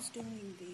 Who's 0.00 0.08
doing 0.08 0.54
the? 0.58 0.64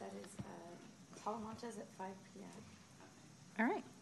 That 0.00 0.12
is 0.20 0.26
uh, 0.38 0.42
Paul 1.24 1.40
Montes 1.42 1.78
at 1.78 1.86
5 1.96 2.08
PM. 2.34 2.48
All 3.58 3.74
right. 3.74 3.93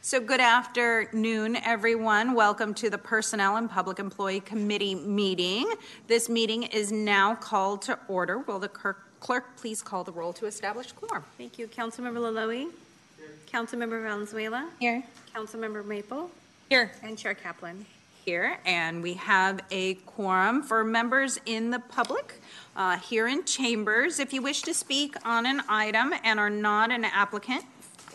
So 0.00 0.20
good 0.20 0.40
afternoon, 0.40 1.56
everyone. 1.56 2.34
Welcome 2.34 2.72
to 2.74 2.88
the 2.88 2.96
Personnel 2.96 3.56
and 3.56 3.68
Public 3.68 3.98
Employee 3.98 4.38
Committee 4.38 4.94
meeting. 4.94 5.68
This 6.06 6.28
meeting 6.28 6.62
is 6.62 6.92
now 6.92 7.34
called 7.34 7.82
to 7.82 7.98
order. 8.06 8.38
Will 8.38 8.60
the 8.60 8.68
clerk 8.68 9.02
clerk 9.18 9.56
please 9.56 9.82
call 9.82 10.04
the 10.04 10.12
roll 10.12 10.32
to 10.34 10.46
establish 10.46 10.92
quorum? 10.92 11.24
Thank 11.36 11.58
you. 11.58 11.66
Councilmember 11.66 12.18
Loloee? 12.18 12.68
Here. 13.16 13.28
Councilmember 13.52 14.00
Valenzuela? 14.00 14.70
Here. 14.78 15.02
Councilmember 15.34 15.84
Maple? 15.84 16.30
Here. 16.70 16.92
And 17.02 17.18
Chair 17.18 17.34
Kaplan. 17.34 17.84
Here, 18.24 18.58
and 18.66 19.02
we 19.02 19.14
have 19.14 19.60
a 19.70 19.94
quorum 19.94 20.62
for 20.62 20.84
members 20.84 21.40
in 21.46 21.70
the 21.70 21.78
public 21.78 22.40
uh, 22.76 22.98
here 22.98 23.26
in 23.26 23.44
chambers. 23.44 24.20
If 24.20 24.32
you 24.32 24.42
wish 24.42 24.62
to 24.62 24.74
speak 24.74 25.16
on 25.24 25.46
an 25.46 25.62
item 25.68 26.12
and 26.22 26.38
are 26.38 26.50
not 26.50 26.92
an 26.92 27.04
applicant, 27.04 27.64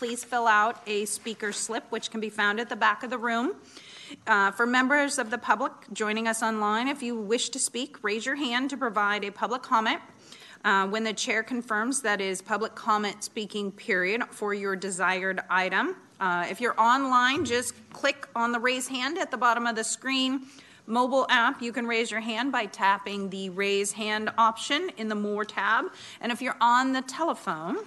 please 0.04 0.26
fill 0.26 0.48
out 0.48 0.82
a 0.86 1.06
speaker 1.06 1.54
slip, 1.54 1.86
which 1.90 2.12
can 2.12 2.20
be 2.20 2.30
found 2.30 2.60
at 2.60 2.68
the 2.68 2.76
back 2.76 3.04
of 3.04 3.10
the 3.10 3.18
room. 3.18 3.54
Uh, 4.28 4.52
For 4.52 4.66
members 4.66 5.18
of 5.18 5.30
the 5.30 5.38
public 5.38 5.72
joining 5.94 6.28
us 6.28 6.44
online, 6.44 6.90
if 6.90 7.02
you 7.02 7.16
wish 7.16 7.48
to 7.52 7.58
speak, 7.58 8.04
raise 8.04 8.26
your 8.26 8.36
hand 8.36 8.70
to 8.72 8.76
provide 8.76 9.24
a 9.24 9.32
public 9.32 9.62
comment. 9.62 10.02
Uh, 10.66 10.88
When 10.88 11.06
the 11.06 11.14
chair 11.14 11.42
confirms 11.42 12.02
that 12.02 12.20
is 12.20 12.42
public 12.42 12.76
comment 12.76 13.24
speaking 13.24 13.72
period 13.72 14.24
for 14.30 14.54
your 14.54 14.76
desired 14.76 15.40
item. 15.50 15.96
Uh, 16.20 16.48
If 16.50 16.60
you're 16.60 16.78
online, 16.78 17.46
just 17.46 17.74
click 17.94 18.28
on 18.36 18.52
the 18.52 18.60
raise 18.60 18.90
hand 18.90 19.18
at 19.18 19.32
the 19.32 19.38
bottom 19.38 19.66
of 19.66 19.78
the 19.78 19.86
screen. 19.86 20.48
Mobile 20.86 21.26
app, 21.30 21.62
you 21.62 21.72
can 21.72 21.88
raise 21.88 22.12
your 22.12 22.20
hand 22.20 22.52
by 22.52 22.66
tapping 22.66 23.30
the 23.30 23.52
raise 23.52 23.94
hand 23.94 24.32
option 24.38 24.92
in 24.98 25.08
the 25.08 25.16
More 25.16 25.46
tab. 25.46 25.86
And 26.20 26.30
if 26.30 26.42
you're 26.42 26.58
on 26.60 26.92
the 26.92 27.04
telephone, 27.04 27.78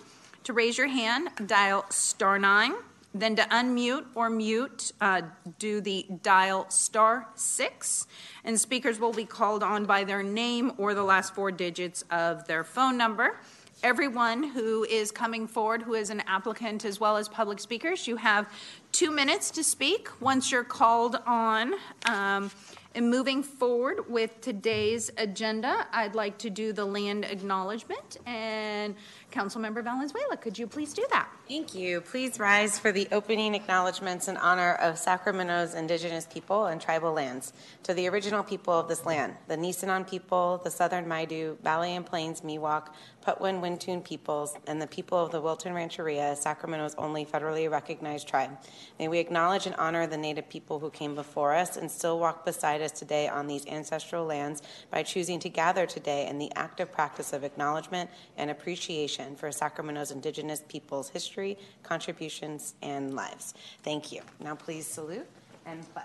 to 0.47 0.53
raise 0.53 0.79
your 0.79 0.87
hand, 0.87 1.29
dial 1.47 1.85
star 1.91 2.39
nine. 2.39 2.73
Then 3.13 3.35
to 3.37 3.43
unmute 3.43 4.05
or 4.15 4.31
mute, 4.31 4.93
uh, 5.01 5.23
do 5.59 5.81
the 5.81 6.07
dial 6.23 6.71
star 6.71 7.27
six. 7.35 8.07
And 8.45 8.61
speakers 8.61 9.01
will 9.01 9.13
be 9.13 9.25
called 9.25 9.63
on 9.63 9.87
by 9.87 10.05
their 10.05 10.23
name 10.23 10.73
or 10.77 10.95
the 10.95 11.03
last 11.03 11.35
four 11.35 11.51
digits 11.51 12.05
of 12.11 12.47
their 12.47 12.63
phone 12.63 12.97
number. 12.97 13.41
Everyone 13.83 14.43
who 14.43 14.85
is 14.85 15.11
coming 15.11 15.47
forward, 15.49 15.83
who 15.83 15.95
is 15.95 16.11
an 16.11 16.23
applicant 16.27 16.85
as 16.85 17.01
well 17.01 17.17
as 17.17 17.29
public 17.29 17.59
speakers, 17.59 18.07
you 18.07 18.17
have 18.17 18.49
two 18.93 19.11
minutes 19.11 19.51
to 19.53 19.65
speak 19.65 20.09
once 20.21 20.53
you're 20.53 20.65
called 20.65 21.17
on. 21.27 21.75
Um, 22.05 22.51
and 22.95 23.11
moving 23.11 23.43
forward 23.43 24.09
with 24.09 24.41
today's 24.41 25.11
agenda, 25.19 25.87
I'd 25.93 26.15
like 26.15 26.39
to 26.39 26.49
do 26.49 26.73
the 26.73 26.87
land 26.87 27.27
acknowledgement. 27.27 28.17
And 28.25 28.95
Councilmember 29.37 29.85
Valenzuela, 29.85 30.35
could 30.39 30.59
you 30.59 30.67
please 30.67 30.95
do 30.95 31.07
that? 31.11 31.29
Thank 31.47 31.75
you. 31.75 32.01
Please 32.01 32.41
rise 32.41 32.79
for 32.79 32.91
the 32.91 33.07
opening 33.13 33.55
acknowledgments 33.55 34.29
in 34.29 34.39
honor 34.39 34.73
of 34.77 34.99
Sacramento's 34.99 35.75
indigenous 35.75 36.27
people 36.27 36.65
and 36.65 36.81
tribal 36.81 37.13
lands. 37.13 37.53
To 37.83 37.93
the 37.93 38.09
original 38.09 38.43
people 38.43 38.73
of 38.73 38.89
this 38.89 39.05
land, 39.05 39.37
the 39.47 39.57
Nisenan 39.57 40.09
people, 40.09 40.63
the 40.65 40.71
Southern 40.71 41.05
Maidu, 41.05 41.61
Valley 41.61 41.95
and 41.95 42.07
Plains 42.07 42.41
Miwok, 42.41 42.89
Patwin 43.25 43.61
Wintun 43.61 44.03
peoples, 44.03 44.55
and 44.67 44.81
the 44.81 44.87
people 44.87 45.19
of 45.19 45.33
the 45.33 45.41
Wilton 45.41 45.75
Rancheria, 45.75 46.35
Sacramento's 46.35 46.95
only 46.97 47.27
federally 47.27 47.71
recognized 47.71 48.27
tribe. 48.27 48.57
May 48.99 49.09
we 49.09 49.19
acknowledge 49.19 49.67
and 49.67 49.75
honor 49.77 50.07
the 50.07 50.17
Native 50.17 50.49
people 50.49 50.79
who 50.79 50.91
came 50.91 51.15
before 51.15 51.55
us 51.55 51.77
and 51.77 51.91
still 51.91 52.19
walk 52.19 52.47
beside 52.47 52.81
us 52.81 52.93
today 52.93 53.29
on 53.29 53.49
these 53.49 53.67
ancestral 53.67 54.25
lands 54.25 54.63
by 54.91 55.03
choosing 55.03 55.41
to 55.41 55.51
gather 55.51 55.85
today 55.85 56.27
in 56.27 56.39
the 56.39 56.51
active 56.57 56.91
practice 56.91 57.33
of 57.33 57.45
acknowledgement 57.45 58.09
and 58.37 58.51
appreciation 58.51 59.26
for 59.35 59.51
Sacramento's 59.51 60.11
indigenous 60.11 60.63
people's 60.69 61.09
history, 61.09 61.59
contributions, 61.83 62.75
and 62.83 63.15
lives. 63.15 63.55
Thank 63.83 64.13
you. 64.13 64.21
Now 64.41 64.55
please 64.55 64.87
salute 64.87 65.27
and 65.65 65.81
pledge. 65.93 66.05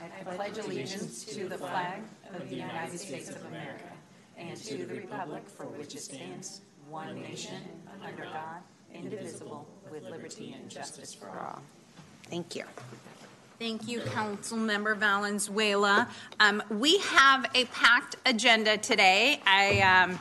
I 0.00 0.34
pledge 0.34 0.58
allegiance 0.58 1.24
to 1.24 1.48
the 1.48 1.58
flag 1.58 2.02
of 2.34 2.48
the 2.48 2.56
United 2.56 2.98
States 2.98 3.30
of 3.30 3.44
America 3.46 3.92
and 4.36 4.56
to 4.56 4.84
the 4.84 4.94
republic 4.94 5.48
for 5.48 5.64
which 5.64 5.94
it 5.94 6.00
stands, 6.00 6.60
one 6.90 7.20
nation, 7.22 7.62
under 8.04 8.24
God, 8.24 8.60
indivisible, 8.92 9.66
with 9.90 10.02
liberty 10.04 10.54
and 10.58 10.70
justice 10.70 11.14
for 11.14 11.30
all. 11.30 11.62
Thank 12.24 12.56
you. 12.56 12.64
Thank 13.58 13.88
you, 13.88 14.00
Councilmember 14.00 14.96
Valenzuela. 14.96 16.08
Um, 16.40 16.62
we 16.68 16.98
have 16.98 17.46
a 17.54 17.64
packed 17.66 18.16
agenda 18.26 18.76
today. 18.76 19.40
I 19.46 19.80
um, 19.80 20.20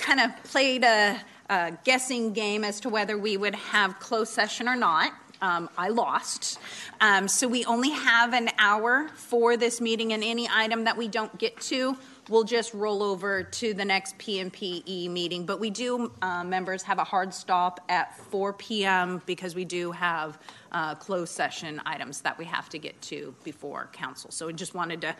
kind 0.00 0.20
of 0.20 0.30
played 0.44 0.84
a, 0.84 1.20
a 1.48 1.72
guessing 1.84 2.32
game 2.32 2.64
as 2.64 2.80
to 2.80 2.88
whether 2.88 3.16
we 3.16 3.36
would 3.36 3.54
have 3.54 3.98
closed 4.00 4.32
session 4.32 4.68
or 4.68 4.76
not. 4.76 5.12
Um, 5.42 5.70
I 5.78 5.88
lost. 5.88 6.58
Um, 7.00 7.26
so 7.26 7.48
we 7.48 7.64
only 7.64 7.90
have 7.90 8.34
an 8.34 8.50
hour 8.58 9.08
for 9.14 9.56
this 9.56 9.80
meeting, 9.80 10.12
and 10.12 10.22
any 10.22 10.46
item 10.52 10.84
that 10.84 10.98
we 10.98 11.08
don't 11.08 11.36
get 11.38 11.58
to, 11.62 11.96
we'll 12.28 12.44
just 12.44 12.74
roll 12.74 13.02
over 13.02 13.42
to 13.42 13.72
the 13.72 13.84
next 13.84 14.18
PMPE 14.18 15.08
meeting. 15.08 15.46
But 15.46 15.58
we 15.58 15.70
do, 15.70 16.12
uh, 16.20 16.44
members, 16.44 16.82
have 16.82 16.98
a 16.98 17.04
hard 17.04 17.32
stop 17.32 17.80
at 17.88 18.18
4 18.18 18.52
p.m. 18.52 19.22
because 19.24 19.54
we 19.54 19.64
do 19.64 19.92
have 19.92 20.38
uh, 20.72 20.94
closed 20.96 21.32
session 21.32 21.80
items 21.86 22.20
that 22.20 22.38
we 22.38 22.44
have 22.44 22.68
to 22.68 22.78
get 22.78 23.00
to 23.02 23.34
before 23.42 23.88
council. 23.92 24.30
So 24.30 24.48
I 24.48 24.52
just 24.52 24.74
wanted 24.74 25.00
to 25.00 25.16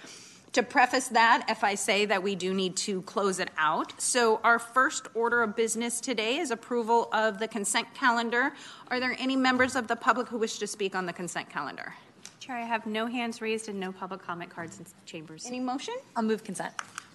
to 0.52 0.62
preface 0.62 1.08
that, 1.08 1.46
if 1.48 1.62
I 1.62 1.74
say 1.76 2.06
that 2.06 2.22
we 2.22 2.34
do 2.34 2.52
need 2.52 2.76
to 2.78 3.02
close 3.02 3.38
it 3.38 3.50
out. 3.56 4.00
So 4.00 4.40
our 4.42 4.58
first 4.58 5.06
order 5.14 5.42
of 5.42 5.54
business 5.54 6.00
today 6.00 6.38
is 6.38 6.50
approval 6.50 7.08
of 7.12 7.38
the 7.38 7.46
consent 7.46 7.86
calendar. 7.94 8.52
Are 8.88 8.98
there 8.98 9.14
any 9.18 9.36
members 9.36 9.76
of 9.76 9.86
the 9.86 9.96
public 9.96 10.28
who 10.28 10.38
wish 10.38 10.58
to 10.58 10.66
speak 10.66 10.94
on 10.96 11.06
the 11.06 11.12
consent 11.12 11.48
calendar? 11.48 11.94
Chair, 12.40 12.56
I 12.56 12.62
have 12.62 12.86
no 12.86 13.06
hands 13.06 13.40
raised 13.40 13.68
and 13.68 13.78
no 13.78 13.92
public 13.92 14.22
comment 14.22 14.50
cards 14.50 14.78
in 14.80 14.86
chambers. 15.06 15.46
Any 15.46 15.60
motion? 15.60 15.94
I'll 16.16 16.22
move 16.24 16.42
consent. 16.42 16.72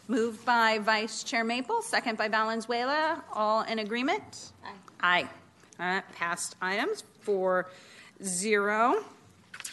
Moved 0.08 0.46
by 0.46 0.78
Vice 0.80 1.24
Chair 1.24 1.44
Maple, 1.44 1.82
second 1.82 2.18
by 2.18 2.28
Valenzuela. 2.28 3.24
All 3.34 3.64
in 3.64 3.80
agreement? 3.80 4.52
Aye. 5.02 5.26
Aye. 5.80 5.98
Uh, 5.98 6.02
Passed 6.16 6.56
items 6.62 7.04
for 7.22 7.70
zero. 8.24 9.04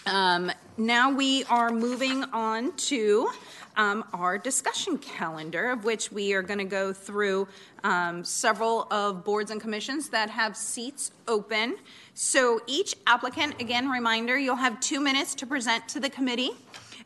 Um, 0.07 0.51
Now 0.79 1.13
we 1.13 1.45
are 1.45 1.71
moving 1.71 2.25
on 2.33 2.73
to 2.89 3.31
um, 3.77 4.05
our 4.13 4.39
discussion 4.39 4.99
calendar, 4.99 5.71
of 5.71 5.85
which 5.85 6.11
we 6.11 6.33
are 6.33 6.43
going 6.43 6.59
to 6.59 6.65
go 6.65 6.93
through 6.93 7.47
um, 7.85 8.25
several 8.25 8.89
of 8.91 9.23
boards 9.23 9.51
and 9.51 9.61
commissions 9.61 10.09
that 10.09 10.31
have 10.31 10.57
seats 10.57 11.13
open. 11.29 11.77
So 12.15 12.61
each 12.67 12.97
applicant, 13.07 13.61
again, 13.61 13.89
reminder, 13.91 14.39
you'll 14.39 14.57
have 14.57 14.81
two 14.81 14.99
minutes 14.99 15.35
to 15.37 15.47
present 15.47 15.89
to 15.91 16.01
the 16.01 16.11
committee 16.11 16.53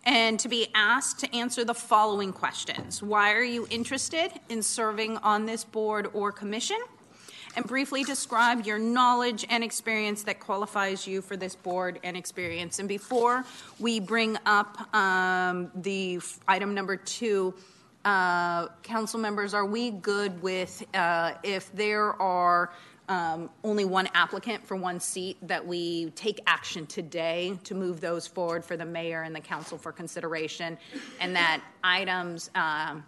and 0.04 0.38
to 0.38 0.48
be 0.48 0.68
asked 0.74 1.18
to 1.20 1.36
answer 1.36 1.64
the 1.64 1.74
following 1.74 2.32
questions. 2.32 3.02
Why 3.02 3.32
are 3.32 3.42
you 3.42 3.66
interested 3.68 4.30
in 4.48 4.62
serving 4.62 5.16
on 5.18 5.44
this 5.44 5.64
board 5.64 6.08
or 6.14 6.30
commission? 6.30 6.78
And 7.56 7.64
briefly 7.66 8.04
describe 8.04 8.66
your 8.66 8.78
knowledge 8.78 9.46
and 9.48 9.64
experience 9.64 10.22
that 10.24 10.40
qualifies 10.40 11.06
you 11.06 11.22
for 11.22 11.38
this 11.38 11.56
board 11.56 11.98
and 12.04 12.14
experience. 12.14 12.78
And 12.78 12.88
before 12.88 13.44
we 13.78 13.98
bring 13.98 14.36
up 14.44 14.94
um, 14.94 15.70
the 15.74 16.20
item 16.46 16.74
number 16.74 16.96
two, 16.96 17.54
uh, 18.04 18.68
council 18.82 19.18
members, 19.18 19.54
are 19.54 19.64
we 19.64 19.90
good 19.90 20.40
with 20.42 20.84
uh, 20.94 21.32
if 21.42 21.72
there 21.74 22.20
are 22.20 22.72
um, 23.08 23.50
only 23.64 23.84
one 23.84 24.08
applicant 24.14 24.66
for 24.66 24.76
one 24.76 25.00
seat, 25.00 25.36
that 25.42 25.64
we 25.64 26.10
take 26.10 26.40
action 26.46 26.86
today 26.86 27.58
to 27.64 27.74
move 27.74 28.00
those 28.00 28.26
forward 28.26 28.64
for 28.64 28.76
the 28.76 28.84
mayor 28.84 29.22
and 29.22 29.34
the 29.34 29.40
council 29.40 29.78
for 29.78 29.92
consideration, 29.92 30.76
and 31.20 31.34
that 31.34 31.62
items 31.82 32.50
um, 32.54 33.04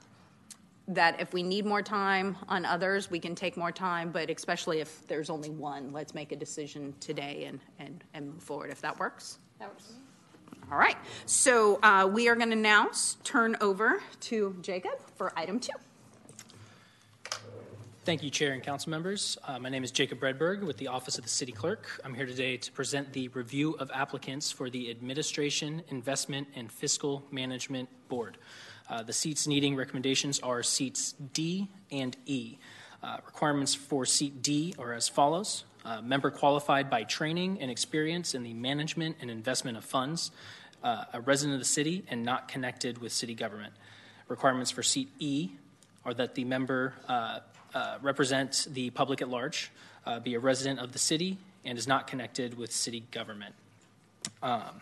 that 0.89 1.21
if 1.21 1.33
we 1.33 1.43
need 1.43 1.67
more 1.67 1.83
time 1.83 2.37
on 2.49 2.65
others, 2.65 3.11
we 3.11 3.21
can 3.21 3.35
take 3.35 3.57
more 3.57 3.71
time, 3.71 4.11
but 4.11 4.31
especially 4.31 4.81
if 4.81 5.07
there's 5.07 5.31
only 5.31 5.51
one, 5.51 5.93
let's 5.93 6.15
make 6.15 6.33
a 6.33 6.37
decision 6.37 6.95
today 6.99 7.45
and, 7.45 7.61
and, 7.79 8.05
and 8.15 8.33
move 8.33 8.43
forward, 8.43 8.71
if 8.71 8.81
that 8.81 8.99
works. 8.99 9.39
That 9.59 9.69
works. 9.69 9.93
All 10.71 10.79
right, 10.79 10.97
so 11.27 11.79
uh, 11.83 12.09
we 12.11 12.29
are 12.29 12.35
going 12.35 12.51
to 12.51 12.57
now 12.57 12.91
turn 13.25 13.57
over 13.61 14.03
to 14.21 14.57
Jacob 14.61 14.93
for 15.17 15.33
item 15.39 15.61
two. 15.61 15.73
Thank 18.05 18.23
you, 18.23 18.31
Chair 18.31 18.55
and 18.55 18.63
Council 18.63 18.89
members. 18.89 19.37
Uh, 19.47 19.59
my 19.59 19.69
name 19.69 19.85
is 19.85 19.91
Jacob 19.91 20.21
Redberg 20.21 20.63
with 20.67 20.79
the 20.79 20.89
Office 20.89 21.19
of 21.19 21.25
the 21.25 21.31
City 21.31 21.53
Clerk. 21.53 22.01
I'm 22.05 22.15
here 22.15 22.25
today 22.25 22.57
to 22.57 22.73
present 22.73 23.13
the 23.13 23.29
review 23.29 23.73
of 23.73 23.91
applicants 23.93 24.51
for 24.51 24.71
the 24.71 24.91
Administration, 24.91 25.83
Investment, 25.89 26.49
and 26.55 26.73
Fiscal 26.73 27.23
Management 27.31 27.91
Board. 28.09 28.39
Uh, 28.89 29.03
the 29.03 29.13
seats 29.13 29.47
needing 29.47 29.77
recommendations 29.77 30.41
are 30.41 30.63
seats 30.63 31.15
D 31.33 31.69
and 31.91 32.17
E. 32.27 32.59
Uh, 33.03 33.19
requirements 33.27 33.75
for 33.75 34.05
seat 34.07 34.43
D 34.43 34.75
are 34.79 34.93
as 34.93 35.09
follows 35.09 35.65
uh, 35.85 36.01
member 36.01 36.31
qualified 36.31 36.91
by 36.91 37.05
training 37.05 37.59
and 37.61 37.71
experience 37.71 38.35
in 38.35 38.43
the 38.43 38.55
management 38.55 39.17
and 39.21 39.31
investment 39.31 39.77
of 39.77 39.85
funds, 39.85 40.31
uh, 40.83 41.05
a 41.13 41.21
resident 41.21 41.55
of 41.55 41.61
the 41.61 41.67
city, 41.67 42.05
and 42.09 42.25
not 42.25 42.49
connected 42.49 42.99
with 42.99 43.13
city 43.13 43.35
government. 43.35 43.73
Requirements 44.29 44.71
for 44.71 44.83
seat 44.83 45.09
E 45.19 45.51
are 46.05 46.15
that 46.15 46.35
the 46.35 46.45
member 46.45 46.95
uh, 47.09 47.41
represent 48.03 48.67
the 48.73 48.91
public 48.91 49.23
at 49.23 49.29
large, 49.29 49.71
be 50.25 50.35
a 50.35 50.41
resident 50.41 50.81
of 50.81 50.93
the 50.93 50.99
city, 50.99 51.39
and 51.65 51.79
is 51.79 51.87
not 51.87 52.07
connected 52.07 52.57
with 52.57 52.73
city 52.73 53.05
government. 53.11 53.55
Um, 54.43 54.81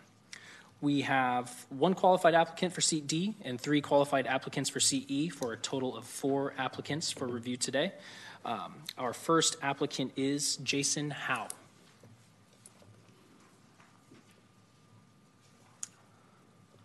we 0.80 1.00
have 1.02 1.66
one 1.70 1.94
qualified 1.94 2.34
applicant 2.34 2.72
for 2.72 2.80
seat 2.80 3.06
D 3.06 3.34
and 3.42 3.60
three 3.60 3.80
qualified 3.80 4.26
applicants 4.26 4.68
for 4.68 4.80
seat 4.80 5.10
E 5.10 5.28
for 5.28 5.52
a 5.52 5.56
total 5.56 5.96
of 5.96 6.04
four 6.04 6.52
applicants 6.58 7.10
for 7.10 7.26
review 7.26 7.56
today. 7.56 7.92
Um, 8.44 8.74
our 8.98 9.12
first 9.12 9.56
applicant 9.62 10.12
is 10.16 10.56
Jason 10.58 11.10
Howe. 11.10 11.48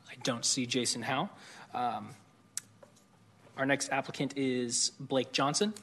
I 0.09 0.15
don't 0.23 0.45
see 0.45 0.65
Jason 0.65 1.01
Howe. 1.01 1.29
Um, 1.73 2.09
our 3.57 3.65
next 3.65 3.91
applicant 3.91 4.37
is 4.37 4.91
Blake 4.99 5.31
Johnson. 5.31 5.73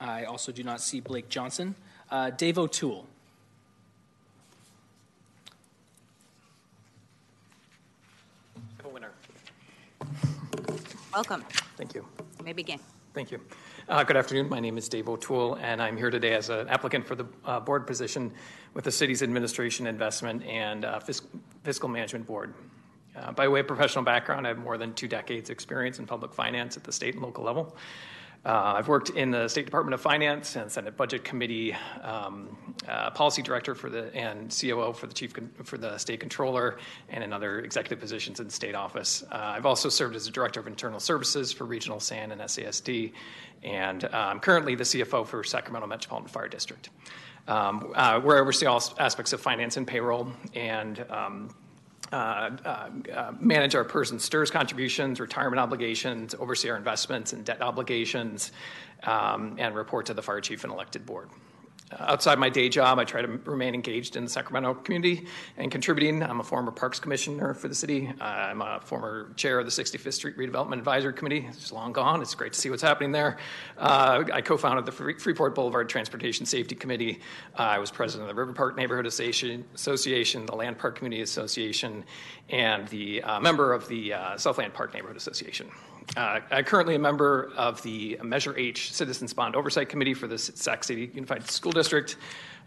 I 0.00 0.24
also 0.24 0.52
do 0.52 0.62
not 0.62 0.80
see 0.80 1.00
Blake 1.00 1.28
Johnson. 1.28 1.74
Uh, 2.10 2.30
Dave 2.30 2.58
O'Toole. 2.58 3.06
Welcome. 11.12 11.44
Thank 11.76 11.94
you. 11.94 12.04
You 12.38 12.44
may 12.44 12.52
begin. 12.52 12.78
Thank 13.14 13.30
you. 13.30 13.40
Uh, 13.88 14.04
Good 14.04 14.16
afternoon. 14.16 14.48
My 14.48 14.60
name 14.60 14.76
is 14.78 14.88
Dave 14.88 15.08
O'Toole, 15.08 15.54
and 15.56 15.82
I'm 15.82 15.96
here 15.96 16.10
today 16.10 16.34
as 16.34 16.50
an 16.50 16.68
applicant 16.68 17.06
for 17.06 17.14
the 17.14 17.24
uh, 17.44 17.58
board 17.58 17.86
position 17.86 18.32
with 18.74 18.84
the 18.84 18.92
city's 18.92 19.22
Administration, 19.22 19.86
Investment, 19.86 20.42
and 20.44 20.84
uh, 20.84 21.00
Fis- 21.00 21.22
Fiscal 21.64 21.88
Management 21.88 22.26
Board. 22.26 22.54
Uh, 23.16 23.32
By 23.32 23.48
way 23.48 23.60
of 23.60 23.66
professional 23.66 24.04
background, 24.04 24.46
I 24.46 24.50
have 24.50 24.58
more 24.58 24.76
than 24.78 24.92
two 24.94 25.08
decades' 25.08 25.50
experience 25.50 25.98
in 25.98 26.06
public 26.06 26.32
finance 26.32 26.76
at 26.76 26.84
the 26.84 26.92
state 26.92 27.14
and 27.14 27.22
local 27.22 27.42
level. 27.42 27.76
Uh, 28.44 28.74
I've 28.76 28.88
worked 28.88 29.10
in 29.10 29.30
the 29.30 29.48
State 29.48 29.64
Department 29.64 29.94
of 29.94 30.00
Finance 30.00 30.56
and 30.56 30.70
Senate 30.70 30.96
Budget 30.96 31.24
Committee, 31.24 31.74
um, 32.02 32.56
uh, 32.88 33.10
Policy 33.10 33.42
Director 33.42 33.74
for 33.74 33.90
the 33.90 34.14
and 34.14 34.56
COO 34.58 34.92
for 34.92 35.06
the 35.06 35.14
Chief 35.14 35.34
Con- 35.34 35.50
for 35.64 35.76
the 35.76 35.98
State 35.98 36.20
Controller, 36.20 36.78
and 37.08 37.24
in 37.24 37.32
other 37.32 37.60
executive 37.60 37.98
positions 37.98 38.38
in 38.38 38.48
state 38.48 38.76
office. 38.76 39.24
Uh, 39.30 39.34
I've 39.34 39.66
also 39.66 39.88
served 39.88 40.14
as 40.14 40.24
the 40.24 40.30
Director 40.30 40.60
of 40.60 40.66
Internal 40.66 41.00
Services 41.00 41.52
for 41.52 41.64
Regional 41.64 41.98
SAN 41.98 42.30
and 42.30 42.40
SASD, 42.40 43.12
and 43.64 44.04
uh, 44.04 44.08
I'm 44.12 44.40
currently 44.40 44.76
the 44.76 44.84
CFO 44.84 45.26
for 45.26 45.42
Sacramento 45.42 45.88
Metropolitan 45.88 46.28
Fire 46.28 46.48
District, 46.48 46.90
um, 47.48 47.92
uh, 47.96 48.20
where 48.20 48.36
I 48.36 48.40
oversee 48.40 48.66
all 48.66 48.82
aspects 48.98 49.32
of 49.32 49.40
finance 49.40 49.76
and 49.76 49.86
payroll 49.86 50.32
and. 50.54 51.04
Um, 51.10 51.50
manage 52.12 53.74
our 53.74 53.84
PERS 53.84 54.10
and 54.10 54.20
STRS 54.20 54.50
contributions, 54.50 55.20
retirement 55.20 55.60
obligations, 55.60 56.34
oversee 56.38 56.70
our 56.70 56.76
investments 56.76 57.32
and 57.32 57.44
debt 57.44 57.62
obligations, 57.62 58.52
um, 59.04 59.56
and 59.58 59.74
report 59.74 60.06
to 60.06 60.14
the 60.14 60.22
fire 60.22 60.40
chief 60.40 60.64
and 60.64 60.72
elected 60.72 61.04
board. 61.06 61.28
Outside 61.96 62.38
my 62.38 62.50
day 62.50 62.68
job, 62.68 62.98
I 62.98 63.04
try 63.04 63.22
to 63.22 63.28
remain 63.44 63.74
engaged 63.74 64.16
in 64.16 64.24
the 64.24 64.30
Sacramento 64.30 64.74
community 64.74 65.26
and 65.56 65.70
contributing. 65.70 66.22
I'm 66.22 66.40
a 66.40 66.44
former 66.44 66.70
Parks 66.70 67.00
Commissioner 67.00 67.54
for 67.54 67.68
the 67.68 67.74
city. 67.74 68.12
I'm 68.20 68.60
a 68.60 68.80
former 68.84 69.32
chair 69.36 69.58
of 69.58 69.64
the 69.64 69.70
65th 69.70 70.12
Street 70.12 70.36
Redevelopment 70.36 70.74
Advisory 70.74 71.14
Committee. 71.14 71.46
It's 71.48 71.72
long 71.72 71.92
gone. 71.92 72.20
It's 72.20 72.34
great 72.34 72.52
to 72.52 72.60
see 72.60 72.68
what's 72.68 72.82
happening 72.82 73.12
there. 73.12 73.38
Uh, 73.78 74.24
I 74.32 74.42
co 74.42 74.58
founded 74.58 74.84
the 74.84 74.92
Freeport 74.92 75.54
Boulevard 75.54 75.88
Transportation 75.88 76.44
Safety 76.44 76.74
Committee. 76.74 77.20
Uh, 77.58 77.62
I 77.62 77.78
was 77.78 77.90
president 77.90 78.28
of 78.28 78.36
the 78.36 78.38
River 78.38 78.52
Park 78.52 78.76
Neighborhood 78.76 79.06
Association, 79.06 80.46
the 80.46 80.56
Land 80.56 80.78
Park 80.78 80.96
Community 80.96 81.22
Association, 81.22 82.04
and 82.50 82.86
the 82.88 83.22
uh, 83.22 83.40
member 83.40 83.72
of 83.72 83.88
the 83.88 84.12
uh, 84.12 84.36
Southland 84.36 84.74
Park 84.74 84.92
Neighborhood 84.92 85.16
Association. 85.16 85.70
Uh, 86.16 86.40
I'm 86.50 86.64
currently 86.64 86.94
a 86.94 86.98
member 86.98 87.50
of 87.56 87.82
the 87.82 88.18
Measure 88.22 88.56
H 88.56 88.92
Citizens 88.92 89.34
Bond 89.34 89.54
Oversight 89.54 89.88
Committee 89.88 90.14
for 90.14 90.26
the 90.26 90.38
Sac 90.38 90.82
City 90.82 91.10
Unified 91.14 91.48
School 91.50 91.72
District. 91.72 92.16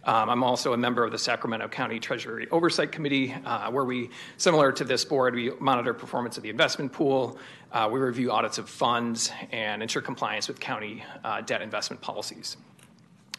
Um, 0.04 0.30
I'm 0.30 0.44
also 0.44 0.74
a 0.74 0.78
member 0.78 1.04
of 1.04 1.12
the 1.12 1.18
Sacramento 1.18 1.68
County 1.68 2.00
Treasury 2.00 2.48
Oversight 2.50 2.92
Committee, 2.92 3.34
uh, 3.46 3.70
where 3.72 3.86
we, 3.86 4.10
similar 4.38 4.72
to 4.72 4.84
this 4.84 5.06
board, 5.06 5.36
we 5.36 5.52
monitor 5.60 5.94
performance 5.94 6.38
of 6.38 6.44
the 6.44 6.50
investment 6.50 6.92
pool, 6.92 7.38
uh, 7.72 7.90
we 7.92 8.00
review 8.00 8.32
audits 8.32 8.58
of 8.58 8.70
funds, 8.70 9.32
and 9.52 9.82
ensure 9.82 10.02
compliance 10.02 10.48
with 10.48 10.60
county 10.60 11.04
uh, 11.24 11.42
debt 11.42 11.62
investment 11.62 12.02
policies. 12.02 12.58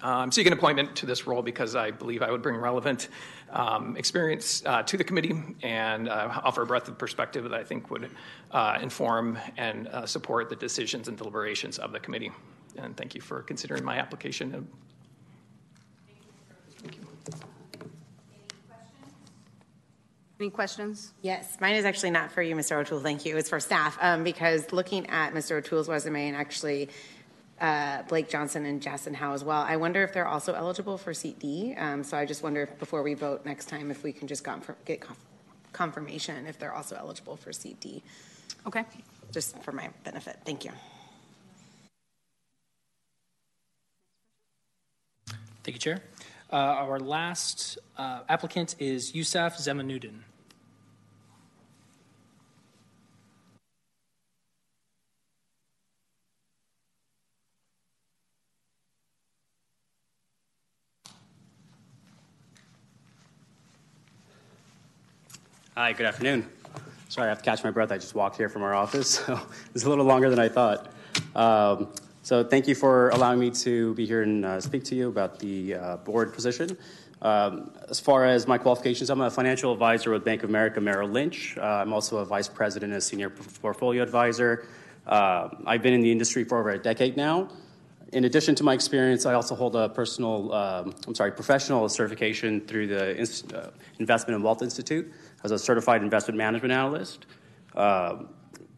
I'm 0.05 0.33
seeking 0.33 0.53
appointment 0.53 0.97
to 0.97 1.07
this 1.07 1.29
role 1.29 1.43
because 1.43 1.77
I 1.77 1.93
believe 1.93 2.23
I 2.23 2.31
would 2.31 2.43
bring 2.43 2.57
relevant 2.57 3.09
um, 3.53 3.97
experience 3.97 4.63
uh, 4.67 4.83
to 4.83 4.97
the 4.97 5.05
committee 5.05 5.35
and 5.63 6.09
uh, 6.09 6.41
offer 6.43 6.63
a 6.63 6.67
breadth 6.67 6.89
of 6.89 6.99
perspective 6.99 7.45
that 7.45 7.55
I 7.55 7.63
think 7.63 7.91
would 7.91 8.11
uh, 8.51 8.79
inform 8.81 9.39
and 9.57 9.89
uh, 9.89 10.07
support 10.07 10.49
the 10.49 10.57
decisions 10.57 11.09
and 11.09 11.17
deliberations 11.17 11.79
of 11.79 11.93
the 11.93 12.01
committee. 12.01 12.33
And 12.77 12.97
thank 12.97 13.15
you 13.15 13.21
for 13.21 13.43
considering 13.43 13.85
my 13.85 13.99
application. 13.99 14.67
Thank 16.81 16.97
you. 16.97 17.07
Any 20.41 20.51
questions? 20.51 21.13
Yes, 21.23 21.57
mine 21.61 21.77
is 21.77 21.85
actually 21.85 22.11
not 22.11 22.33
for 22.33 22.43
you, 22.43 22.57
Mr. 22.57 22.73
O'Toole. 22.73 22.99
Thank 22.99 23.25
you. 23.25 23.37
It's 23.37 23.49
for 23.49 23.61
staff 23.61 23.97
um, 24.01 24.25
because 24.25 24.73
looking 24.73 25.07
at 25.07 25.35
Mr. 25.35 25.53
O'Toole's 25.53 25.89
resume 25.89 26.27
and 26.27 26.37
actually 26.37 26.89
uh, 27.63 28.03
Blake 28.09 28.29
Johnson 28.29 28.67
and 28.67 28.83
Jason 28.83 29.15
Howe 29.15 29.33
as 29.33 29.45
well, 29.45 29.63
I 29.63 29.77
wonder 29.77 30.03
if 30.03 30.13
they're 30.13 30.27
also 30.27 30.53
eligible 30.53 30.99
for 30.99 31.15
seat 31.15 31.39
D. 31.39 31.75
Um, 31.79 32.03
so 32.03 32.17
I 32.19 32.27
just 32.27 32.43
wonder 32.43 32.63
if 32.63 32.79
before 32.79 33.03
we 33.05 33.15
vote 33.15 33.47
next 33.47 33.67
time 33.67 33.91
if 33.91 34.03
we 34.03 34.13
can 34.13 34.27
just 34.27 34.43
confirm, 34.43 34.77
get 34.85 35.01
conf- 35.01 35.25
confirmation 35.73 36.47
if 36.47 36.59
they're 36.59 36.75
also 36.75 36.97
eligible 36.97 37.37
for 37.37 37.53
seat 37.53 37.79
D, 37.81 38.03
Okay. 38.67 38.85
just 39.31 39.57
for 39.63 39.71
my 39.73 39.91
benefit. 40.05 40.39
Thank 40.45 40.65
you. 40.65 40.73
Thank 45.63 45.77
you, 45.77 45.79
Chair. 45.79 46.03
Uh, 46.53 46.57
our 46.57 46.99
last 46.99 47.79
uh, 47.97 48.23
applicant 48.29 48.75
is 48.81 49.15
Yusuf 49.15 49.57
Zemanuddin. 49.59 50.19
Hi, 65.75 65.95
good 65.95 66.05
afternoon. 66.05 66.47
Sorry, 67.09 67.29
I 67.29 67.31
have 67.31 67.39
to 67.39 67.45
catch 67.45 67.65
my 67.65 67.71
breath. 67.71 67.91
I 67.93 67.97
just 67.97 68.15
walked 68.15 68.37
here 68.37 68.51
from 68.51 68.63
our 68.63 68.75
office, 68.75 69.09
so 69.27 69.41
it's 69.75 69.85
a 69.85 69.89
little 69.89 70.05
longer 70.05 70.29
than 70.29 70.39
I 70.39 70.47
thought. 70.47 70.93
Um, 71.35 71.89
so, 72.23 72.45
thank 72.45 72.69
you 72.69 72.75
for 72.75 73.09
allowing 73.09 73.41
me 73.41 73.51
to 73.53 73.95
be 73.95 74.05
here 74.05 74.21
and 74.21 74.45
uh, 74.45 74.61
speak 74.61 74.85
to 74.85 74.95
you 74.95 75.09
about 75.09 75.39
the 75.39 75.77
uh, 75.77 75.97
board 75.97 76.35
position. 76.35 76.77
Um, 77.23 77.71
as 77.89 77.99
far 77.99 78.27
as 78.27 78.47
my 78.47 78.59
qualifications, 78.59 79.09
I'm 79.09 79.23
a 79.23 79.31
financial 79.31 79.73
advisor 79.73 80.11
with 80.11 80.27
Bank 80.27 80.43
of 80.43 80.51
America 80.51 80.79
Merrill 80.79 81.09
Lynch. 81.09 81.57
Uh, 81.57 81.63
I'm 81.63 81.95
also 81.95 82.19
a 82.19 82.25
vice 82.27 82.49
president 82.49 82.93
and 82.93 83.03
senior 83.03 83.31
portfolio 83.31 84.03
advisor. 84.03 84.67
Uh, 85.07 85.49
I've 85.65 85.81
been 85.81 85.95
in 85.95 86.03
the 86.03 86.13
industry 86.13 86.45
for 86.45 86.59
over 86.59 86.69
a 86.69 86.79
decade 86.79 87.17
now. 87.17 87.49
In 88.13 88.27
addition 88.27 88.55
to 88.57 88.63
my 88.63 88.75
experience, 88.75 89.25
I 89.25 89.33
also 89.33 89.55
hold 89.55 89.75
a 89.75 89.89
personal, 89.89 90.53
um, 90.53 90.95
I'm 91.07 91.15
sorry, 91.15 91.33
professional 91.33 91.89
certification 91.89 92.61
through 92.61 92.89
the 92.89 93.19
uh, 93.57 93.71
Investment 93.99 94.35
and 94.35 94.45
Wealth 94.45 94.61
Institute 94.61 95.11
as 95.45 95.51
a 95.51 95.59
certified 95.59 96.03
investment 96.03 96.39
management 96.39 96.73
analyst. 96.73 97.27
Um, 97.75 98.29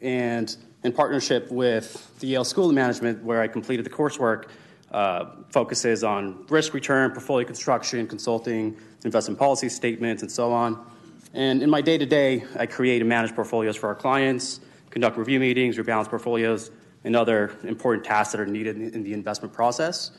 and 0.01 0.57
in 0.83 0.93
partnership 0.93 1.51
with 1.51 2.19
the 2.21 2.27
Yale 2.29 2.45
School 2.45 2.69
of 2.69 2.75
Management, 2.75 3.23
where 3.23 3.41
I 3.41 3.49
completed 3.49 3.87
the 3.87 3.91
coursework, 3.91 4.49
uh, 4.93 5.31
focuses 5.51 6.05
on 6.05 6.47
risk 6.49 6.73
return, 6.73 7.11
portfolio 7.11 7.47
construction, 7.47 8.07
consulting, 8.07 8.77
investment 9.05 9.39
policy 9.39 9.69
statements, 9.69 10.23
and 10.23 10.31
so 10.31 10.53
on. 10.53 10.85
And 11.33 11.63
in 11.63 11.71
my 11.71 11.81
day 11.81 11.99
to 11.99 12.07
day, 12.07 12.45
I 12.57 12.67
create 12.67 13.03
and 13.03 13.09
manage 13.09 13.35
portfolios 13.35 13.77
for 13.77 13.89
our 13.89 13.95
clients, 13.95 14.61
conduct 14.91 15.17
review 15.17 15.41
meetings, 15.41 15.77
rebalance 15.77 16.09
portfolios, 16.09 16.71
and 17.03 17.17
other 17.17 17.57
important 17.65 18.05
tasks 18.05 18.33
that 18.33 18.41
are 18.41 18.47
needed 18.47 18.77
in 18.77 19.03
the 19.03 19.13
investment 19.13 19.53
process. 19.53 20.13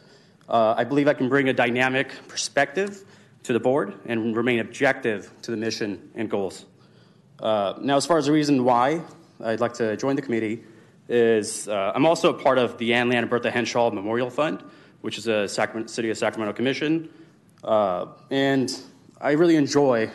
Uh, 0.49 0.75
I 0.77 0.83
believe 0.83 1.07
I 1.07 1.13
can 1.13 1.29
bring 1.29 1.49
a 1.49 1.53
dynamic 1.53 2.11
perspective 2.27 3.05
to 3.45 3.53
the 3.53 3.59
board 3.59 3.93
and 4.05 4.35
remain 4.35 4.59
objective 4.59 5.31
to 5.43 5.51
the 5.51 5.57
mission 5.57 6.11
and 6.15 6.29
goals. 6.29 6.65
Uh, 7.39 7.73
now, 7.79 7.97
as 7.97 8.05
far 8.05 8.17
as 8.17 8.25
the 8.25 8.31
reason 8.31 8.63
why 8.63 9.01
I'd 9.43 9.59
like 9.59 9.73
to 9.75 9.95
join 9.97 10.15
the 10.15 10.21
committee, 10.21 10.63
is 11.07 11.67
uh, 11.67 11.91
I'm 11.93 12.05
also 12.05 12.29
a 12.31 12.33
part 12.33 12.57
of 12.57 12.77
the 12.77 12.93
Ann 12.93 13.09
Land 13.09 13.19
and 13.19 13.29
Bertha 13.29 13.51
Henschel 13.51 13.91
Memorial 13.91 14.29
Fund, 14.29 14.63
which 15.01 15.17
is 15.17 15.27
a 15.27 15.47
Sacramento, 15.47 15.91
City 15.91 16.09
of 16.09 16.17
Sacramento 16.17 16.53
commission. 16.53 17.09
Uh, 17.63 18.07
and 18.31 18.71
I 19.21 19.31
really 19.31 19.55
enjoy 19.55 20.09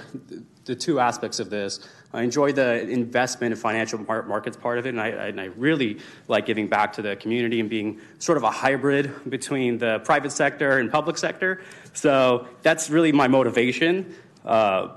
the 0.64 0.74
two 0.74 0.98
aspects 0.98 1.38
of 1.38 1.50
this. 1.50 1.88
I 2.12 2.22
enjoy 2.22 2.52
the 2.52 2.88
investment 2.88 3.52
and 3.52 3.60
financial 3.60 3.98
markets 3.98 4.56
part 4.56 4.78
of 4.78 4.86
it, 4.86 4.90
and 4.90 5.00
I, 5.00 5.08
and 5.08 5.40
I, 5.40 5.44
really 5.44 6.00
like 6.26 6.44
giving 6.44 6.66
back 6.66 6.92
to 6.94 7.02
the 7.02 7.14
community 7.14 7.60
and 7.60 7.70
being 7.70 8.00
sort 8.18 8.36
of 8.36 8.42
a 8.42 8.50
hybrid 8.50 9.30
between 9.30 9.78
the 9.78 10.00
private 10.00 10.32
sector 10.32 10.78
and 10.78 10.90
public 10.90 11.18
sector. 11.18 11.62
So 11.92 12.48
that's 12.62 12.90
really 12.90 13.12
my 13.12 13.28
motivation. 13.28 14.12
Uh, 14.44 14.88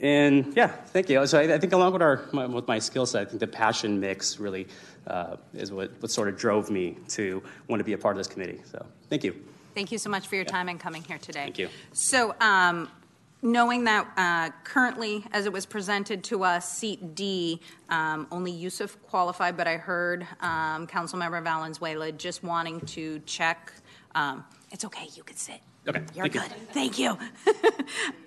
and 0.00 0.54
yeah, 0.56 0.68
thank 0.68 1.08
you. 1.08 1.26
So 1.26 1.40
I, 1.40 1.54
I 1.54 1.58
think 1.58 1.72
along 1.72 1.92
with 1.94 2.02
our 2.02 2.24
my, 2.32 2.46
with 2.46 2.68
my 2.68 2.78
skill 2.78 3.06
set, 3.06 3.22
I 3.22 3.24
think 3.24 3.40
the 3.40 3.46
passion 3.46 3.98
mix 3.98 4.38
really 4.38 4.68
uh, 5.06 5.36
is 5.54 5.72
what, 5.72 5.90
what 6.00 6.10
sort 6.10 6.28
of 6.28 6.36
drove 6.36 6.70
me 6.70 6.96
to 7.08 7.42
want 7.68 7.80
to 7.80 7.84
be 7.84 7.94
a 7.94 7.98
part 7.98 8.14
of 8.14 8.18
this 8.18 8.28
committee. 8.28 8.60
So 8.70 8.84
thank 9.08 9.24
you. 9.24 9.34
Thank 9.74 9.92
you 9.92 9.98
so 9.98 10.10
much 10.10 10.26
for 10.26 10.34
your 10.34 10.44
time 10.44 10.68
and 10.68 10.78
coming 10.78 11.04
here 11.04 11.18
today. 11.18 11.44
Thank 11.44 11.58
you. 11.58 11.68
So, 11.92 12.34
um, 12.40 12.90
knowing 13.42 13.84
that 13.84 14.08
uh, 14.16 14.50
currently, 14.64 15.24
as 15.32 15.46
it 15.46 15.52
was 15.52 15.66
presented 15.66 16.24
to 16.24 16.44
us, 16.44 16.70
seat 16.70 17.14
D, 17.14 17.60
um, 17.88 18.26
only 18.30 18.50
Yusuf 18.50 19.00
qualified, 19.02 19.56
but 19.56 19.66
I 19.66 19.76
heard 19.76 20.26
um, 20.40 20.86
Councilmember 20.86 21.42
Valenzuela 21.42 22.12
just 22.12 22.42
wanting 22.42 22.80
to 22.80 23.20
check. 23.20 23.72
Um, 24.14 24.44
it's 24.70 24.84
okay, 24.84 25.06
you 25.14 25.22
can 25.22 25.36
sit. 25.36 25.60
Okay. 25.86 26.02
You're 26.14 26.28
thank 26.28 26.32
good. 26.32 26.50
You. 26.50 26.66
Thank 26.72 26.98
you. 26.98 27.18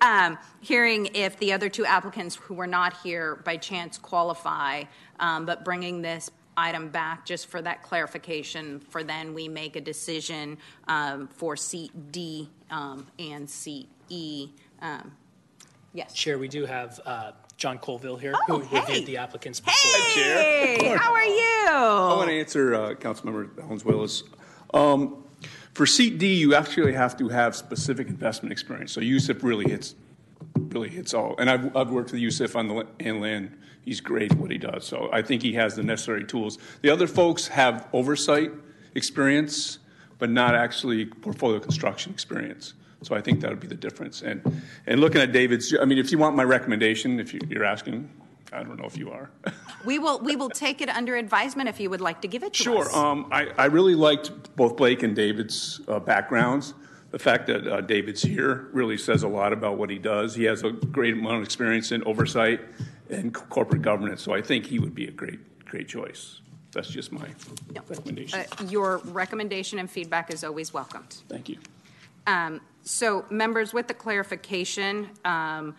um, 0.00 0.38
hearing 0.60 1.10
if 1.14 1.38
the 1.38 1.52
other 1.52 1.68
two 1.68 1.84
applicants 1.84 2.34
who 2.34 2.54
were 2.54 2.66
not 2.66 2.94
here 3.02 3.36
by 3.44 3.56
chance 3.56 3.98
qualify, 3.98 4.84
um, 5.20 5.46
but 5.46 5.64
bringing 5.64 6.02
this 6.02 6.30
item 6.56 6.88
back 6.88 7.24
just 7.24 7.46
for 7.46 7.62
that 7.62 7.82
clarification, 7.82 8.80
for 8.80 9.04
then 9.04 9.32
we 9.32 9.48
make 9.48 9.76
a 9.76 9.80
decision 9.80 10.58
um, 10.88 11.28
for 11.28 11.56
seat 11.56 11.92
D 12.10 12.48
um, 12.70 13.06
and 13.18 13.48
seat 13.48 13.88
E. 14.08 14.48
Um, 14.82 15.12
yes. 15.94 16.12
Chair, 16.12 16.38
we 16.38 16.48
do 16.48 16.66
have 16.66 17.00
uh, 17.06 17.32
John 17.56 17.78
Colville 17.78 18.16
here, 18.16 18.34
Oh, 18.48 18.58
who 18.58 18.76
hey. 18.76 18.80
reviewed 18.80 19.06
the 19.06 19.16
applicants 19.16 19.60
before. 19.60 20.00
Hey, 20.14 20.94
how 20.98 21.12
are 21.14 21.24
you? 21.24 21.66
I 21.70 22.14
want 22.16 22.28
to 22.28 22.38
answer 22.38 22.74
uh, 22.74 22.94
Councilmember 22.94 23.54
Valenzuela's. 23.54 24.24
Um, 24.74 25.24
for 25.72 25.86
seat 25.86 26.18
D, 26.18 26.34
you 26.34 26.54
actually 26.54 26.92
have 26.92 27.16
to 27.18 27.28
have 27.28 27.54
specific 27.56 28.08
investment 28.08 28.52
experience. 28.52 28.92
So 28.92 29.00
Yusuf 29.00 29.42
really 29.42 29.70
hits, 29.70 29.94
really 30.56 30.88
hits 30.90 31.14
all. 31.14 31.34
And 31.38 31.48
I've, 31.48 31.74
I've 31.76 31.90
worked 31.90 32.12
with 32.12 32.20
Yusuf 32.20 32.56
on 32.56 32.68
the 32.68 32.86
and 33.00 33.20
land. 33.20 33.56
He's 33.84 34.00
great 34.00 34.32
at 34.32 34.38
what 34.38 34.50
he 34.50 34.58
does. 34.58 34.86
So 34.86 35.08
I 35.12 35.22
think 35.22 35.42
he 35.42 35.54
has 35.54 35.74
the 35.76 35.82
necessary 35.82 36.24
tools. 36.24 36.58
The 36.82 36.90
other 36.90 37.06
folks 37.06 37.48
have 37.48 37.88
oversight 37.92 38.50
experience, 38.94 39.78
but 40.18 40.30
not 40.30 40.54
actually 40.54 41.06
portfolio 41.06 41.58
construction 41.58 42.12
experience. 42.12 42.74
So 43.02 43.14
I 43.14 43.20
think 43.20 43.40
that 43.40 43.50
would 43.50 43.60
be 43.60 43.66
the 43.66 43.74
difference. 43.74 44.22
And 44.22 44.62
and 44.86 45.00
looking 45.00 45.20
at 45.20 45.32
David's, 45.32 45.74
I 45.80 45.84
mean, 45.84 45.98
if 45.98 46.10
you 46.12 46.18
want 46.18 46.36
my 46.36 46.44
recommendation, 46.44 47.20
if 47.20 47.34
you, 47.34 47.40
you're 47.48 47.64
asking, 47.64 48.08
I 48.52 48.62
don't 48.62 48.78
know 48.78 48.86
if 48.86 48.96
you 48.96 49.10
are. 49.10 49.30
We 49.84 49.98
will 49.98 50.20
we 50.20 50.36
will 50.36 50.48
take 50.48 50.80
it 50.80 50.88
under 50.88 51.16
advisement 51.16 51.68
if 51.68 51.80
you 51.80 51.90
would 51.90 52.00
like 52.00 52.22
to 52.22 52.28
give 52.28 52.44
it 52.44 52.52
to 52.52 52.62
Sure. 52.62 52.84
us. 52.84 52.94
Um, 52.94 53.26
I, 53.32 53.48
I 53.58 53.64
really 53.64 53.96
liked 53.96 54.54
both 54.54 54.76
Blake 54.76 55.02
and 55.02 55.16
David's 55.16 55.80
uh, 55.88 55.98
backgrounds. 55.98 56.74
The 57.10 57.18
fact 57.18 57.48
that 57.48 57.66
uh, 57.66 57.80
David's 57.80 58.22
here 58.22 58.68
really 58.72 58.96
says 58.96 59.24
a 59.24 59.28
lot 59.28 59.52
about 59.52 59.78
what 59.78 59.90
he 59.90 59.98
does. 59.98 60.36
He 60.36 60.44
has 60.44 60.62
a 60.62 60.70
great 60.70 61.14
amount 61.14 61.38
of 61.38 61.42
experience 61.42 61.90
in 61.90 62.04
oversight 62.04 62.60
and 63.10 63.34
co- 63.34 63.44
corporate 63.46 63.82
governance, 63.82 64.22
so 64.22 64.32
I 64.32 64.40
think 64.40 64.64
he 64.66 64.78
would 64.78 64.94
be 64.94 65.08
a 65.08 65.10
great, 65.10 65.64
great 65.66 65.88
choice. 65.88 66.40
That's 66.70 66.88
just 66.88 67.10
my 67.10 67.26
recommendation. 67.88 68.38
Uh, 68.38 68.64
your 68.68 68.98
recommendation 68.98 69.80
and 69.80 69.90
feedback 69.90 70.32
is 70.32 70.44
always 70.44 70.72
welcomed. 70.72 71.22
Thank 71.28 71.48
you. 71.48 71.58
Um, 72.28 72.60
so, 72.82 73.24
members, 73.30 73.72
with 73.72 73.88
the 73.88 73.94
clarification, 73.94 75.10
um, 75.24 75.74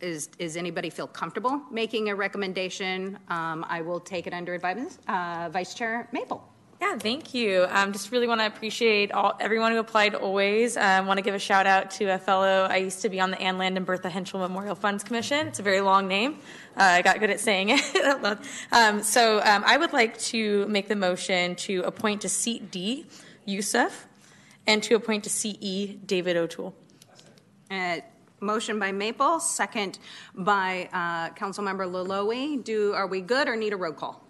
is, 0.00 0.28
is 0.38 0.56
anybody 0.56 0.90
feel 0.90 1.06
comfortable 1.06 1.62
making 1.70 2.08
a 2.08 2.14
recommendation? 2.14 3.18
Um, 3.28 3.64
I 3.68 3.80
will 3.80 4.00
take 4.00 4.26
it 4.26 4.34
under 4.34 4.54
advisement. 4.54 4.98
Uh, 5.08 5.48
Vice 5.52 5.74
Chair 5.74 6.08
Maple. 6.12 6.46
Yeah, 6.80 6.98
thank 6.98 7.32
you. 7.32 7.66
Um, 7.70 7.92
just 7.92 8.10
really 8.10 8.26
want 8.26 8.40
to 8.40 8.46
appreciate 8.46 9.12
all 9.12 9.34
everyone 9.40 9.72
who 9.72 9.78
applied. 9.78 10.14
Always 10.14 10.76
um, 10.76 11.06
want 11.06 11.18
to 11.18 11.22
give 11.22 11.34
a 11.34 11.38
shout 11.38 11.66
out 11.66 11.90
to 11.92 12.06
a 12.06 12.18
fellow. 12.18 12.66
I 12.68 12.76
used 12.76 13.00
to 13.02 13.08
be 13.08 13.20
on 13.20 13.30
the 13.30 13.40
Ann 13.40 13.58
Land 13.58 13.76
and 13.76 13.86
Bertha 13.86 14.10
Henschel 14.10 14.40
Memorial 14.40 14.74
Funds 14.74 15.04
Commission. 15.04 15.46
It's 15.46 15.60
a 15.60 15.62
very 15.62 15.80
long 15.80 16.08
name. 16.08 16.40
Uh, 16.76 16.82
I 16.82 17.02
got 17.02 17.20
good 17.20 17.30
at 17.30 17.40
saying 17.40 17.70
it. 17.70 18.38
um, 18.72 19.02
so 19.02 19.38
um, 19.38 19.62
I 19.64 19.76
would 19.78 19.92
like 19.92 20.18
to 20.18 20.66
make 20.66 20.88
the 20.88 20.96
motion 20.96 21.54
to 21.56 21.82
appoint 21.82 22.22
to 22.22 22.28
seat 22.28 22.70
D, 22.70 23.06
Yusuf, 23.46 24.06
and 24.66 24.82
to 24.82 24.94
appoint 24.94 25.24
to 25.24 25.30
CE, 25.30 25.96
David 26.06 26.36
O'Toole. 26.36 26.74
Uh, 27.70 27.98
motion 28.40 28.78
by 28.78 28.92
Maple, 28.92 29.40
second 29.40 29.98
by 30.34 30.88
uh, 30.92 31.30
Councilmember 31.30 31.90
Loloee. 31.90 32.62
Do 32.62 32.92
are 32.92 33.06
we 33.06 33.20
good 33.20 33.48
or 33.48 33.56
need 33.56 33.72
a 33.72 33.76
roll 33.76 33.92
call? 33.92 34.24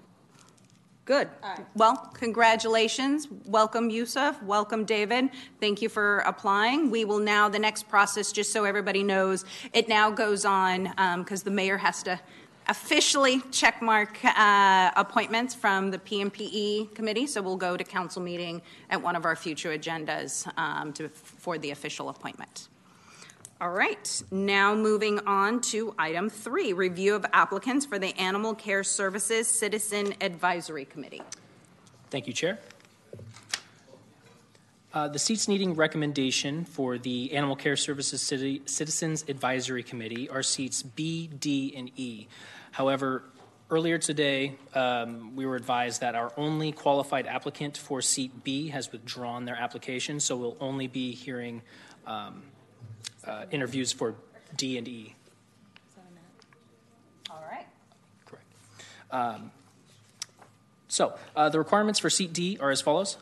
Good. 1.05 1.29
Well, 1.75 1.97
congratulations. 2.15 3.29
Welcome, 3.45 3.91
Yusuf. 3.91 4.43
Welcome, 4.43 4.87
David. 4.87 5.29
Thank 5.61 5.83
you 5.83 5.91
for 5.91 6.21
applying. 6.21 6.91
We 6.91 7.05
will 7.05 7.19
now, 7.19 7.47
the 7.51 7.59
next 7.59 7.91
process, 7.91 8.33
just 8.33 8.55
so 8.55 8.65
everybody 8.65 9.03
knows, 9.03 9.45
it 9.75 9.87
now 9.87 10.11
goes 10.11 10.47
on 10.47 10.95
because 11.19 11.43
the 11.43 11.51
mayor 11.51 11.77
has 11.77 12.03
to 12.05 12.19
officially 12.69 13.41
checkmark 13.41 14.25
uh, 14.25 14.91
appointments 14.97 15.55
from 15.55 15.91
the 15.91 15.99
PMPE 15.99 16.95
committee. 16.95 17.27
So 17.27 17.43
we'll 17.43 17.57
go 17.57 17.77
to 17.77 17.85
council 17.85 18.23
meeting 18.23 18.63
at 18.91 19.01
one 19.01 19.17
of 19.17 19.25
our 19.25 19.37
future 19.37 19.77
agendas 19.77 20.47
um, 20.59 20.93
to, 20.95 21.09
for 21.09 21.59
the 21.59 21.71
official 21.71 22.09
appointment. 22.09 22.69
All 23.61 23.71
right, 23.71 24.23
now 24.31 24.75
moving 24.75 25.21
on 25.21 25.61
to 25.63 25.95
item 25.97 26.29
three, 26.29 26.73
review 26.73 27.15
of 27.15 27.25
applicants 27.33 27.87
for 27.87 27.99
the 27.99 28.09
Animal 28.19 28.55
Care 28.55 28.83
Services 28.83 29.47
Citizen 29.47 30.13
Advisory 30.21 30.85
Committee. 30.85 31.23
Thank 32.11 32.27
you, 32.27 32.33
Chair. 32.33 32.59
Uh, 34.95 35.09
The 35.09 35.19
seats 35.19 35.49
needing 35.49 35.75
recommendation 35.75 36.65
for 36.65 36.99
the 36.99 37.35
Animal 37.35 37.57
Care 37.57 37.75
Services 37.75 38.23
City 38.23 38.63
Citizens 38.65 39.25
Advisory 39.27 39.83
Committee 39.83 40.31
are 40.31 40.45
seats 40.45 40.85
B, 40.85 41.27
D, 41.27 41.75
and 41.77 41.91
E. 41.97 42.29
However, 42.71 43.25
earlier 43.71 43.99
today, 43.99 44.55
um, 44.73 45.35
we 45.35 45.47
were 45.47 45.57
advised 45.57 46.01
that 46.01 46.15
our 46.15 46.33
only 46.37 46.71
qualified 46.71 47.27
applicant 47.27 47.77
for 47.77 48.01
seat 48.01 48.45
B 48.45 48.69
has 48.69 48.93
withdrawn 48.93 49.47
their 49.47 49.57
application, 49.57 50.21
so 50.21 50.37
we'll 50.37 50.57
only 50.61 50.87
be 50.87 51.11
hearing 51.11 51.63
um, 52.07 52.45
uh, 53.27 53.47
interviews 53.51 53.91
for 53.91 54.15
D 54.57 54.79
and 54.79 54.87
E. 54.87 55.17
All 57.29 57.45
right. 57.51 57.67
Correct. 58.27 58.47
Um, 59.11 59.51
So, 60.87 61.19
uh, 61.35 61.49
the 61.49 61.59
requirements 61.59 61.99
for 61.99 62.09
seat 62.09 62.33
D 62.33 62.59
are 62.61 62.71
as 62.71 62.81
follows. 62.81 63.17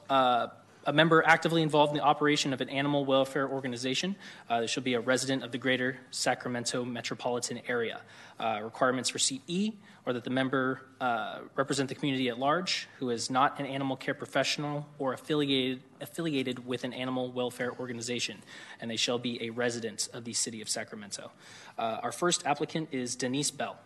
A 0.85 0.93
member 0.93 1.23
actively 1.25 1.63
involved 1.63 1.93
in 1.93 1.99
the 1.99 2.03
operation 2.05 2.53
of 2.53 2.61
an 2.61 2.69
animal 2.69 3.05
welfare 3.05 3.49
organization. 3.49 4.17
Uh, 4.51 4.59
There 4.59 4.69
should 4.69 4.83
be 4.83 4.95
a 4.95 5.01
resident 5.01 5.45
of 5.45 5.53
the 5.53 5.59
greater 5.59 5.99
Sacramento 6.11 6.85
metropolitan 6.85 7.61
area. 7.69 8.01
Uh, 8.41 8.61
Requirements 8.65 9.09
for 9.09 9.21
seat 9.21 9.43
E 9.47 9.75
are 10.07 10.13
that 10.13 10.25
the 10.25 10.31
member 10.31 10.83
uh, 11.01 11.39
represent 11.55 11.89
the 11.89 11.95
community 11.95 12.29
at 12.29 12.37
large, 12.37 12.89
who 12.99 13.11
is 13.11 13.31
not 13.31 13.61
an 13.61 13.67
animal 13.67 13.97
care 13.97 14.15
professional 14.15 14.89
or 14.99 15.13
affiliated, 15.13 15.85
affiliated 16.01 16.67
with 16.67 16.83
an 16.83 16.93
animal 16.93 17.31
welfare 17.31 17.73
organization, 17.79 18.43
and 18.81 18.91
they 18.91 18.97
shall 18.97 19.19
be 19.19 19.41
a 19.41 19.51
resident 19.51 20.09
of 20.13 20.25
the 20.25 20.33
city 20.33 20.61
of 20.61 20.69
Sacramento. 20.69 21.31
Uh, 21.79 22.01
Our 22.03 22.11
first 22.11 22.45
applicant 22.45 22.89
is 22.91 23.15
Denise 23.15 23.53
Bell. 23.53 23.77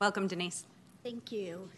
Welcome, 0.00 0.26
Denise. 0.26 0.66
Thank 1.04 1.30
you. 1.30 1.70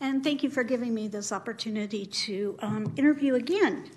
And 0.00 0.22
thank 0.22 0.42
you 0.42 0.50
for 0.50 0.64
giving 0.64 0.92
me 0.92 1.08
this 1.08 1.32
opportunity 1.32 2.04
to 2.04 2.56
um, 2.60 2.92
interview 2.96 3.34
again. 3.34 3.90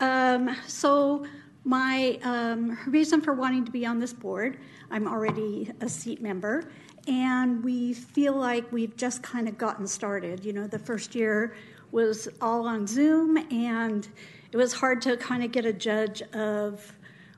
Um, 0.00 0.54
so, 0.66 1.26
my 1.64 2.18
um, 2.22 2.78
reason 2.86 3.20
for 3.20 3.34
wanting 3.34 3.66
to 3.66 3.70
be 3.70 3.84
on 3.84 3.98
this 3.98 4.14
board, 4.14 4.58
I'm 4.90 5.06
already 5.06 5.70
a 5.80 5.88
seat 5.88 6.22
member, 6.22 6.70
and 7.06 7.62
we 7.62 7.92
feel 7.92 8.32
like 8.32 8.70
we've 8.72 8.96
just 8.96 9.22
kind 9.22 9.46
of 9.46 9.58
gotten 9.58 9.86
started. 9.86 10.44
You 10.44 10.54
know, 10.54 10.66
the 10.66 10.78
first 10.78 11.14
year 11.14 11.54
was 11.92 12.28
all 12.40 12.66
on 12.66 12.86
Zoom, 12.86 13.36
and 13.52 14.08
it 14.52 14.56
was 14.56 14.72
hard 14.72 15.02
to 15.02 15.16
kind 15.18 15.42
of 15.42 15.52
get 15.52 15.66
a 15.66 15.72
judge 15.72 16.22
of 16.32 16.94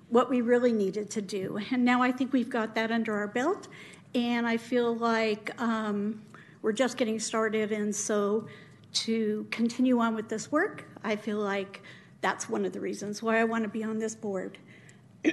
what 0.09 0.31
we 0.31 0.41
really 0.41 0.73
needed 0.73 1.11
to 1.11 1.23
do. 1.23 1.59
And 1.73 1.85
now 1.85 2.03
I 2.03 2.13
think 2.13 2.33
we've 2.33 2.51
got 2.51 2.75
that 2.75 2.93
under 2.93 3.17
our 3.17 3.29
belt, 3.29 3.69
and 4.15 4.47
I 4.47 4.57
feel 4.57 4.95
like 4.95 5.51
um, 5.61 6.23
we're 6.63 6.73
just 6.73 6.97
getting 6.97 7.19
started. 7.21 7.73
And 7.73 7.95
so 7.95 8.47
to 8.95 9.47
continue 9.51 9.99
on 9.99 10.15
with 10.15 10.29
this 10.29 10.51
work, 10.51 10.85
I 11.05 11.17
feel 11.17 11.39
like 11.39 11.83
that's 12.21 12.49
one 12.49 12.65
of 12.65 12.73
the 12.73 12.81
reasons 12.81 13.23
why 13.23 13.39
I 13.39 13.45
want 13.45 13.65
to 13.65 13.69
be 13.69 13.85
on 13.85 13.99
this 13.99 14.15
board. 14.15 14.59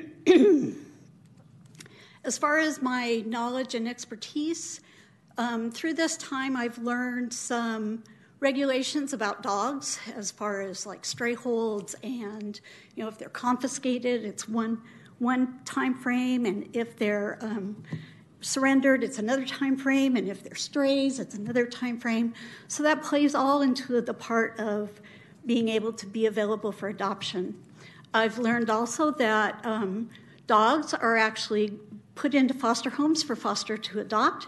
as 2.23 2.37
far 2.37 2.57
as 2.59 2.81
my 2.81 3.23
knowledge 3.25 3.75
and 3.75 3.87
expertise, 3.87 4.81
Um, 5.37 5.71
through 5.71 5.93
this 5.93 6.17
time, 6.17 6.57
I've 6.57 6.77
learned 6.79 7.31
some 7.31 8.03
regulations 8.41 9.13
about 9.13 9.41
dogs 9.41 9.97
as 10.15 10.31
far 10.31 10.61
as 10.61 10.85
like 10.85 11.05
stray 11.05 11.33
holds 11.33 11.95
and 12.03 12.59
you 12.95 13.03
know 13.03 13.09
if 13.09 13.17
they're 13.17 13.27
confiscated 13.27 14.23
it's 14.23 14.47
one 14.47 14.81
one 15.19 15.59
time 15.65 15.93
frame 15.93 16.45
and 16.45 16.69
if 16.73 16.95
they're 16.97 17.37
um, 17.41 17.83
surrendered 18.41 19.03
it's 19.03 19.19
another 19.19 19.45
time 19.45 19.75
frame 19.75 20.15
and 20.15 20.29
if 20.29 20.43
they're 20.43 20.55
strays 20.55 21.19
it's 21.19 21.35
another 21.35 21.65
time 21.65 21.99
frame. 21.99 22.33
So 22.67 22.83
that 22.83 23.01
plays 23.01 23.35
all 23.35 23.61
into 23.61 24.01
the 24.01 24.13
part 24.13 24.59
of 24.59 25.01
being 25.45 25.69
able 25.69 25.93
to 25.93 26.05
be 26.05 26.25
available 26.25 26.71
for 26.71 26.89
adoption. 26.89 27.61
I've 28.13 28.39
learned 28.39 28.69
also 28.69 29.11
that 29.11 29.63
um, 29.65 30.09
dogs 30.47 30.93
are 30.93 31.17
actually 31.17 31.77
put 32.15 32.33
into 32.33 32.53
foster 32.53 32.89
homes 32.89 33.23
for 33.23 33.35
foster 33.35 33.77
to 33.77 33.99
adopt 33.99 34.47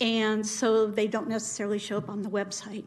and 0.00 0.46
so 0.46 0.86
they 0.86 1.06
don't 1.06 1.28
necessarily 1.28 1.78
show 1.78 1.98
up 1.98 2.08
on 2.08 2.22
the 2.22 2.28
website. 2.28 2.84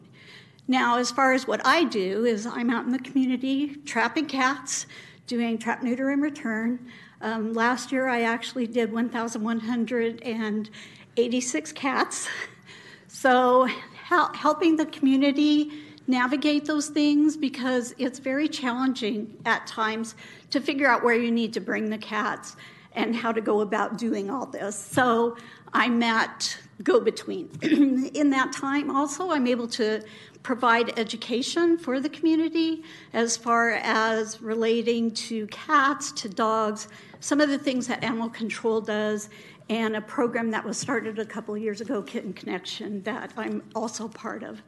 Now, 0.68 0.98
as 0.98 1.10
far 1.10 1.32
as 1.32 1.46
what 1.46 1.60
I 1.66 1.84
do, 1.84 2.24
is 2.24 2.46
I'm 2.46 2.70
out 2.70 2.84
in 2.84 2.92
the 2.92 2.98
community 2.98 3.76
trapping 3.84 4.26
cats, 4.26 4.86
doing 5.26 5.58
trap, 5.58 5.82
neuter, 5.82 6.10
and 6.10 6.22
return. 6.22 6.88
Um, 7.22 7.54
last 7.54 7.90
year, 7.92 8.08
I 8.08 8.22
actually 8.22 8.66
did 8.66 8.92
1,186 8.92 11.72
cats. 11.72 12.28
So, 13.14 13.68
hel- 13.94 14.32
helping 14.32 14.76
the 14.76 14.86
community 14.86 15.70
navigate 16.06 16.64
those 16.64 16.88
things 16.88 17.36
because 17.36 17.94
it's 17.98 18.18
very 18.18 18.48
challenging 18.48 19.36
at 19.44 19.66
times 19.66 20.14
to 20.50 20.60
figure 20.60 20.88
out 20.88 21.04
where 21.04 21.14
you 21.14 21.30
need 21.30 21.52
to 21.52 21.60
bring 21.60 21.90
the 21.90 21.98
cats 21.98 22.56
and 22.94 23.14
how 23.14 23.30
to 23.30 23.42
go 23.42 23.60
about 23.60 23.98
doing 23.98 24.30
all 24.30 24.46
this. 24.46 24.76
So, 24.76 25.36
I'm 25.72 26.00
that 26.00 26.56
go 26.82 27.00
between. 27.00 27.48
in 27.62 28.30
that 28.30 28.52
time, 28.52 28.94
also, 28.94 29.30
I'm 29.30 29.46
able 29.46 29.68
to 29.68 30.02
provide 30.42 30.98
education 30.98 31.78
for 31.78 32.00
the 32.00 32.08
community 32.08 32.82
as 33.12 33.36
far 33.36 33.72
as 33.82 34.42
relating 34.42 35.12
to 35.12 35.46
cats, 35.48 36.10
to 36.12 36.28
dogs, 36.28 36.88
some 37.20 37.40
of 37.40 37.48
the 37.48 37.58
things 37.58 37.86
that 37.86 38.02
animal 38.02 38.28
control 38.28 38.80
does, 38.80 39.28
and 39.68 39.94
a 39.94 40.00
program 40.00 40.50
that 40.50 40.64
was 40.64 40.76
started 40.76 41.18
a 41.18 41.24
couple 41.24 41.56
years 41.56 41.80
ago, 41.80 42.02
Kitten 42.02 42.32
Connection, 42.32 43.02
that 43.04 43.32
I'm 43.36 43.62
also 43.74 44.08
part 44.08 44.42
of. 44.42 44.60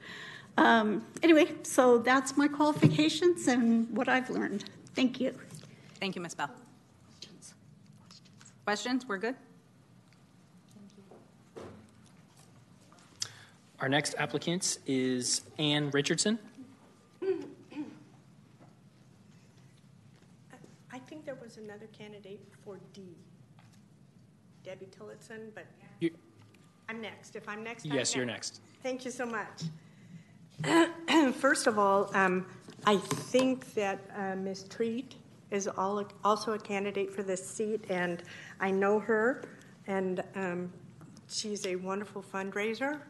Um, 0.57 1.05
anyway, 1.23 1.51
so 1.65 1.99
that's 1.99 2.37
my 2.37 2.47
qualifications 2.47 3.49
and 3.49 3.91
what 3.97 4.09
I've 4.09 4.31
learned. 4.31 4.65
Thank 4.95 5.21
you. 5.21 5.35
Thank 5.99 6.15
you, 6.15 6.23
Ms. 6.23 6.37
Bell. 6.37 6.51
Questions? 8.65 9.07
We're 9.07 9.19
good? 9.19 9.35
Our 13.81 13.89
next 13.89 14.15
applicant 14.19 14.79
is 14.87 15.43
Ann 15.59 15.91
Richardson. 15.91 16.39
I 20.93 20.99
think 21.07 21.25
there 21.25 21.35
was 21.35 21.57
another 21.57 21.87
candidate 21.97 22.41
for 22.65 22.79
D. 22.93 23.03
Debbie 24.63 24.89
Tillotson, 24.97 25.51
but 25.55 25.67
You- 26.01 26.17
I'm 26.89 27.01
next. 27.01 27.35
If 27.37 27.49
I'm 27.49 27.65
next, 27.65 27.85
I'm 27.85 27.93
Yes, 27.93 28.15
you're 28.15 28.25
next. 28.25 28.61
Thank 28.83 29.05
you 29.05 29.11
so 29.11 29.27
much. 29.27 29.63
First 31.35 31.67
of 31.67 31.79
all, 31.79 32.15
um, 32.17 32.47
I 32.87 32.97
think 32.99 33.75
that 33.75 33.99
uh, 34.17 34.37
Ms. 34.37 34.65
Treat 34.69 35.17
is 35.51 35.67
all, 35.67 36.05
also 36.25 36.53
a 36.53 36.59
candidate 36.59 37.13
for 37.13 37.23
this 37.23 37.45
seat, 37.47 37.85
and 37.91 38.23
I 38.61 38.71
know 38.71 38.99
her, 39.01 39.43
and 39.87 40.23
um, 40.37 40.73
she's 41.29 41.67
a 41.67 41.77
wonderful 41.77 42.23
fundraiser 42.23 43.01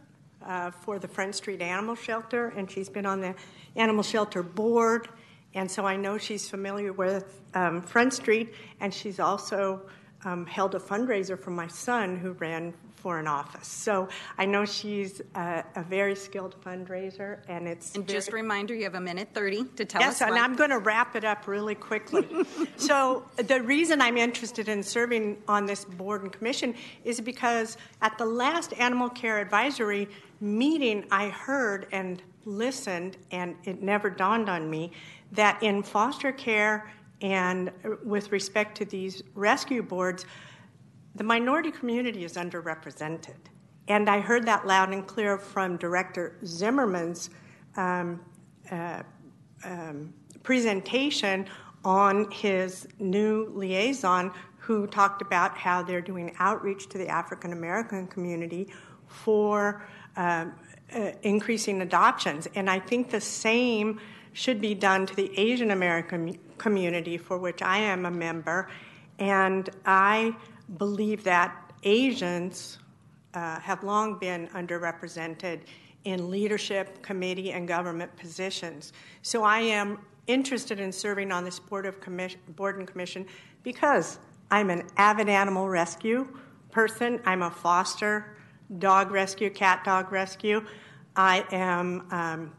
uh, 0.46 0.70
for 0.70 0.98
the 0.98 1.08
Front 1.08 1.34
Street 1.34 1.60
Animal 1.62 1.94
Shelter, 1.94 2.52
and 2.56 2.70
she's 2.70 2.88
been 2.88 3.06
on 3.06 3.20
the 3.20 3.34
Animal 3.76 4.02
Shelter 4.02 4.42
Board, 4.42 5.08
and 5.54 5.70
so 5.70 5.84
I 5.86 5.96
know 5.96 6.18
she's 6.18 6.48
familiar 6.48 6.92
with 6.92 7.40
um, 7.54 7.82
Front 7.82 8.12
Street, 8.14 8.54
and 8.80 8.92
she's 8.92 9.20
also 9.20 9.82
um, 10.24 10.46
held 10.46 10.74
a 10.74 10.78
fundraiser 10.80 11.38
for 11.38 11.50
my 11.50 11.66
son 11.68 12.16
who 12.16 12.32
ran 12.32 12.72
for 12.96 13.18
an 13.18 13.26
office. 13.26 13.68
So 13.68 14.08
I 14.38 14.46
know 14.46 14.64
she's 14.64 15.20
a, 15.34 15.62
a 15.76 15.82
very 15.82 16.16
skilled 16.16 16.56
fundraiser, 16.64 17.40
and 17.48 17.68
it's 17.68 17.94
And 17.94 18.06
very- 18.06 18.16
just 18.18 18.30
a 18.30 18.32
reminder, 18.32 18.74
you 18.74 18.84
have 18.84 18.94
a 18.94 19.00
minute 19.00 19.28
30 19.34 19.64
to 19.76 19.84
tell 19.84 20.00
Yes, 20.00 20.14
us 20.14 20.20
Yes, 20.20 20.28
and 20.28 20.30
why. 20.36 20.40
I'm 20.42 20.56
going 20.56 20.70
to 20.70 20.78
wrap 20.78 21.14
it 21.14 21.22
up 21.22 21.46
really 21.46 21.74
quickly. 21.74 22.26
so, 22.78 23.26
the 23.36 23.60
reason 23.60 24.00
I'm 24.00 24.16
interested 24.16 24.70
in 24.70 24.82
serving 24.82 25.42
on 25.46 25.66
this 25.66 25.84
board 25.84 26.22
and 26.22 26.32
commission 26.32 26.74
is 27.04 27.20
because 27.20 27.76
at 28.00 28.16
the 28.16 28.24
last 28.24 28.72
Animal 28.78 29.10
Care 29.10 29.38
Advisory 29.38 30.08
meeting, 30.44 31.06
I 31.10 31.30
heard 31.30 31.86
and 31.90 32.22
listened, 32.44 33.16
and 33.30 33.56
it 33.64 33.82
never 33.82 34.10
dawned 34.10 34.48
on 34.48 34.68
me 34.68 34.92
that 35.32 35.62
in 35.62 35.82
foster 35.82 36.30
care 36.30 36.92
and 37.22 37.72
with 38.04 38.30
respect 38.30 38.76
to 38.78 38.84
these 38.84 39.22
rescue 39.34 39.82
boards, 39.82 40.26
the 41.14 41.24
minority 41.24 41.70
community 41.70 42.24
is 42.24 42.34
underrepresented. 42.34 43.36
And 43.88 44.08
I 44.10 44.20
heard 44.20 44.44
that 44.46 44.66
loud 44.66 44.92
and 44.92 45.06
clear 45.06 45.38
from 45.38 45.76
Director 45.76 46.36
Zimmerman's 46.44 47.30
um, 47.76 48.20
uh, 48.70 49.02
um, 49.64 50.12
presentation 50.42 51.46
on 51.84 52.30
his 52.30 52.86
new 52.98 53.50
liaison, 53.54 54.32
who 54.58 54.86
talked 54.86 55.20
about 55.20 55.56
how 55.56 55.82
they're 55.82 56.00
doing 56.00 56.34
outreach 56.38 56.88
to 56.88 56.98
the 56.98 57.06
African 57.08 57.52
American 57.52 58.06
community 58.06 58.68
for 59.06 59.86
um, 60.16 60.54
uh, 60.94 61.10
increasing 61.22 61.82
adoptions. 61.82 62.48
And 62.54 62.70
I 62.70 62.78
think 62.78 63.10
the 63.10 63.20
same 63.20 64.00
should 64.32 64.60
be 64.60 64.74
done 64.74 65.06
to 65.06 65.16
the 65.16 65.36
Asian 65.38 65.70
American 65.70 66.38
community, 66.58 67.16
for 67.16 67.38
which 67.38 67.62
I 67.62 67.78
am 67.78 68.06
a 68.06 68.10
member. 68.10 68.68
And 69.18 69.70
I 69.86 70.36
believe 70.78 71.24
that 71.24 71.72
Asians 71.84 72.78
uh, 73.34 73.60
have 73.60 73.82
long 73.82 74.18
been 74.18 74.48
underrepresented 74.48 75.60
in 76.04 76.30
leadership, 76.30 77.02
committee, 77.02 77.52
and 77.52 77.66
government 77.66 78.14
positions. 78.16 78.92
So 79.22 79.42
I 79.42 79.60
am 79.60 79.98
interested 80.26 80.80
in 80.80 80.92
serving 80.92 81.32
on 81.32 81.44
this 81.44 81.58
board 81.58 81.86
of 81.86 82.00
commission, 82.00 82.40
board 82.56 82.78
and 82.78 82.86
commission 82.86 83.26
because 83.62 84.18
I'm 84.50 84.70
an 84.70 84.86
avid 84.96 85.28
animal 85.28 85.68
rescue 85.68 86.26
person. 86.70 87.20
I'm 87.24 87.42
a 87.42 87.50
foster 87.50 88.33
dog 88.78 89.10
rescue, 89.10 89.50
cat 89.50 89.84
dog 89.84 90.12
rescue. 90.12 90.64
I 91.16 91.44
am 91.52 92.06
um, 92.10 92.52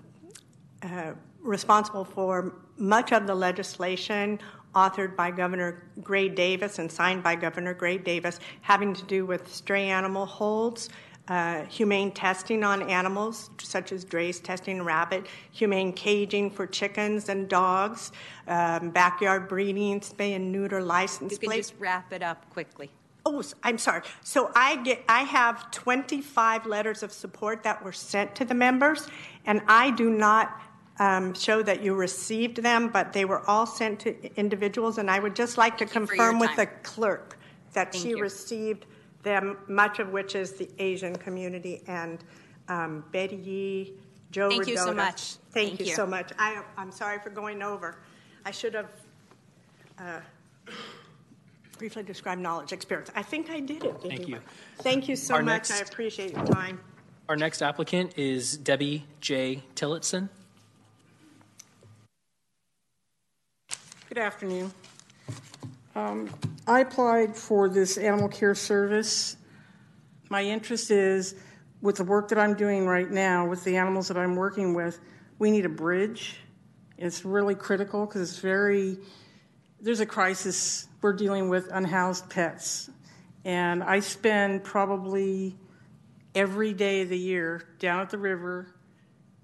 uh, 0.83 1.13
responsible 1.41 2.05
for 2.05 2.53
much 2.77 3.11
of 3.11 3.27
the 3.27 3.35
legislation 3.35 4.39
authored 4.73 5.15
by 5.15 5.31
Governor 5.31 5.83
Gray 6.03 6.27
Davis 6.27 6.79
and 6.79 6.91
signed 6.91 7.23
by 7.23 7.35
Governor 7.35 7.73
Gray 7.73 7.97
Davis 7.97 8.39
having 8.61 8.93
to 8.93 9.03
do 9.05 9.25
with 9.25 9.53
stray 9.53 9.89
animal 9.89 10.25
holds, 10.25 10.89
uh, 11.27 11.63
humane 11.63 12.11
testing 12.11 12.63
on 12.63 12.83
animals, 12.83 13.49
such 13.59 13.91
as 13.91 14.05
Draize 14.05 14.39
testing 14.41 14.83
rabbit, 14.83 15.25
humane 15.51 15.91
caging 15.93 16.51
for 16.51 16.67
chickens 16.67 17.29
and 17.29 17.47
dogs, 17.47 18.11
um, 18.47 18.91
backyard 18.91 19.47
breeding, 19.47 20.01
spay 20.01 20.35
and 20.35 20.51
neuter 20.51 20.81
license 20.81 21.31
You 21.31 21.39
can 21.39 21.51
just 21.51 21.73
wrap 21.79 22.13
it 22.13 22.21
up 22.21 22.47
quickly. 22.51 22.91
Oh, 23.25 23.43
I'm 23.63 23.79
sorry. 23.79 24.03
So 24.21 24.51
I 24.55 24.75
get, 24.83 25.03
I 25.09 25.21
have 25.21 25.71
25 25.71 26.67
letters 26.67 27.01
of 27.01 27.11
support 27.11 27.63
that 27.63 27.83
were 27.83 27.91
sent 27.91 28.35
to 28.35 28.45
the 28.45 28.53
members, 28.53 29.07
and 29.45 29.61
I 29.67 29.89
do 29.91 30.11
not 30.11 30.61
um, 30.99 31.33
show 31.33 31.63
that 31.63 31.81
you 31.81 31.95
received 31.95 32.57
them, 32.57 32.89
but 32.89 33.13
they 33.13 33.25
were 33.25 33.41
all 33.49 33.65
sent 33.65 33.99
to 34.01 34.35
individuals, 34.39 34.99
and 34.99 35.09
I 35.09 35.19
would 35.19 35.35
just 35.35 35.57
like 35.57 35.75
to 35.79 35.85
confirm 35.85 36.37
with 36.37 36.55
the 36.55 36.67
clerk 36.83 37.39
that 37.73 37.91
Thank 37.91 38.03
she 38.03 38.09
you. 38.09 38.21
received 38.21 38.85
them, 39.23 39.57
much 39.67 39.97
of 39.99 40.11
which 40.11 40.35
is 40.35 40.53
the 40.53 40.69
Asian 40.77 41.15
community, 41.15 41.81
and 41.87 42.23
um, 42.67 43.03
Betty 43.11 43.37
Yee, 43.37 43.93
Joe 44.31 44.49
Thank 44.49 44.67
you 44.67 44.77
so 44.77 44.93
much. 44.93 45.21
Thank, 45.51 45.69
Thank 45.69 45.79
you, 45.79 45.85
you. 45.87 45.95
so 45.95 46.05
much. 46.05 46.31
I, 46.37 46.61
I'm 46.77 46.91
sorry 46.91 47.17
for 47.19 47.31
going 47.31 47.63
over. 47.63 47.97
I 48.45 48.51
should 48.51 48.75
have 48.75 48.89
uh, 49.97 50.19
briefly 51.75 52.03
describe 52.03 52.37
knowledge, 52.37 52.71
experience. 52.71 53.11
I 53.15 53.23
think 53.23 53.49
I 53.49 53.59
did 53.59 53.83
it. 53.83 53.95
Thank 54.01 54.27
you. 54.27 54.39
Thank 54.79 55.07
you 55.07 55.15
so 55.15 55.35
Our 55.35 55.43
much. 55.43 55.71
I 55.71 55.79
appreciate 55.79 56.33
your 56.33 56.45
time. 56.45 56.79
Our 57.27 57.35
next 57.35 57.61
applicant 57.61 58.17
is 58.17 58.57
Debbie 58.57 59.05
J. 59.19 59.63
Tillotson. 59.75 60.29
Good 64.09 64.19
afternoon. 64.19 64.71
Um, 65.95 66.29
I 66.67 66.81
applied 66.81 67.35
for 67.35 67.69
this 67.69 67.97
animal 67.97 68.27
care 68.27 68.55
service. 68.55 69.37
My 70.29 70.43
interest 70.43 70.91
is 70.91 71.35
with 71.81 71.97
the 71.97 72.03
work 72.03 72.29
that 72.29 72.39
I'm 72.39 72.55
doing 72.55 72.87
right 72.87 73.09
now 73.09 73.47
with 73.47 73.63
the 73.63 73.77
animals 73.77 74.07
that 74.07 74.17
I'm 74.17 74.35
working 74.35 74.73
with, 74.73 74.99
we 75.37 75.51
need 75.51 75.65
a 75.65 75.69
bridge. 75.69 76.37
It's 76.97 77.23
really 77.23 77.55
critical 77.55 78.05
because 78.05 78.29
it's 78.29 78.39
very, 78.39 78.97
there's 79.79 79.99
a 79.99 80.05
crisis. 80.05 80.87
We're 81.05 81.13
dealing 81.13 81.49
with 81.49 81.69
unhoused 81.71 82.31
pets. 82.31 82.89
And 83.43 83.83
I 83.83 83.99
spend 83.99 84.63
probably 84.63 85.55
every 86.33 86.73
day 86.73 87.01
of 87.01 87.09
the 87.09 87.17
year 87.19 87.61
down 87.77 87.99
at 87.99 88.09
the 88.09 88.17
river 88.17 88.73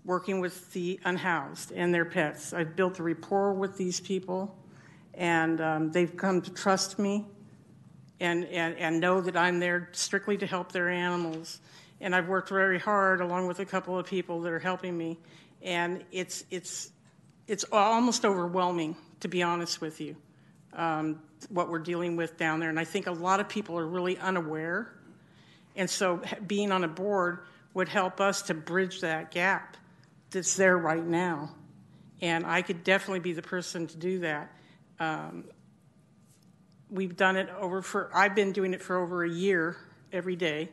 working 0.04 0.40
with 0.40 0.74
the 0.74 1.00
unhoused 1.06 1.72
and 1.72 1.94
their 1.94 2.06
pets. 2.06 2.52
I've 2.52 2.76
built 2.76 2.98
a 2.98 3.04
rapport 3.04 3.54
with 3.54 3.78
these 3.78 4.00
people, 4.00 4.58
and 5.14 5.62
um, 5.62 5.92
they've 5.92 6.18
come 6.18 6.42
to 6.42 6.52
trust 6.52 6.98
me 6.98 7.28
and, 8.20 8.44
and, 8.46 8.76
and 8.78 9.00
know 9.00 9.22
that 9.22 9.38
I'm 9.38 9.60
there 9.60 9.90
strictly 9.92 10.38
to 10.38 10.48
help 10.48 10.72
their 10.72 10.90
animals. 10.90 11.60
And 12.00 12.16
I've 12.16 12.28
worked 12.28 12.50
very 12.50 12.80
hard 12.80 13.22
along 13.22 13.46
with 13.46 13.60
a 13.60 13.66
couple 13.66 14.00
of 14.00 14.08
people 14.08 14.42
that 14.42 14.52
are 14.52 14.58
helping 14.58 14.98
me. 14.98 15.20
And 15.62 16.04
it's, 16.12 16.44
it's, 16.50 16.90
it's 17.46 17.66
almost 17.72 18.26
overwhelming, 18.26 18.96
to 19.20 19.28
be 19.28 19.44
honest 19.44 19.80
with 19.80 20.02
you, 20.02 20.16
um, 20.74 21.22
what 21.50 21.70
we're 21.70 21.80
dealing 21.80 22.16
with 22.16 22.38
down 22.38 22.60
there. 22.60 22.70
And 22.70 22.80
I 22.80 22.86
think 22.86 23.08
a 23.08 23.12
lot 23.12 23.40
of 23.40 23.50
people 23.50 23.78
are 23.78 23.88
really 23.88 24.18
unaware. 24.18 24.94
And 25.76 25.90
so 25.90 26.22
being 26.48 26.72
on 26.72 26.84
a 26.84 26.88
board 26.88 27.40
would 27.74 27.88
help 27.88 28.20
us 28.20 28.44
to 28.44 28.54
bridge 28.54 29.02
that 29.02 29.32
gap 29.32 29.78
that's 30.30 30.56
there 30.56 30.78
right 30.78 31.06
now. 31.06 31.56
And 32.22 32.46
I 32.46 32.62
could 32.62 32.84
definitely 32.84 33.20
be 33.20 33.34
the 33.34 33.42
person 33.42 33.88
to 33.88 33.98
do 33.98 34.20
that. 34.20 34.56
Um, 35.00 35.46
we've 36.90 37.16
done 37.16 37.38
it 37.38 37.50
over 37.60 37.82
for, 37.82 38.12
I've 38.14 38.36
been 38.36 38.52
doing 38.52 38.74
it 38.74 38.82
for 38.82 38.98
over 38.98 39.24
a 39.24 39.30
year 39.30 39.78
every 40.12 40.36
day. 40.36 40.70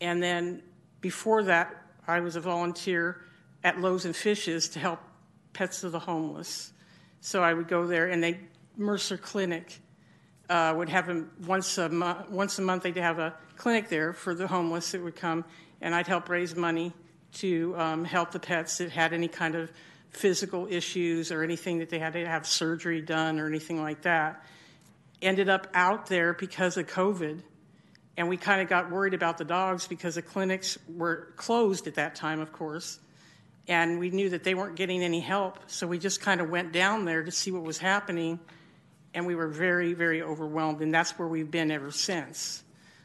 And 0.00 0.22
then 0.22 0.62
before 1.00 1.44
that, 1.44 1.74
I 2.06 2.20
was 2.20 2.36
a 2.36 2.40
volunteer 2.40 3.22
at 3.62 3.80
Loaves 3.80 4.04
and 4.04 4.14
Fishes 4.14 4.68
to 4.70 4.78
help 4.78 5.00
Pets 5.52 5.84
of 5.84 5.92
the 5.92 6.00
Homeless. 6.00 6.72
So 7.20 7.42
I 7.42 7.54
would 7.54 7.68
go 7.68 7.86
there, 7.86 8.08
and 8.08 8.22
they 8.22 8.40
Mercer 8.76 9.16
Clinic 9.16 9.80
uh, 10.48 10.74
would 10.76 10.88
have 10.88 11.06
them 11.06 11.30
once 11.46 11.78
a 11.78 11.88
month. 11.88 12.28
Once 12.30 12.58
a 12.58 12.62
month, 12.62 12.82
they'd 12.82 12.96
have 12.96 13.18
a 13.18 13.34
clinic 13.56 13.88
there 13.88 14.12
for 14.12 14.34
the 14.34 14.46
homeless 14.46 14.92
that 14.92 15.02
would 15.02 15.16
come, 15.16 15.44
and 15.80 15.94
I'd 15.94 16.06
help 16.06 16.28
raise 16.28 16.54
money 16.54 16.92
to 17.34 17.74
um, 17.76 18.04
help 18.04 18.30
the 18.30 18.40
pets 18.40 18.78
that 18.78 18.90
had 18.90 19.12
any 19.12 19.28
kind 19.28 19.54
of 19.54 19.70
physical 20.10 20.66
issues 20.70 21.32
or 21.32 21.42
anything 21.42 21.78
that 21.78 21.90
they 21.90 21.98
had 21.98 22.12
to 22.12 22.26
have 22.26 22.46
surgery 22.46 23.00
done 23.00 23.40
or 23.40 23.46
anything 23.46 23.82
like 23.82 24.02
that. 24.02 24.44
Ended 25.20 25.48
up 25.48 25.66
out 25.74 26.06
there 26.06 26.34
because 26.34 26.76
of 26.76 26.86
COVID, 26.86 27.40
and 28.16 28.28
we 28.28 28.36
kind 28.36 28.60
of 28.60 28.68
got 28.68 28.90
worried 28.90 29.14
about 29.14 29.38
the 29.38 29.44
dogs 29.44 29.86
because 29.86 30.14
the 30.16 30.22
clinics 30.22 30.78
were 30.88 31.32
closed 31.36 31.86
at 31.86 31.94
that 31.94 32.14
time, 32.14 32.40
of 32.40 32.52
course, 32.52 32.98
and 33.66 33.98
we 33.98 34.10
knew 34.10 34.28
that 34.30 34.44
they 34.44 34.54
weren't 34.54 34.76
getting 34.76 35.02
any 35.02 35.20
help. 35.20 35.58
So 35.66 35.86
we 35.86 35.98
just 35.98 36.20
kind 36.20 36.40
of 36.40 36.50
went 36.50 36.72
down 36.72 37.06
there 37.06 37.22
to 37.22 37.30
see 37.30 37.50
what 37.50 37.62
was 37.62 37.78
happening, 37.78 38.38
and 39.14 39.26
we 39.26 39.34
were 39.34 39.48
very, 39.48 39.94
very 39.94 40.20
overwhelmed, 40.20 40.82
and 40.82 40.92
that's 40.92 41.18
where 41.18 41.28
we've 41.28 41.50
been 41.50 41.70
ever 41.70 41.90
since. 41.90 42.62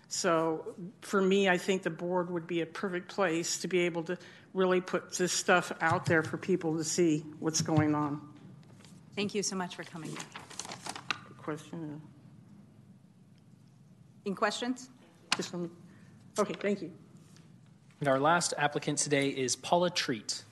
So 0.08 0.74
for 1.02 1.22
me, 1.22 1.48
I 1.48 1.58
think 1.58 1.84
the 1.84 1.92
board 1.92 2.32
would 2.32 2.48
be 2.48 2.62
a 2.62 2.66
perfect 2.66 3.10
place 3.10 3.60
to 3.60 3.68
be 3.68 3.82
able 3.82 4.04
to 4.04 4.18
really 4.54 4.82
put 4.82 5.14
this 5.14 5.32
stuff 5.32 5.72
out 5.82 6.08
there 6.08 6.24
for 6.24 6.38
people 6.38 6.76
to 6.78 6.84
see 6.84 7.24
what's 7.40 7.62
going 7.62 7.94
on. 7.94 8.20
Thank 9.16 9.36
you 9.36 9.44
so 9.44 9.56
much 9.56 9.76
for 9.76 9.84
coming. 9.84 10.18
Question? 11.38 12.02
Any 14.26 14.36
questions? 14.36 14.90
Just 15.36 15.54
one. 15.54 15.70
Okay, 16.40 16.54
thank 16.54 16.82
you. 16.82 16.92
And 18.00 18.08
our 18.08 18.20
last 18.20 18.54
applicant 18.58 18.98
today 18.98 19.30
is 19.30 19.56
Paula 19.56 19.90
Treat. 19.90 20.44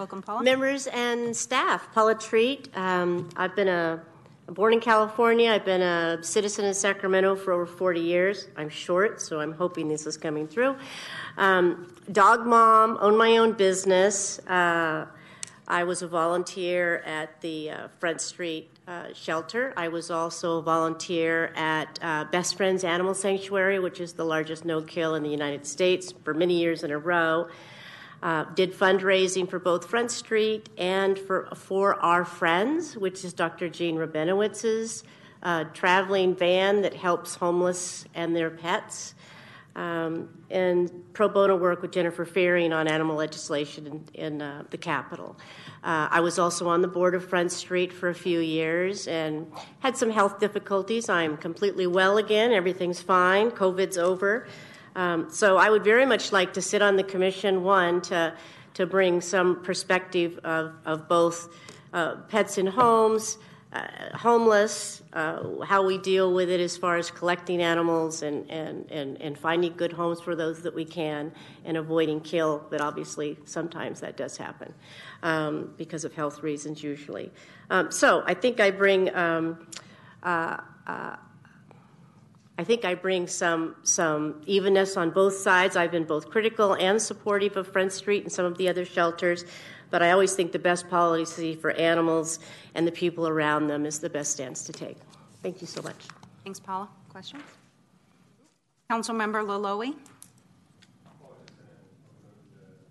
Welcome, 0.00 0.22
Paula. 0.22 0.42
Members 0.42 0.86
and 0.86 1.36
staff, 1.36 1.92
Paula 1.92 2.14
Treat. 2.14 2.74
Um, 2.74 3.28
I've 3.36 3.54
been 3.54 3.68
a 3.68 4.00
born 4.46 4.72
in 4.72 4.80
California. 4.80 5.50
I've 5.52 5.66
been 5.66 5.82
a 5.82 6.24
citizen 6.24 6.64
in 6.64 6.72
Sacramento 6.72 7.36
for 7.36 7.52
over 7.52 7.66
40 7.66 8.00
years. 8.00 8.48
I'm 8.56 8.70
short, 8.70 9.20
so 9.20 9.40
I'm 9.40 9.52
hoping 9.52 9.88
this 9.88 10.06
is 10.06 10.16
coming 10.16 10.48
through. 10.48 10.76
Um, 11.36 11.94
dog 12.10 12.46
mom, 12.46 12.96
own 13.02 13.18
my 13.18 13.36
own 13.36 13.52
business. 13.52 14.38
Uh, 14.46 15.04
I 15.68 15.84
was 15.84 16.00
a 16.00 16.08
volunteer 16.08 17.02
at 17.04 17.38
the 17.42 17.70
uh, 17.70 17.88
Front 17.98 18.22
Street 18.22 18.70
uh, 18.88 19.12
shelter. 19.12 19.74
I 19.76 19.88
was 19.88 20.10
also 20.10 20.60
a 20.60 20.62
volunteer 20.62 21.52
at 21.56 21.98
uh, 22.00 22.24
Best 22.24 22.56
Friends 22.56 22.84
Animal 22.84 23.12
Sanctuary, 23.12 23.78
which 23.78 24.00
is 24.00 24.14
the 24.14 24.24
largest 24.24 24.64
no 24.64 24.80
kill 24.80 25.14
in 25.14 25.22
the 25.22 25.28
United 25.28 25.66
States, 25.66 26.10
for 26.24 26.32
many 26.32 26.58
years 26.58 26.84
in 26.84 26.90
a 26.90 26.98
row. 26.98 27.48
Uh, 28.22 28.44
did 28.54 28.74
fundraising 28.74 29.48
for 29.48 29.58
both 29.58 29.88
Front 29.88 30.10
Street 30.10 30.68
and 30.76 31.18
for, 31.18 31.48
for 31.54 31.94
Our 32.00 32.26
Friends, 32.26 32.94
which 32.94 33.24
is 33.24 33.32
Dr. 33.32 33.70
Jean 33.70 33.96
Rabinowitz's 33.96 35.04
uh, 35.42 35.64
traveling 35.72 36.34
van 36.34 36.82
that 36.82 36.94
helps 36.94 37.34
homeless 37.34 38.04
and 38.14 38.36
their 38.36 38.50
pets. 38.50 39.14
Um, 39.76 40.28
and 40.50 40.90
pro 41.12 41.28
bono 41.28 41.56
work 41.56 41.80
with 41.80 41.92
Jennifer 41.92 42.24
Fearing 42.24 42.72
on 42.72 42.88
animal 42.88 43.16
legislation 43.16 43.86
in, 43.86 44.04
in 44.14 44.42
uh, 44.42 44.64
the 44.70 44.76
Capitol. 44.76 45.36
Uh, 45.82 46.08
I 46.10 46.20
was 46.20 46.38
also 46.38 46.68
on 46.68 46.82
the 46.82 46.88
board 46.88 47.14
of 47.14 47.26
Front 47.26 47.52
Street 47.52 47.92
for 47.92 48.08
a 48.08 48.14
few 48.14 48.40
years 48.40 49.06
and 49.06 49.50
had 49.78 49.96
some 49.96 50.10
health 50.10 50.40
difficulties. 50.40 51.08
I'm 51.08 51.36
completely 51.36 51.86
well 51.86 52.18
again, 52.18 52.52
everything's 52.52 53.00
fine, 53.00 53.52
COVID's 53.52 53.96
over. 53.96 54.48
Um, 55.00 55.30
so 55.30 55.56
I 55.56 55.70
would 55.70 55.82
very 55.82 56.04
much 56.04 56.30
like 56.30 56.52
to 56.52 56.60
sit 56.60 56.82
on 56.82 56.96
the 56.96 57.02
commission, 57.02 57.62
one, 57.64 58.02
to, 58.02 58.34
to 58.74 58.84
bring 58.84 59.22
some 59.22 59.62
perspective 59.62 60.38
of, 60.44 60.74
of 60.84 61.08
both 61.08 61.48
uh, 61.94 62.16
pets 62.28 62.58
in 62.58 62.66
homes, 62.66 63.38
uh, 63.72 63.86
homeless, 64.12 65.00
uh, 65.14 65.64
how 65.64 65.82
we 65.86 65.96
deal 65.96 66.34
with 66.34 66.50
it 66.50 66.60
as 66.60 66.76
far 66.76 66.98
as 66.98 67.10
collecting 67.10 67.62
animals 67.62 68.20
and, 68.22 68.50
and, 68.50 68.90
and, 68.90 69.18
and 69.22 69.38
finding 69.38 69.72
good 69.74 69.94
homes 69.94 70.20
for 70.20 70.36
those 70.36 70.60
that 70.60 70.74
we 70.74 70.84
can, 70.84 71.32
and 71.64 71.78
avoiding 71.78 72.20
kill, 72.20 72.66
but 72.68 72.82
obviously 72.82 73.38
sometimes 73.46 74.00
that 74.00 74.18
does 74.18 74.36
happen 74.36 74.74
um, 75.22 75.72
because 75.78 76.04
of 76.04 76.12
health 76.12 76.42
reasons 76.42 76.82
usually. 76.82 77.30
Um, 77.70 77.90
so 77.90 78.22
I 78.26 78.34
think 78.34 78.60
I 78.60 78.70
bring. 78.70 79.14
Um, 79.16 79.66
uh, 80.22 80.58
uh 80.86 81.16
I 82.60 82.64
think 82.64 82.84
I 82.84 82.94
bring 82.94 83.26
some 83.26 83.74
some 83.84 84.42
evenness 84.44 84.98
on 84.98 85.12
both 85.12 85.32
sides. 85.32 85.76
I've 85.76 85.90
been 85.90 86.04
both 86.04 86.28
critical 86.28 86.74
and 86.74 87.00
supportive 87.00 87.56
of 87.56 87.66
Front 87.66 87.90
Street 87.90 88.22
and 88.22 88.30
some 88.30 88.44
of 88.44 88.58
the 88.58 88.68
other 88.68 88.84
shelters, 88.84 89.46
but 89.88 90.02
I 90.02 90.10
always 90.10 90.34
think 90.34 90.52
the 90.52 90.58
best 90.58 90.86
policy 90.90 91.54
for 91.54 91.70
animals 91.70 92.38
and 92.74 92.86
the 92.86 92.92
people 92.92 93.26
around 93.26 93.68
them 93.68 93.86
is 93.86 93.98
the 93.98 94.10
best 94.10 94.32
stance 94.32 94.62
to 94.64 94.74
take. 94.74 94.98
Thank 95.42 95.62
you 95.62 95.66
so 95.66 95.80
much. 95.80 95.96
Thanks, 96.44 96.60
Paula. 96.60 96.86
Questions? 97.08 97.42
Councilmember 98.90 99.42
Loloee? 99.42 99.94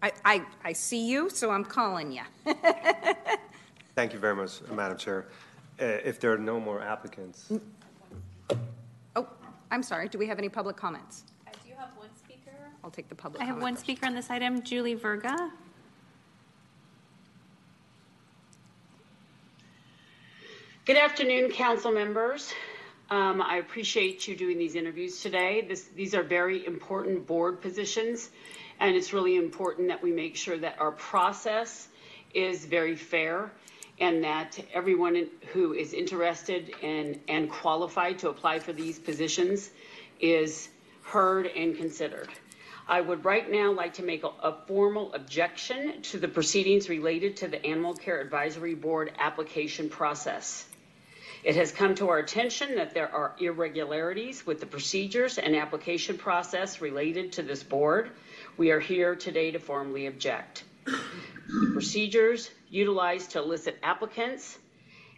I, 0.02 0.12
I, 0.26 0.46
I 0.64 0.74
see 0.74 1.08
you, 1.08 1.30
so 1.30 1.52
I'm 1.52 1.64
calling 1.64 2.12
you. 2.12 2.24
Thank 3.94 4.14
you 4.14 4.20
very 4.20 4.36
much, 4.36 4.62
Madam 4.72 4.98
Chair. 4.98 5.28
Uh, 5.80 5.86
if 6.04 6.20
there 6.20 6.34
are 6.34 6.40
no 6.40 6.60
more 6.60 6.82
applicants, 6.82 7.52
I'm 9.72 9.84
sorry, 9.84 10.10
do 10.10 10.18
we 10.18 10.26
have 10.28 10.40
any 10.40 10.50
public 10.50 10.76
comments? 10.76 11.26
I 11.48 11.52
do 11.64 11.74
have 11.78 11.90
one 11.96 12.10
speaker? 12.16 12.52
I'll 12.84 12.90
take 12.90 13.08
the 13.08 13.16
public 13.16 13.42
I 13.42 13.46
have 13.46 13.56
comment 13.56 13.64
one 13.64 13.78
speaker 13.78 14.06
on 14.08 14.16
this 14.16 14.30
item, 14.30 14.64
Julie 14.64 14.96
Verga. 14.96 15.52
Good 20.86 20.98
afternoon, 20.98 21.52
council 21.52 21.92
members. 21.92 22.52
Um, 23.12 23.44
I 23.44 23.58
appreciate 23.58 24.28
you 24.28 24.36
doing 24.36 24.58
these 24.58 24.74
interviews 24.74 25.22
today. 25.22 25.66
This, 25.68 25.84
these 25.96 26.16
are 26.16 26.24
very 26.24 26.66
important 26.66 27.28
board 27.28 27.62
positions, 27.62 28.32
and 28.80 28.96
it's 28.96 29.14
really 29.14 29.36
important 29.36 29.88
that 29.90 30.02
we 30.02 30.12
make 30.12 30.36
sure 30.36 30.58
that 30.58 30.80
our 30.80 30.92
process 30.92 31.90
is 32.34 32.66
very 32.66 32.96
fair 32.96 33.52
and 34.00 34.24
that 34.24 34.60
everyone 34.74 35.28
who 35.54 35.74
is 35.74 35.94
interested 35.94 36.70
in, 36.82 37.20
and 37.28 37.50
qualified 37.50 38.20
to 38.20 38.30
apply 38.30 38.60
for 38.60 38.74
these 38.74 38.98
positions 38.98 39.70
is 40.20 40.70
heard 41.04 41.48
and 41.48 41.76
considered. 41.76 42.30
I 42.88 43.02
would 43.02 43.24
right 43.24 43.50
now 43.50 43.72
like 43.72 43.94
to 43.96 44.04
make 44.04 44.24
a, 44.24 44.32
a, 44.42 44.58
formal 44.68 45.14
objection 45.14 46.02
to 46.04 46.18
the 46.18 46.28
proceedings 46.28 46.90
related 46.90 47.38
to 47.38 47.48
the 47.48 47.64
Animal 47.64 47.94
Care 47.94 48.20
Advisory 48.20 48.74
Board 48.74 49.12
application 49.20 49.90
process. 49.90 50.66
It 51.44 51.56
has 51.56 51.72
come 51.72 51.96
to 51.96 52.10
our 52.10 52.18
attention 52.18 52.76
that 52.76 52.94
there 52.94 53.14
are 53.14 53.36
irregularities 53.40 54.46
with 54.46 54.60
the 54.60 54.66
procedures 54.66 55.38
and 55.38 55.56
application 55.56 56.18
process 56.18 56.82
related 56.82 57.34
to 57.34 57.44
this 57.44 57.64
board. 57.64 58.10
We 58.58 58.72
are 58.72 58.80
here 58.80 59.16
today 59.16 59.52
to 59.52 59.60
formally 59.60 60.08
object. 60.08 60.64
The 60.86 61.70
procedures 61.72 62.50
utilized 62.70 63.32
to 63.32 63.40
elicit 63.40 63.78
applicants 63.84 64.60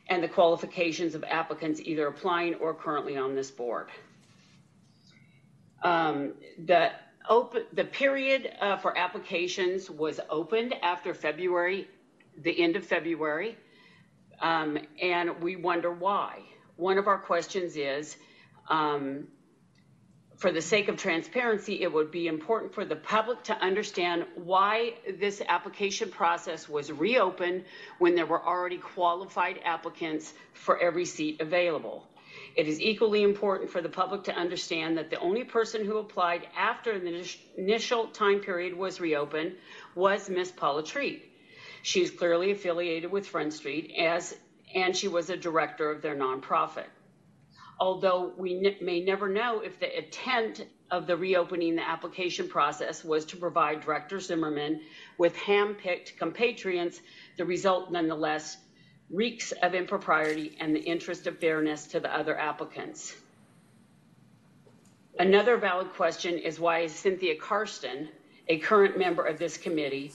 and 0.07 0.23
the 0.23 0.27
qualifications 0.27 1.15
of 1.15 1.23
applicants 1.23 1.79
either 1.83 2.07
applying 2.07 2.55
or 2.55 2.73
currently 2.73 3.17
on 3.17 3.35
this 3.35 3.51
board. 3.51 3.89
Um, 5.83 6.33
the 6.65 6.91
open 7.29 7.65
the 7.73 7.85
period 7.85 8.51
uh, 8.59 8.77
for 8.77 8.97
applications 8.97 9.89
was 9.89 10.19
opened 10.29 10.73
after 10.81 11.13
February, 11.13 11.87
the 12.37 12.63
end 12.63 12.75
of 12.75 12.85
February, 12.85 13.57
um, 14.41 14.77
and 15.01 15.41
we 15.41 15.55
wonder 15.55 15.91
why. 15.91 16.39
One 16.77 16.97
of 16.97 17.07
our 17.07 17.19
questions 17.19 17.75
is 17.75 18.17
Um, 18.69 19.27
for 20.41 20.51
the 20.51 20.61
sake 20.61 20.87
of 20.87 20.97
transparency, 20.97 21.83
it 21.83 21.93
would 21.93 22.09
be 22.09 22.25
important 22.25 22.73
for 22.73 22.83
the 22.83 22.95
public 22.95 23.43
to 23.43 23.55
understand 23.61 24.25
why 24.33 24.95
this 25.19 25.39
application 25.47 26.09
process 26.09 26.67
was 26.67 26.91
reopened 26.91 27.63
when 27.99 28.15
there 28.15 28.25
were 28.25 28.43
already 28.43 28.79
qualified 28.79 29.59
applicants 29.63 30.33
for 30.53 30.79
every 30.79 31.05
seat 31.05 31.39
available. 31.41 32.07
It 32.55 32.67
is 32.67 32.81
equally 32.81 33.21
important 33.21 33.69
for 33.69 33.83
the 33.83 33.89
public 33.89 34.23
to 34.23 34.35
understand 34.35 34.97
that 34.97 35.11
the 35.11 35.19
only 35.19 35.43
person 35.43 35.85
who 35.85 35.97
applied 35.97 36.47
after 36.57 36.97
the 36.97 37.23
initial 37.55 38.07
time 38.07 38.39
period 38.39 38.73
was 38.73 38.99
reopened 38.99 39.53
was 39.93 40.27
Miss 40.27 40.51
Paula 40.51 40.81
Treat. 40.81 41.21
She 41.83 42.01
is 42.01 42.09
clearly 42.09 42.49
affiliated 42.49 43.11
with 43.11 43.27
Front 43.27 43.53
Street 43.53 43.93
as 43.95 44.35
and 44.73 44.97
she 44.97 45.07
was 45.07 45.29
a 45.29 45.37
director 45.37 45.91
of 45.91 46.01
their 46.01 46.15
nonprofit 46.15 46.87
although 47.79 48.33
we 48.37 48.77
may 48.81 49.01
never 49.01 49.27
know 49.29 49.59
if 49.59 49.79
the 49.79 49.97
intent 49.97 50.65
of 50.91 51.07
the 51.07 51.15
reopening 51.15 51.75
the 51.75 51.87
application 51.87 52.47
process 52.47 53.03
was 53.03 53.25
to 53.25 53.37
provide 53.37 53.81
Director 53.81 54.19
Zimmerman 54.19 54.81
with 55.17 55.35
hand-picked 55.37 56.17
compatriots, 56.17 56.99
the 57.37 57.45
result 57.45 57.91
nonetheless 57.91 58.57
reeks 59.09 59.51
of 59.51 59.73
impropriety 59.73 60.57
and 60.59 60.75
the 60.75 60.81
interest 60.81 61.27
of 61.27 61.39
fairness 61.39 61.87
to 61.87 61.99
the 61.99 62.13
other 62.13 62.37
applicants. 62.37 63.15
Another 65.19 65.57
valid 65.57 65.93
question 65.93 66.37
is 66.37 66.59
why 66.59 66.79
is 66.79 66.93
Cynthia 66.93 67.35
Karsten, 67.35 68.09
a 68.47 68.57
current 68.59 68.97
member 68.97 69.23
of 69.23 69.37
this 69.37 69.57
committee, 69.57 70.13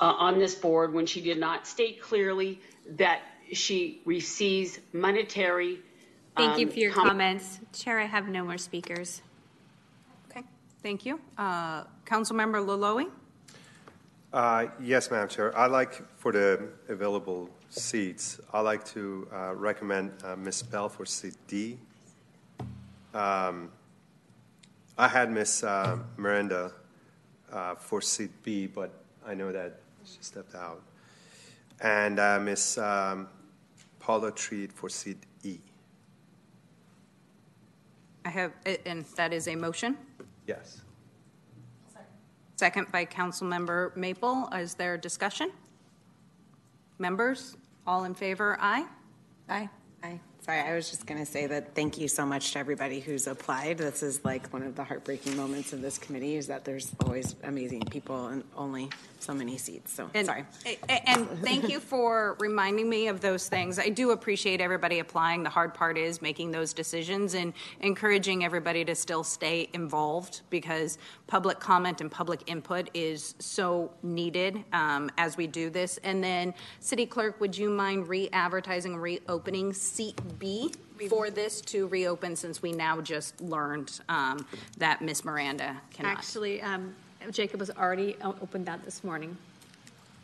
uh, 0.00 0.04
on 0.04 0.38
this 0.38 0.54
board 0.54 0.92
when 0.92 1.06
she 1.06 1.20
did 1.20 1.38
not 1.38 1.66
state 1.66 2.00
clearly 2.00 2.60
that 2.90 3.22
she 3.52 4.02
receives 4.04 4.78
monetary 4.92 5.80
Thank 6.36 6.58
you 6.58 6.66
um, 6.66 6.72
for 6.72 6.78
your 6.78 6.92
com- 6.92 7.08
comments. 7.08 7.60
Chair, 7.72 7.98
I 7.98 8.04
have 8.04 8.28
no 8.28 8.44
more 8.44 8.58
speakers. 8.58 9.22
Okay, 10.30 10.42
thank 10.82 11.06
you. 11.06 11.18
Uh, 11.38 11.84
Councilmember 12.04 12.64
Loloee? 12.64 13.08
Uh, 14.32 14.66
Yes, 14.80 15.10
Madam 15.10 15.28
Chair. 15.28 15.56
I'd 15.58 15.70
like, 15.70 16.02
for 16.18 16.32
the 16.32 16.68
available 16.88 17.48
seats, 17.70 18.38
I'd 18.52 18.60
like 18.60 18.84
to 18.86 19.26
uh, 19.32 19.54
recommend 19.54 20.12
uh, 20.24 20.36
Ms. 20.36 20.62
Bell 20.62 20.90
for 20.90 21.06
seat 21.06 21.36
D. 21.48 21.78
Um, 23.14 23.70
I 24.98 25.08
had 25.08 25.30
Ms. 25.30 25.64
uh, 25.64 25.98
Miranda 26.18 26.72
uh, 27.50 27.76
for 27.76 28.02
seat 28.02 28.30
B, 28.42 28.66
but 28.66 28.92
I 29.26 29.32
know 29.32 29.52
that 29.52 29.80
she 30.04 30.18
stepped 30.20 30.54
out. 30.54 30.82
And 31.80 32.18
uh, 32.18 32.38
Ms. 32.40 32.76
um, 32.76 33.28
Paula 34.00 34.32
Treat 34.32 34.70
for 34.70 34.90
seat 34.90 35.18
E. 35.42 35.58
I 38.26 38.28
have, 38.30 38.52
and 38.84 39.04
that 39.14 39.32
is 39.32 39.46
a 39.46 39.54
motion. 39.54 39.96
Yes. 40.48 40.80
Second 42.56 42.90
by 42.90 43.04
Councilmember 43.04 43.96
Maple. 43.96 44.48
Is 44.52 44.74
there 44.74 44.98
discussion? 44.98 45.52
Members, 46.98 47.56
all 47.86 48.02
in 48.02 48.14
favor, 48.14 48.56
aye? 48.60 48.84
Aye. 49.48 49.68
Aye. 50.02 50.18
Sorry, 50.40 50.60
I 50.60 50.74
was 50.74 50.90
just 50.90 51.06
going 51.06 51.20
to 51.20 51.26
say 51.26 51.46
that 51.46 51.76
thank 51.76 51.98
you 51.98 52.08
so 52.08 52.26
much 52.26 52.52
to 52.52 52.58
everybody 52.58 52.98
who's 52.98 53.28
applied. 53.28 53.78
This 53.78 54.02
is 54.02 54.24
like 54.24 54.52
one 54.52 54.64
of 54.64 54.74
the 54.74 54.82
heartbreaking 54.82 55.36
moments 55.36 55.72
of 55.72 55.80
this 55.80 55.96
committee 55.96 56.34
is 56.34 56.48
that 56.48 56.64
there's 56.64 56.96
always 57.04 57.36
amazing 57.44 57.82
people 57.82 58.26
and 58.26 58.42
only 58.56 58.88
so 59.26 59.34
many 59.34 59.58
seats. 59.58 59.92
So 59.92 60.08
And, 60.14 60.26
sorry. 60.26 60.44
And 60.88 61.28
thank 61.42 61.68
you 61.68 61.80
for 61.80 62.36
reminding 62.38 62.88
me 62.88 63.08
of 63.08 63.20
those 63.20 63.48
things. 63.48 63.78
I 63.78 63.88
do 63.88 64.12
appreciate 64.12 64.60
everybody 64.60 65.00
applying. 65.00 65.42
The 65.42 65.50
hard 65.50 65.74
part 65.74 65.98
is 65.98 66.22
making 66.22 66.52
those 66.52 66.72
decisions 66.72 67.34
and 67.34 67.52
encouraging 67.80 68.44
everybody 68.44 68.84
to 68.84 68.94
still 68.94 69.24
stay 69.24 69.68
involved 69.72 70.42
because 70.48 70.98
public 71.26 71.58
comment 71.58 72.00
and 72.00 72.10
public 72.10 72.42
input 72.46 72.88
is 72.94 73.34
so 73.40 73.90
needed 74.02 74.62
um, 74.72 75.10
as 75.18 75.36
we 75.36 75.48
do 75.48 75.70
this. 75.70 75.98
And 76.04 76.22
then, 76.22 76.54
City 76.78 77.04
Clerk, 77.04 77.40
would 77.40 77.58
you 77.58 77.68
mind 77.68 78.08
re-advertising, 78.08 78.96
reopening 78.96 79.72
seat 79.72 80.20
B 80.38 80.72
for 81.08 81.30
this 81.30 81.60
to 81.62 81.88
reopen 81.88 82.36
since 82.36 82.62
we 82.62 82.70
now 82.72 83.00
just 83.00 83.40
learned 83.40 84.00
um, 84.08 84.46
that 84.78 85.02
Miss 85.02 85.24
Miranda 85.24 85.76
cannot? 85.92 86.16
Actually, 86.16 86.62
um, 86.62 86.94
Jacob 87.30 87.60
has 87.60 87.70
already 87.70 88.16
opened 88.22 88.66
that 88.66 88.84
this 88.84 89.02
morning. 89.04 89.36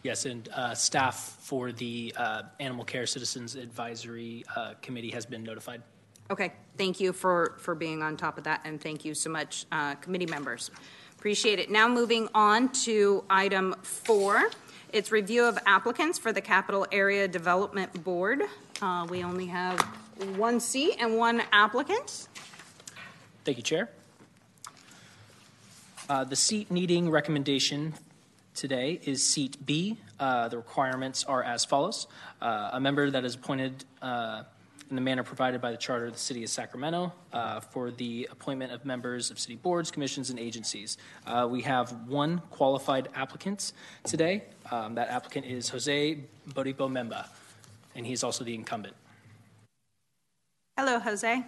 Yes, 0.02 0.24
and 0.24 0.48
uh, 0.54 0.74
staff 0.74 1.36
for 1.40 1.70
the 1.70 2.12
uh, 2.16 2.42
Animal 2.58 2.84
Care 2.84 3.06
Citizens 3.06 3.54
Advisory 3.54 4.44
uh, 4.56 4.74
Committee 4.82 5.10
has 5.10 5.24
been 5.24 5.44
notified. 5.44 5.82
Okay, 6.30 6.52
thank 6.76 6.98
you 6.98 7.12
for, 7.12 7.54
for 7.58 7.74
being 7.74 8.02
on 8.02 8.16
top 8.16 8.36
of 8.38 8.44
that, 8.44 8.62
and 8.64 8.80
thank 8.80 9.04
you 9.04 9.14
so 9.14 9.30
much, 9.30 9.66
uh, 9.70 9.94
committee 9.96 10.26
members. 10.26 10.70
Appreciate 11.18 11.58
it. 11.60 11.70
Now 11.70 11.86
moving 11.88 12.28
on 12.34 12.70
to 12.84 13.24
item 13.30 13.76
four. 13.82 14.50
It's 14.92 15.12
review 15.12 15.44
of 15.44 15.58
applicants 15.66 16.18
for 16.18 16.32
the 16.32 16.40
Capital 16.40 16.86
Area 16.90 17.28
Development 17.28 18.02
Board. 18.02 18.42
Uh, 18.80 19.06
We 19.08 19.22
only 19.22 19.46
have 19.46 19.80
one 20.36 20.58
seat 20.58 20.96
and 20.98 21.16
one 21.16 21.42
applicant. 21.52 22.28
Thank 23.44 23.58
you, 23.58 23.62
Chair. 23.62 23.90
Uh, 26.08 26.24
The 26.24 26.36
seat 26.36 26.70
needing 26.70 27.10
recommendation 27.10 27.94
today 28.54 29.00
is 29.04 29.24
seat 29.24 29.64
B. 29.64 29.98
Uh, 30.18 30.48
The 30.48 30.56
requirements 30.56 31.24
are 31.24 31.42
as 31.42 31.64
follows. 31.64 32.06
Uh, 32.40 32.70
A 32.72 32.80
member 32.80 33.10
that 33.10 33.24
is 33.24 33.34
appointed 33.34 33.84
uh, 34.00 34.42
in 34.90 34.96
the 34.96 35.02
manner 35.02 35.22
provided 35.22 35.60
by 35.60 35.70
the 35.70 35.76
Charter 35.78 36.06
of 36.06 36.12
the 36.12 36.18
City 36.18 36.44
of 36.44 36.50
Sacramento 36.50 37.12
uh, 37.32 37.60
for 37.60 37.90
the 37.90 38.28
appointment 38.30 38.72
of 38.72 38.84
members 38.84 39.30
of 39.30 39.38
city 39.38 39.56
boards, 39.56 39.90
commissions, 39.90 40.28
and 40.30 40.38
agencies. 40.38 40.98
Uh, 41.26 41.48
We 41.50 41.62
have 41.62 41.92
one 42.08 42.40
qualified 42.50 43.08
applicant 43.14 43.72
today. 44.04 44.44
Um, 44.70 44.94
That 44.94 45.08
applicant 45.08 45.46
is 45.46 45.68
Jose 45.70 46.18
Bodipo 46.50 46.88
Memba, 46.90 47.28
and 47.94 48.06
he's 48.06 48.22
also 48.22 48.44
the 48.44 48.54
incumbent. 48.54 48.94
Hello, 50.76 50.98
Jose. 50.98 51.44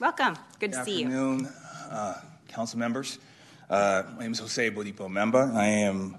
Welcome. 0.00 0.34
Good 0.60 0.72
to 0.72 0.78
Good 0.78 0.84
see 0.84 1.00
you. 1.00 1.06
afternoon, 1.06 1.46
uh, 1.90 2.20
council 2.48 2.78
members. 2.78 3.18
Uh, 3.68 4.04
My 4.14 4.22
name 4.22 4.32
is 4.32 4.38
Jose 4.38 4.70
Bodipo 4.70 5.08
Memba. 5.08 5.52
I 5.54 5.66
am 5.66 6.18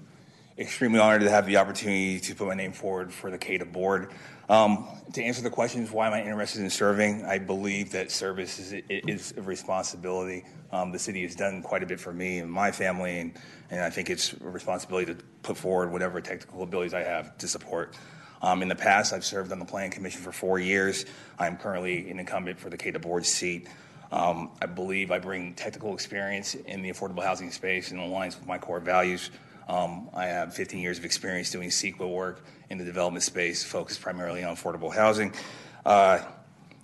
extremely 0.58 1.00
honored 1.00 1.22
to 1.22 1.30
have 1.30 1.46
the 1.46 1.56
opportunity 1.56 2.20
to 2.20 2.34
put 2.34 2.46
my 2.46 2.54
name 2.54 2.72
forward 2.72 3.12
for 3.12 3.30
the 3.30 3.38
CADA 3.38 3.64
board. 3.64 4.10
Um, 4.50 4.86
To 5.14 5.22
answer 5.22 5.40
the 5.40 5.50
questions, 5.50 5.90
why 5.90 6.08
am 6.08 6.12
I 6.12 6.22
interested 6.22 6.60
in 6.60 6.68
serving? 6.68 7.24
I 7.24 7.38
believe 7.38 7.92
that 7.92 8.10
service 8.10 8.58
is, 8.58 8.82
is 8.90 9.32
a 9.38 9.42
responsibility. 9.42 10.44
Um, 10.72 10.92
The 10.92 10.98
city 10.98 11.22
has 11.22 11.34
done 11.34 11.62
quite 11.62 11.82
a 11.82 11.86
bit 11.86 12.00
for 12.00 12.12
me 12.12 12.38
and 12.38 12.52
my 12.52 12.70
family, 12.70 13.18
and, 13.18 13.32
and 13.70 13.80
I 13.80 13.88
think 13.88 14.10
it's 14.10 14.34
a 14.34 14.50
responsibility 14.50 15.14
to 15.14 15.24
put 15.42 15.56
forward 15.56 15.90
whatever 15.90 16.20
technical 16.20 16.62
abilities 16.62 16.92
I 16.92 17.02
have 17.02 17.38
to 17.38 17.48
support. 17.48 17.96
Um, 18.42 18.60
in 18.60 18.68
the 18.68 18.76
past, 18.76 19.14
I've 19.14 19.24
served 19.24 19.52
on 19.52 19.58
the 19.58 19.64
Planning 19.64 19.90
Commission 19.90 20.20
for 20.20 20.32
four 20.32 20.58
years. 20.58 21.06
I'm 21.38 21.56
currently 21.56 22.10
an 22.10 22.18
incumbent 22.18 22.60
for 22.60 22.68
the 22.68 22.76
CADA 22.76 22.98
board 22.98 23.24
seat. 23.24 23.68
Um, 24.10 24.50
I 24.62 24.66
believe 24.66 25.10
I 25.10 25.18
bring 25.18 25.54
technical 25.54 25.92
experience 25.92 26.54
in 26.54 26.82
the 26.82 26.90
affordable 26.90 27.22
housing 27.22 27.50
space 27.50 27.90
and 27.90 28.00
aligns 28.00 28.38
with 28.38 28.46
my 28.46 28.58
core 28.58 28.80
values. 28.80 29.30
Um, 29.68 30.08
I 30.14 30.26
have 30.26 30.54
15 30.54 30.80
years 30.80 30.98
of 30.98 31.04
experience 31.04 31.50
doing 31.50 31.68
CEQA 31.68 32.08
work 32.10 32.42
in 32.70 32.78
the 32.78 32.84
development 32.84 33.22
space, 33.22 33.62
focused 33.62 34.00
primarily 34.00 34.42
on 34.42 34.56
affordable 34.56 34.92
housing. 34.92 35.34
Uh, 35.84 36.20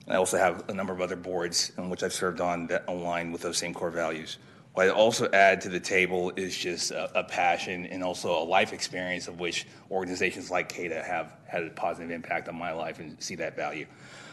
I 0.07 0.17
also 0.17 0.37
have 0.37 0.69
a 0.69 0.75
number 0.75 0.93
of 0.93 1.01
other 1.01 1.17
boards 1.17 1.73
in 1.79 1.89
which 1.89 2.03
I've 2.03 2.13
served 2.13 2.41
on 2.43 2.67
that 2.67 2.85
align 2.89 3.33
with 3.33 3.41
those 3.41 3.57
same 3.57 3.73
core 3.73 3.91
values. 3.91 4.37
What 4.75 4.87
I 4.87 4.91
also 4.91 5.31
add 5.33 5.63
to 5.63 5.69
the 5.71 5.81
table 5.81 6.33
is 6.37 6.55
just 6.55 6.91
a, 6.91 7.21
a 7.21 7.25
passion 7.25 7.87
and 7.87 8.03
also 8.03 8.37
a 8.37 8.45
life 8.45 8.73
experience 8.73 9.29
of 9.29 9.41
which 9.41 9.67
organizations 9.91 10.51
like 10.51 10.69
CADA 10.69 11.03
have 11.03 11.33
had 11.47 11.63
a 11.63 11.71
positive 11.71 12.11
impact 12.11 12.49
on 12.49 12.57
my 12.57 12.73
life 12.73 12.99
and 12.99 13.17
see 13.23 13.37
that 13.37 13.57
value. 13.57 13.87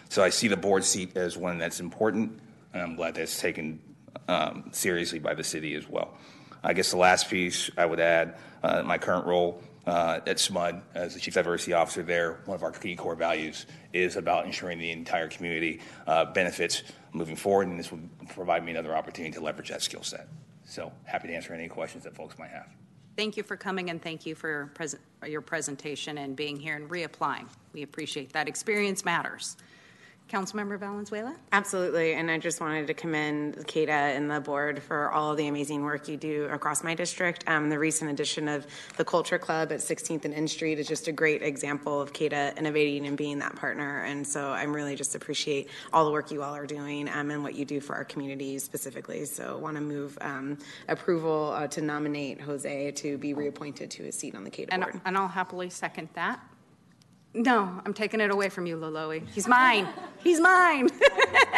So 0.10 0.24
I 0.24 0.30
see 0.30 0.50
the 0.50 0.58
board 0.58 0.84
seat 0.84 1.16
as 1.16 1.38
one 1.38 1.58
that's 1.58 1.80
important, 1.80 2.40
and 2.74 2.82
I'm 2.82 2.96
glad 2.96 3.16
that's 3.16 3.40
taken 3.40 3.80
um, 4.28 4.70
seriously 4.72 5.20
by 5.20 5.34
the 5.34 5.44
city 5.44 5.76
as 5.76 5.88
well. 5.88 6.18
I 6.64 6.74
guess 6.74 6.92
the 6.92 6.98
last 6.98 7.30
piece 7.30 7.72
I 7.78 7.86
would 7.86 8.00
add, 8.00 8.36
uh, 8.64 8.84
my 8.84 8.98
current 8.98 9.26
role 9.26 9.62
uh, 9.88 10.20
at 10.28 10.38
SMUD 10.38 10.82
as 10.94 11.16
the 11.16 11.20
Chief 11.20 11.34
Diversity 11.34 11.74
Officer 11.74 12.04
there, 12.04 12.42
one 12.46 12.56
of 12.56 12.64
our 12.64 12.72
key 12.72 12.96
core 12.96 13.16
values 13.16 13.66
is 13.94 14.16
about 14.16 14.46
ensuring 14.46 14.78
the 14.78 14.92
entire 14.92 15.28
community 15.28 15.82
uh, 16.06 16.26
benefits 16.26 16.84
moving 17.14 17.36
forward, 17.36 17.68
and 17.68 17.80
this 17.80 17.92
would 17.92 18.08
provide 18.30 18.64
me 18.64 18.72
another 18.72 18.96
opportunity 18.96 19.34
to 19.34 19.42
leverage 19.42 19.70
that 19.70 19.82
skill 19.82 20.04
set. 20.04 20.28
So 20.66 20.92
happy 21.04 21.28
to 21.30 21.34
answer 21.34 21.54
any 21.54 21.68
questions 21.68 22.04
that 22.04 22.16
folks 22.16 22.38
might 22.38 22.52
have. 22.52 22.68
Thank 23.18 23.36
you 23.36 23.44
for 23.44 23.58
coming 23.58 23.90
and 23.90 24.02
thank 24.02 24.26
you 24.26 24.36
for 24.36 24.72
present, 24.74 25.02
your 25.28 25.42
presentation 25.42 26.20
and 26.20 26.36
being 26.36 26.58
here 26.58 26.76
and 26.76 26.90
reapplying. 26.90 27.48
We 27.74 27.84
appreciate 27.84 28.32
that. 28.34 28.48
Experience 28.48 29.04
matters. 29.04 29.58
Councilmember 30.32 30.80
Valenzuela? 30.80 31.36
Absolutely, 31.52 32.14
and 32.14 32.32
I 32.32 32.38
just 32.38 32.62
wanted 32.62 32.88
to 32.88 32.94
commend 32.94 33.68
CADA 33.68 33.92
and 33.92 34.32
the 34.32 34.40
board 34.40 34.82
for 34.82 35.12
all 35.12 35.32
of 35.32 35.38
the 35.38 35.48
amazing 35.48 35.84
work 35.84 36.08
you 36.08 36.16
do 36.16 36.46
across 36.46 36.84
my 36.84 36.96
district. 36.96 37.44
Um, 37.48 37.70
the 37.70 37.78
recent 37.78 38.10
addition 38.10 38.48
of 38.48 38.66
the 38.96 39.04
Culture 39.04 39.38
Club 39.38 39.72
at 39.72 39.80
16th 39.80 40.24
and 40.26 40.34
N 40.34 40.48
Street 40.48 40.80
is 40.80 40.88
just 40.88 41.08
a 41.08 41.12
great 41.12 41.42
example 41.44 42.00
of 42.00 42.14
CADA 42.14 42.54
innovating 42.58 43.06
and 43.06 43.18
being 43.18 43.40
that 43.40 43.56
partner. 43.56 44.04
And 44.04 44.26
so 44.26 44.52
I'm 44.52 44.74
really 44.74 44.96
just 44.96 45.16
appreciate 45.16 45.70
all 45.92 46.06
the 46.06 46.12
work 46.12 46.32
you 46.32 46.42
all 46.44 46.56
are 46.56 46.66
doing 46.66 47.10
um, 47.10 47.30
and 47.32 47.44
what 47.44 47.56
you 47.56 47.66
do 47.66 47.82
for 47.82 47.96
our 47.96 48.06
community 48.06 48.58
specifically. 48.60 49.26
So 49.26 49.58
want 49.58 49.76
to 49.76 49.82
move 49.82 50.18
um, 50.22 50.58
approval 50.88 51.52
uh, 51.56 51.68
to 51.68 51.82
nominate 51.82 52.40
Jose 52.40 52.92
to 52.92 53.18
be 53.18 53.34
reappointed 53.34 53.92
to 53.92 54.04
his 54.04 54.16
seat 54.16 54.36
on 54.36 54.44
the 54.46 54.50
CADA 54.50 54.74
And, 54.74 54.84
board. 54.84 55.02
and 55.04 55.18
I'll 55.18 55.28
happily 55.28 55.70
second 55.70 56.10
that. 56.14 56.40
No, 57.34 57.82
I'm 57.86 57.94
taking 57.94 58.20
it 58.20 58.30
away 58.30 58.50
from 58.50 58.66
you, 58.66 58.76
Loloee. 58.76 59.28
He's 59.30 59.48
mine. 59.48 59.88
He's 60.20 60.40
mine. 60.40 60.90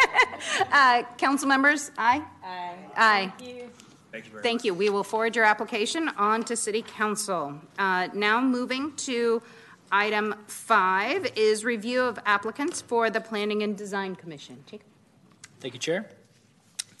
uh, 0.72 1.02
council 1.18 1.48
members, 1.48 1.90
aye? 1.98 2.22
Aye. 2.44 2.74
Aye. 2.96 3.32
Thank 3.38 3.48
you 3.48 3.70
Thank 4.14 4.26
you 4.26 4.30
very 4.30 4.38
much. 4.38 4.42
Thank 4.44 4.64
you. 4.64 4.74
We 4.74 4.90
will 4.90 5.02
forward 5.02 5.34
your 5.34 5.44
application 5.44 6.08
on 6.10 6.44
to 6.44 6.54
City 6.54 6.82
Council. 6.82 7.60
Uh, 7.76 8.06
Now 8.14 8.40
moving 8.40 8.94
to 8.98 9.42
item 9.90 10.36
five 10.46 11.26
is 11.34 11.64
review 11.64 12.02
of 12.02 12.20
applicants 12.24 12.80
for 12.80 13.10
the 13.10 13.20
Planning 13.20 13.64
and 13.64 13.76
Design 13.76 14.14
Commission. 14.14 14.62
Jacob? 14.66 14.86
Thank 15.58 15.74
you, 15.74 15.80
Chair. 15.80 16.08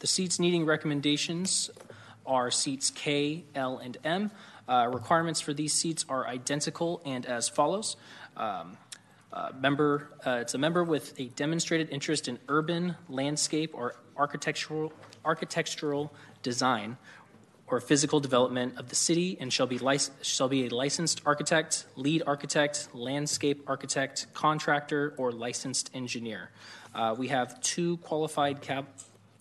The 0.00 0.08
seats 0.08 0.40
needing 0.40 0.66
recommendations 0.66 1.70
are 2.26 2.50
seats 2.50 2.90
K, 2.90 3.44
L, 3.54 3.78
and 3.78 3.96
M. 4.02 4.32
Uh, 4.66 4.88
requirements 4.92 5.40
for 5.40 5.54
these 5.54 5.72
seats 5.72 6.04
are 6.08 6.26
identical 6.26 7.00
and 7.04 7.26
as 7.26 7.48
follows. 7.48 7.96
Um, 8.36 8.76
uh, 9.32 9.50
member, 9.58 10.10
uh, 10.24 10.38
it's 10.42 10.54
a 10.54 10.58
member 10.58 10.84
with 10.84 11.18
a 11.18 11.26
demonstrated 11.26 11.90
interest 11.90 12.28
in 12.28 12.38
urban, 12.48 12.94
landscape, 13.08 13.72
or 13.74 13.96
architectural 14.16 14.92
architectural 15.24 16.12
design 16.42 16.96
or 17.66 17.80
physical 17.80 18.20
development 18.20 18.78
of 18.78 18.88
the 18.90 18.94
city 18.94 19.36
and 19.40 19.52
shall 19.52 19.66
be, 19.66 19.78
lic- 19.78 20.10
shall 20.22 20.48
be 20.48 20.66
a 20.66 20.68
licensed 20.68 21.22
architect, 21.24 21.86
lead 21.96 22.22
architect, 22.26 22.88
landscape 22.92 23.64
architect, 23.66 24.26
contractor, 24.34 25.14
or 25.16 25.32
licensed 25.32 25.90
engineer. 25.94 26.50
Uh, 26.94 27.14
we 27.16 27.28
have 27.28 27.60
two 27.60 27.96
qualified 27.98 28.58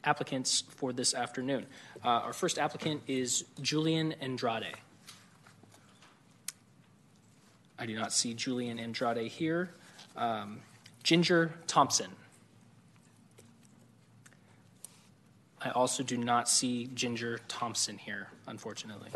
applicants 0.03 0.63
for 0.69 0.93
this 0.93 1.13
afternoon. 1.13 1.65
Uh, 2.03 2.07
our 2.07 2.33
first 2.33 2.57
applicant 2.57 3.01
is 3.07 3.43
Julian 3.61 4.13
Andrade. 4.13 4.73
I 7.77 7.85
do 7.85 7.95
not 7.95 8.13
see 8.13 8.33
Julian 8.33 8.79
Andrade 8.79 9.29
here. 9.29 9.71
Um, 10.15 10.61
Ginger 11.03 11.53
Thompson. 11.67 12.11
I 15.61 15.69
also 15.71 16.03
do 16.03 16.17
not 16.17 16.49
see 16.49 16.89
Ginger 16.93 17.39
Thompson 17.47 17.97
here, 17.97 18.27
unfortunately. 18.47 19.09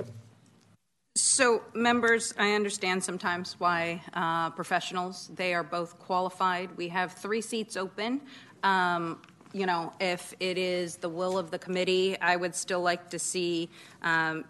So, 1.15 1.63
members, 1.73 2.33
I 2.37 2.53
understand 2.53 3.03
sometimes 3.03 3.55
why 3.57 4.01
uh, 4.13 4.51
professionals, 4.51 5.29
they 5.35 5.53
are 5.53 5.63
both 5.63 5.97
qualified. 5.99 6.75
We 6.77 6.89
have 6.89 7.13
three 7.13 7.41
seats 7.41 7.75
open. 7.75 8.21
Um, 8.63 9.21
you 9.51 9.65
know, 9.65 9.93
if 9.99 10.33
it 10.39 10.57
is 10.57 10.97
the 10.97 11.09
will 11.09 11.37
of 11.37 11.51
the 11.51 11.59
committee, 11.59 12.19
I 12.21 12.35
would 12.35 12.53
still 12.53 12.81
like 12.81 13.09
to 13.09 13.19
see 13.19 13.69
um, 14.03 14.45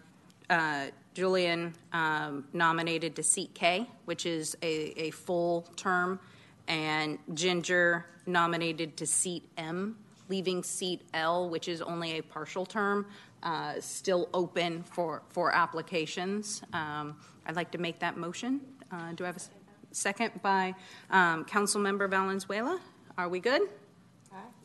uh, 0.50 0.88
Julian 1.18 1.74
um, 1.94 2.46
nominated 2.54 3.16
to 3.16 3.24
seat 3.24 3.56
K, 3.56 3.90
which 4.06 4.28
is 4.28 4.56
a, 4.62 4.94
a 5.02 5.10
full 5.10 5.68
term, 5.76 6.20
and 6.68 7.18
Ginger 7.34 8.06
nominated 8.28 8.98
to 8.98 9.08
seat 9.08 9.50
M, 9.58 9.98
leaving 10.30 10.62
seat 10.62 11.02
L, 11.16 11.50
which 11.50 11.68
is 11.70 11.82
only 11.82 12.20
a 12.20 12.22
partial 12.22 12.68
term, 12.68 13.08
uh, 13.42 13.74
still 13.80 14.30
open 14.32 14.84
for, 14.84 15.24
for 15.30 15.56
applications. 15.56 16.62
Um, 16.72 17.18
I'd 17.48 17.56
like 17.56 17.72
to 17.72 17.80
make 17.80 17.98
that 18.02 18.16
motion. 18.16 18.62
Uh, 18.92 19.14
do 19.14 19.24
I 19.24 19.28
have 19.28 19.38
a 19.38 19.96
second 19.96 20.40
by 20.44 20.76
um, 21.10 21.46
Councilmember 21.46 22.08
Valenzuela? 22.08 22.80
Are 23.18 23.28
we 23.28 23.40
good? 23.40 23.64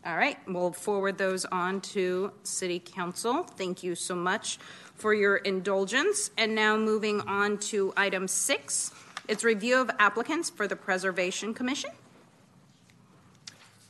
All 0.05 0.17
right, 0.17 0.37
we'll 0.49 0.73
forward 0.73 1.17
those 1.17 1.45
on 1.45 1.81
to 1.81 2.33
City 2.43 2.81
Council. 2.81 3.45
Thank 3.45 3.85
you 3.85 3.95
so 3.95 4.17
much 4.17 4.59
for 4.97 5.15
your 5.15 5.37
indulgence. 5.37 6.33
And 6.37 6.57
now 6.57 6.77
moving 6.77 7.21
on 7.21 7.59
to 7.59 7.93
item 7.97 8.27
six, 8.27 8.91
it's 9.29 9.45
review 9.45 9.81
of 9.81 9.93
applicants 10.01 10.51
for 10.51 10.67
the 10.67 10.75
Preservation 10.75 11.55
Commission. 11.55 11.91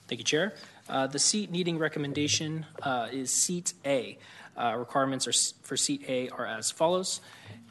Thank 0.06 0.18
you, 0.18 0.24
Chair. 0.24 0.54
Uh, 0.86 1.06
the 1.06 1.18
seat 1.18 1.50
needing 1.50 1.78
recommendation 1.78 2.66
uh, 2.82 3.08
is 3.10 3.30
seat 3.30 3.72
A. 3.86 4.18
Uh, 4.56 4.76
requirements 4.76 5.26
are, 5.26 5.32
for 5.62 5.76
seat 5.76 6.04
A 6.08 6.28
are 6.30 6.46
as 6.46 6.70
follows. 6.70 7.20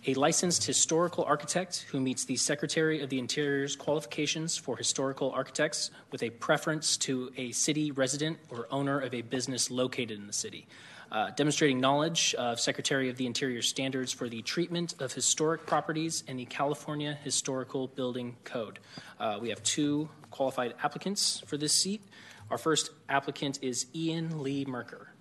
A 0.08 0.16
licensed 0.16 0.64
historical 0.64 1.24
architect 1.26 1.86
who 1.92 2.00
meets 2.00 2.26
the 2.26 2.36
Secretary 2.36 3.04
of 3.04 3.10
the 3.10 3.20
Interior's 3.20 3.76
qualifications 3.76 4.58
for 4.58 4.76
historical 4.76 5.32
architects 5.32 5.92
with 6.12 6.24
a 6.24 6.32
preference 6.32 6.98
to 6.98 7.32
a 7.38 7.52
city 7.52 7.92
resident 7.92 8.40
or 8.50 8.68
owner 8.72 9.00
of 9.00 9.14
a 9.14 9.22
business 9.22 9.70
located 9.70 10.12
in 10.12 10.26
the 10.26 10.34
city. 10.34 10.66
Uh, 11.12 11.30
demonstrating 11.32 11.80
knowledge 11.80 12.34
of 12.36 12.60
Secretary 12.60 13.10
of 13.10 13.18
the 13.18 13.28
Interior 13.28 13.62
standards 13.62 14.12
for 14.12 14.30
the 14.30 14.42
treatment 14.42 14.96
of 15.00 15.14
historic 15.14 15.66
properties 15.68 16.24
and 16.28 16.40
the 16.40 16.46
California 16.46 17.20
Historical 17.24 17.88
Building 17.88 18.38
Code. 18.44 18.80
Uh, 19.20 19.38
we 19.40 19.50
have 19.50 19.62
two 19.62 20.10
qualified 20.32 20.74
applicants 20.82 21.44
for 21.46 21.58
this 21.58 21.74
seat. 21.74 22.02
Our 22.50 22.58
first 22.58 22.92
applicant 23.08 23.60
is 23.62 23.86
Ian 23.94 24.42
Lee 24.42 24.66
Merker. 24.66 25.14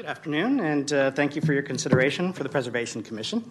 Good 0.00 0.10
afternoon, 0.10 0.60
and 0.60 0.92
uh, 0.92 1.10
thank 1.10 1.34
you 1.34 1.42
for 1.42 1.52
your 1.52 1.64
consideration 1.64 2.32
for 2.32 2.44
the 2.44 2.48
Preservation 2.48 3.02
Commission. 3.02 3.42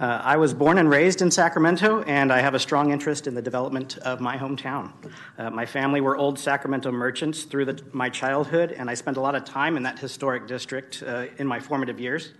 Uh, 0.00 0.22
I 0.24 0.38
was 0.38 0.54
born 0.54 0.78
and 0.78 0.88
raised 0.88 1.20
in 1.20 1.30
Sacramento, 1.30 2.00
and 2.04 2.32
I 2.32 2.40
have 2.40 2.54
a 2.54 2.58
strong 2.58 2.92
interest 2.92 3.26
in 3.26 3.34
the 3.34 3.42
development 3.42 3.98
of 3.98 4.18
my 4.18 4.38
hometown. 4.38 4.90
Uh, 5.36 5.50
my 5.50 5.66
family 5.66 6.00
were 6.00 6.16
old 6.16 6.38
Sacramento 6.38 6.90
merchants 6.90 7.42
through 7.42 7.66
the, 7.66 7.82
my 7.92 8.08
childhood, 8.08 8.72
and 8.72 8.88
I 8.88 8.94
spent 8.94 9.18
a 9.18 9.20
lot 9.20 9.34
of 9.34 9.44
time 9.44 9.76
in 9.76 9.82
that 9.82 9.98
historic 9.98 10.46
district 10.46 11.02
uh, 11.06 11.26
in 11.36 11.46
my 11.46 11.60
formative 11.60 12.00
years. 12.00 12.32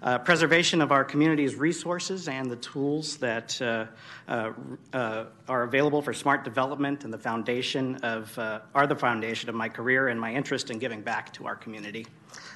Uh, 0.00 0.16
preservation 0.16 0.80
of 0.80 0.90
our 0.90 1.04
community's 1.04 1.54
resources 1.54 2.28
and 2.28 2.50
the 2.50 2.56
tools 2.56 3.18
that 3.18 3.60
uh, 3.60 3.86
are 4.26 5.62
available 5.64 6.00
for 6.00 6.14
smart 6.14 6.44
development 6.44 7.04
and 7.04 7.12
the 7.12 7.18
foundation 7.18 7.96
of 7.96 8.38
are 8.38 8.86
the 8.86 8.96
foundation 8.96 9.50
of 9.50 9.54
my 9.54 9.68
career 9.68 10.08
and 10.08 10.18
my 10.18 10.32
interest 10.32 10.70
in 10.70 10.78
giving 10.78 11.02
back 11.02 11.30
to 11.34 11.46
our 11.46 11.56
community. 11.56 12.06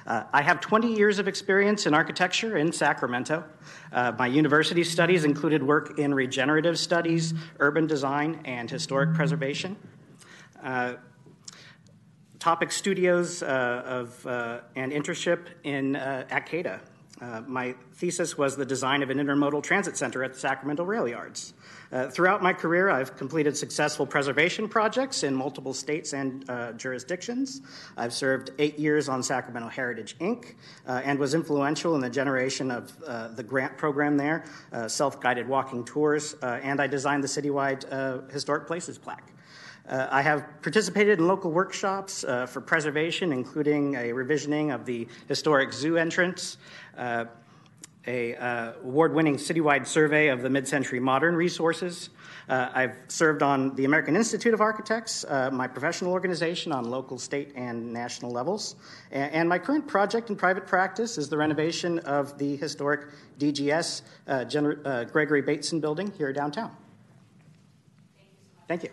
Uh, 0.05 0.23
I 0.33 0.41
have 0.41 0.59
20 0.61 0.93
years 0.93 1.19
of 1.19 1.27
experience 1.27 1.85
in 1.85 1.93
architecture 1.93 2.57
in 2.57 2.71
Sacramento. 2.71 3.43
Uh, 3.91 4.13
my 4.17 4.27
university 4.27 4.83
studies 4.83 5.25
included 5.25 5.63
work 5.63 5.99
in 5.99 6.13
regenerative 6.13 6.79
studies, 6.79 7.33
urban 7.59 7.87
design, 7.87 8.41
and 8.45 8.69
historic 8.69 9.13
preservation. 9.13 9.75
Uh, 10.63 10.95
topic 12.41 12.71
studios 12.71 13.43
uh, 13.43 13.83
of, 13.85 14.25
uh, 14.25 14.61
and 14.75 14.91
internship 14.91 15.45
in 15.63 15.95
uh, 15.95 16.25
at 16.31 16.47
CADA. 16.47 16.81
Uh, 17.21 17.41
my 17.45 17.75
thesis 17.93 18.35
was 18.35 18.57
the 18.57 18.65
design 18.65 19.03
of 19.03 19.11
an 19.11 19.19
intermodal 19.19 19.61
transit 19.61 19.95
center 19.95 20.23
at 20.23 20.33
the 20.33 20.39
Sacramento 20.39 20.83
Rail 20.83 21.07
Yards. 21.07 21.53
Uh, 21.91 22.09
throughout 22.09 22.41
my 22.41 22.53
career, 22.53 22.89
I've 22.89 23.17
completed 23.17 23.57
successful 23.57 24.05
preservation 24.05 24.69
projects 24.69 25.23
in 25.23 25.35
multiple 25.35 25.73
states 25.73 26.13
and 26.13 26.49
uh, 26.49 26.71
jurisdictions. 26.73 27.61
I've 27.97 28.13
served 28.13 28.51
eight 28.59 28.79
years 28.79 29.09
on 29.09 29.21
Sacramento 29.21 29.67
Heritage 29.67 30.17
Inc. 30.19 30.55
Uh, 30.87 31.01
and 31.03 31.19
was 31.19 31.33
influential 31.33 31.95
in 31.95 32.01
the 32.01 32.09
generation 32.09 32.71
of 32.71 32.93
uh, 33.05 33.27
the 33.29 33.43
grant 33.43 33.77
program 33.77 34.15
there, 34.15 34.45
uh, 34.71 34.87
self 34.87 35.19
guided 35.19 35.47
walking 35.47 35.83
tours, 35.83 36.35
uh, 36.41 36.59
and 36.63 36.79
I 36.79 36.87
designed 36.87 37.23
the 37.23 37.27
citywide 37.27 38.31
Historic 38.31 38.67
Places 38.67 38.97
plaque. 38.97 39.31
Uh, 39.89 40.07
I 40.11 40.21
have 40.21 40.61
participated 40.61 41.19
in 41.19 41.27
local 41.27 41.51
workshops 41.51 42.23
uh, 42.23 42.45
for 42.45 42.61
preservation, 42.61 43.33
including 43.33 43.95
a 43.95 44.09
revisioning 44.09 44.73
of 44.73 44.85
the 44.85 45.07
historic 45.27 45.73
zoo 45.73 45.97
entrance, 45.97 46.57
uh, 46.97 47.25
a 48.07 48.35
uh, 48.35 48.73
award-winning 48.83 49.35
citywide 49.35 49.85
survey 49.85 50.29
of 50.29 50.41
the 50.41 50.49
mid-century 50.49 50.99
modern 50.99 51.35
resources. 51.35 52.09
Uh, 52.49 52.69
I've 52.73 52.95
served 53.07 53.43
on 53.43 53.75
the 53.75 53.85
American 53.85 54.15
Institute 54.15 54.53
of 54.53 54.61
Architects, 54.61 55.23
uh, 55.25 55.51
my 55.51 55.67
professional 55.67 56.11
organization 56.11 56.71
on 56.71 56.89
local, 56.89 57.19
state, 57.19 57.53
and 57.55 57.93
national 57.93 58.31
levels. 58.31 58.75
A- 59.11 59.15
and 59.15 59.47
my 59.47 59.59
current 59.59 59.87
project 59.87 60.29
in 60.29 60.35
private 60.35 60.65
practice 60.65 61.17
is 61.17 61.29
the 61.29 61.37
renovation 61.37 61.99
of 61.99 62.37
the 62.37 62.55
historic 62.57 63.01
DGS 63.39 64.01
uh, 64.27 64.33
Gener- 64.39 64.85
uh, 64.85 65.03
Gregory 65.05 65.41
Bateson 65.41 65.79
building 65.79 66.11
here 66.17 66.33
downtown. 66.33 66.75
Thank 68.67 68.83
you. 68.83 68.89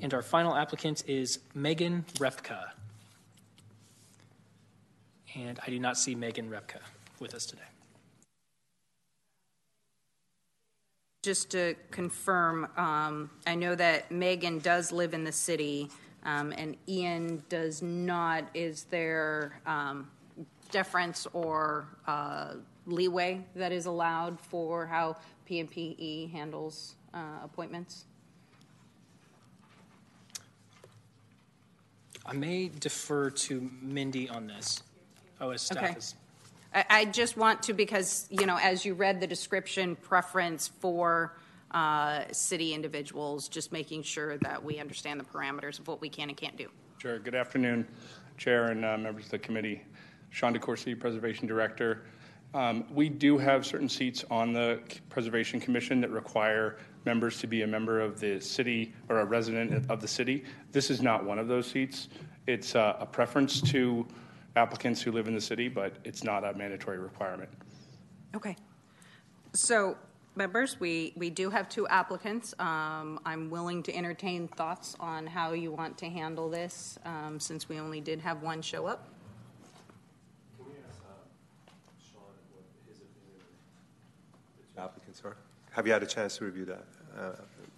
And 0.00 0.14
our 0.14 0.22
final 0.22 0.56
applicant 0.56 1.04
is 1.06 1.38
Megan 1.54 2.06
Repka. 2.14 2.70
And 5.34 5.58
I 5.66 5.70
do 5.70 5.78
not 5.78 5.96
see 5.96 6.14
Megan 6.14 6.50
Repka 6.50 6.80
with 7.20 7.34
us 7.34 7.46
today. 7.46 7.62
just 11.22 11.50
to 11.50 11.74
confirm, 11.90 12.66
um, 12.76 13.30
I 13.46 13.54
know 13.54 13.74
that 13.74 14.10
Megan 14.10 14.58
does 14.58 14.90
live 14.90 15.12
in 15.12 15.24
the 15.24 15.32
city, 15.32 15.90
um, 16.24 16.52
and 16.56 16.76
Ian 16.88 17.42
does 17.50 17.82
not. 17.82 18.44
Is 18.54 18.84
there 18.84 19.60
um, 19.66 20.10
deference 20.70 21.26
or 21.34 21.88
uh, 22.06 22.54
leeway 22.86 23.44
that 23.54 23.70
is 23.70 23.84
allowed 23.84 24.40
for 24.40 24.86
how 24.86 25.16
PMPE 25.48 26.32
handles 26.32 26.94
uh, 27.12 27.40
appointments? 27.44 28.06
I 32.24 32.32
may 32.32 32.68
defer 32.68 33.30
to 33.30 33.70
Mindy 33.82 34.28
on 34.28 34.46
this. 34.46 34.82
As 35.40 35.62
staff 35.62 35.78
Okay. 35.78 35.94
is. 35.96 36.14
I, 36.74 36.84
I 36.90 37.04
just 37.06 37.36
want 37.36 37.62
to, 37.64 37.72
because, 37.72 38.26
you 38.30 38.46
know, 38.46 38.58
as 38.58 38.84
you 38.84 38.94
read 38.94 39.20
the 39.20 39.26
description, 39.26 39.96
preference 39.96 40.68
for 40.68 41.36
uh, 41.70 42.24
city 42.30 42.74
individuals, 42.74 43.48
just 43.48 43.72
making 43.72 44.02
sure 44.02 44.36
that 44.38 44.62
we 44.62 44.78
understand 44.78 45.18
the 45.18 45.24
parameters 45.24 45.78
of 45.78 45.88
what 45.88 46.00
we 46.00 46.08
can 46.08 46.28
and 46.28 46.36
can't 46.36 46.56
do. 46.56 46.68
Sure. 46.98 47.18
Good 47.18 47.34
afternoon, 47.34 47.88
Chair 48.36 48.66
and 48.66 48.84
uh, 48.84 48.98
members 48.98 49.24
of 49.24 49.30
the 49.30 49.38
committee. 49.38 49.82
Sean 50.30 50.54
DeCourcy, 50.54 50.98
Preservation 50.98 51.46
Director. 51.46 52.02
Um, 52.52 52.84
we 52.92 53.08
do 53.08 53.38
have 53.38 53.64
certain 53.64 53.88
seats 53.88 54.24
on 54.30 54.52
the 54.52 54.80
Preservation 55.08 55.60
Commission 55.60 56.00
that 56.02 56.10
require 56.10 56.76
members 57.04 57.38
to 57.40 57.46
be 57.46 57.62
a 57.62 57.66
member 57.66 58.00
of 58.00 58.20
the 58.20 58.40
city 58.40 58.92
or 59.08 59.20
a 59.20 59.24
resident 59.24 59.90
of 59.90 60.00
the 60.00 60.08
city. 60.08 60.44
This 60.70 60.90
is 60.90 61.00
not 61.00 61.24
one 61.24 61.38
of 61.38 61.48
those 61.48 61.66
seats. 61.66 62.08
It's 62.46 62.76
uh, 62.76 62.96
a 63.00 63.06
preference 63.06 63.60
to 63.62 64.06
applicants 64.56 65.00
who 65.02 65.12
live 65.12 65.28
in 65.28 65.34
the 65.34 65.40
city, 65.40 65.68
but 65.68 65.94
it's 66.04 66.24
not 66.24 66.44
a 66.44 66.52
mandatory 66.54 66.98
requirement. 66.98 67.50
Okay. 68.34 68.56
So, 69.52 69.96
members, 70.36 70.78
we, 70.78 71.12
we 71.16 71.30
do 71.30 71.50
have 71.50 71.68
two 71.68 71.86
applicants. 71.88 72.54
Um, 72.58 73.20
I'm 73.24 73.50
willing 73.50 73.82
to 73.84 73.94
entertain 73.94 74.48
thoughts 74.48 74.96
on 75.00 75.26
how 75.26 75.52
you 75.52 75.72
want 75.72 75.98
to 75.98 76.08
handle 76.08 76.48
this, 76.48 76.98
um, 77.04 77.40
since 77.40 77.68
we 77.68 77.78
only 77.78 78.00
did 78.00 78.20
have 78.20 78.42
one 78.42 78.62
show 78.62 78.86
up. 78.86 79.08
Applicants 84.78 85.20
are. 85.26 85.36
Have 85.72 85.86
you 85.86 85.92
had 85.92 86.02
a 86.02 86.06
chance 86.06 86.38
to 86.38 86.44
review 86.44 86.64
that? 86.64 86.84
Uh, 87.18 87.32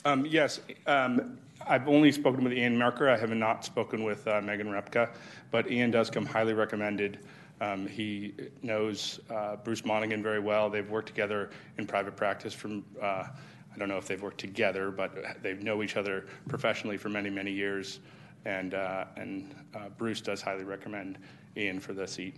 Um, 0.05 0.27
yes, 0.27 0.61
um, 0.87 1.39
I've 1.69 1.89
only 1.89 2.13
spoken 2.13 2.45
with 2.45 2.53
Ian 2.53 2.77
Merker. 2.77 3.09
I 3.09 3.17
have 3.17 3.31
not 3.31 3.65
spoken 3.65 4.05
with 4.05 4.27
uh, 4.27 4.41
Megan 4.41 4.69
Repka, 4.69 5.11
but 5.51 5.71
Ian 5.71 5.91
does 5.91 6.11
come 6.11 6.27
highly 6.27 6.55
recommended. 6.55 7.21
Um, 7.61 7.87
he 7.87 8.35
knows 8.63 9.21
uh, 9.31 9.57
Bruce 9.57 9.83
Monighan 9.83 10.23
very 10.23 10.41
well. 10.41 10.69
They've 10.69 10.91
worked 10.91 11.09
together 11.09 11.51
in 11.79 11.87
private 11.87 12.17
practice 12.17 12.53
from, 12.53 12.85
uh, 13.01 13.27
I 13.75 13.79
don't 13.79 13.89
know 13.89 13.99
if 13.99 14.07
they've 14.07 14.21
worked 14.21 14.39
together, 14.39 14.91
but 14.91 15.43
they 15.43 15.55
know 15.55 15.83
each 15.83 15.97
other 15.97 16.27
professionally 16.49 16.97
for 16.97 17.09
many, 17.09 17.31
many 17.31 17.53
years. 17.53 18.01
And, 18.45 18.75
uh, 18.75 19.05
and 19.17 19.55
uh, 19.75 19.89
Bruce 19.97 20.21
does 20.21 20.43
highly 20.43 20.65
recommend 20.65 21.19
Ian 21.57 21.79
for 21.79 21.93
the 21.93 22.07
seat. 22.07 22.37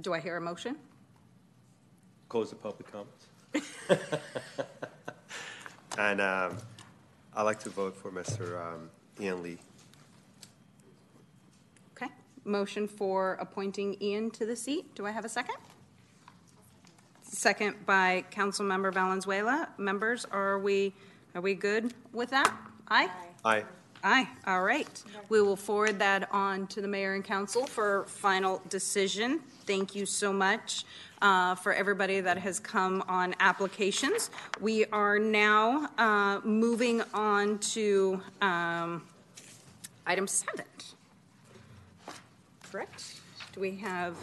Do 0.00 0.14
I 0.14 0.20
hear 0.20 0.36
a 0.36 0.40
motion? 0.40 0.76
Close 2.28 2.50
the 2.50 2.56
public 2.56 2.90
comments. 2.90 3.26
and 5.98 6.20
um, 6.20 6.56
I'd 7.34 7.42
like 7.42 7.60
to 7.60 7.70
vote 7.70 7.96
for 7.96 8.10
Mr. 8.10 8.60
Um, 8.60 8.90
Ian 9.20 9.42
Lee. 9.42 9.58
Okay. 11.96 12.10
Motion 12.44 12.88
for 12.88 13.34
appointing 13.34 13.96
Ian 14.00 14.30
to 14.32 14.46
the 14.46 14.56
seat. 14.56 14.94
Do 14.94 15.06
I 15.06 15.10
have 15.10 15.24
a 15.24 15.28
second? 15.28 15.56
Second 17.22 17.86
by 17.86 18.24
Council 18.30 18.64
Member 18.64 18.90
Valenzuela. 18.90 19.68
Members, 19.78 20.24
are 20.26 20.58
we, 20.58 20.92
are 21.34 21.40
we 21.40 21.54
good 21.54 21.94
with 22.12 22.30
that? 22.30 22.52
Aye? 22.88 23.08
Aye. 23.44 23.64
Aye, 24.02 24.28
all 24.46 24.62
right. 24.62 25.02
We 25.28 25.42
will 25.42 25.56
forward 25.56 25.98
that 25.98 26.28
on 26.32 26.66
to 26.68 26.80
the 26.80 26.88
mayor 26.88 27.14
and 27.14 27.24
council 27.24 27.66
for 27.66 28.04
final 28.06 28.62
decision. 28.70 29.40
Thank 29.66 29.94
you 29.94 30.06
so 30.06 30.32
much 30.32 30.84
uh, 31.20 31.54
for 31.54 31.74
everybody 31.74 32.20
that 32.20 32.38
has 32.38 32.58
come 32.58 33.04
on 33.08 33.34
applications. 33.40 34.30
We 34.58 34.86
are 34.86 35.18
now 35.18 35.90
uh, 35.98 36.40
moving 36.44 37.02
on 37.12 37.58
to 37.58 38.22
um, 38.40 39.02
item 40.06 40.26
seven. 40.26 40.64
Correct? 42.70 43.20
Do 43.52 43.60
we 43.60 43.76
have? 43.76 44.16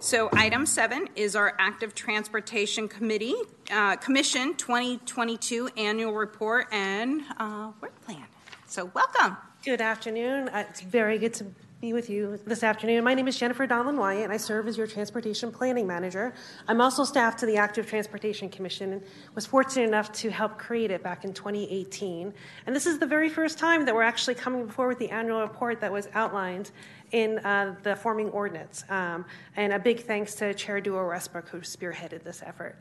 So 0.00 0.28
item 0.32 0.66
seven 0.66 1.08
is 1.14 1.36
our 1.36 1.54
Active 1.58 1.94
Transportation 1.94 2.88
Committee, 2.88 3.36
uh, 3.70 3.96
Commission 3.96 4.54
2022 4.56 5.70
Annual 5.76 6.12
Report 6.12 6.66
and 6.72 7.22
uh, 7.38 7.70
Work 7.80 7.98
Plan. 8.04 8.26
So 8.72 8.90
welcome. 8.94 9.36
Good 9.66 9.82
afternoon. 9.82 10.48
Uh, 10.48 10.64
It's 10.70 10.80
very 10.80 11.18
good 11.18 11.34
to 11.34 11.44
be 11.82 11.92
with 11.92 12.08
you 12.08 12.40
this 12.46 12.62
afternoon. 12.62 13.04
My 13.04 13.12
name 13.12 13.28
is 13.28 13.38
Jennifer 13.38 13.66
Donlin 13.66 13.98
Wyatt, 13.98 14.24
and 14.24 14.32
I 14.32 14.38
serve 14.38 14.66
as 14.66 14.78
your 14.78 14.86
Transportation 14.86 15.52
Planning 15.52 15.86
Manager. 15.86 16.32
I'm 16.66 16.80
also 16.80 17.04
staff 17.04 17.36
to 17.36 17.44
the 17.44 17.58
Active 17.58 17.86
Transportation 17.86 18.48
Commission 18.48 18.94
and 18.94 19.02
was 19.34 19.44
fortunate 19.44 19.88
enough 19.88 20.10
to 20.12 20.30
help 20.30 20.56
create 20.56 20.90
it 20.90 21.02
back 21.02 21.26
in 21.26 21.34
2018. 21.34 22.32
And 22.64 22.74
this 22.74 22.86
is 22.86 22.98
the 22.98 23.04
very 23.04 23.28
first 23.28 23.58
time 23.58 23.84
that 23.84 23.94
we're 23.94 24.00
actually 24.04 24.36
coming 24.36 24.64
before 24.64 24.88
with 24.88 24.98
the 24.98 25.10
annual 25.10 25.42
report 25.42 25.82
that 25.82 25.92
was 25.92 26.08
outlined 26.14 26.70
in 27.12 27.38
uh, 27.40 27.74
the 27.82 27.94
forming 27.94 28.30
ordinance. 28.30 28.84
Um, 28.88 29.24
and 29.56 29.72
a 29.72 29.78
big 29.78 30.00
thanks 30.00 30.34
to 30.36 30.52
Chair 30.54 30.80
Duo 30.80 31.08
Westbrook, 31.08 31.48
who 31.48 31.58
spearheaded 31.60 32.22
this 32.24 32.42
effort. 32.44 32.76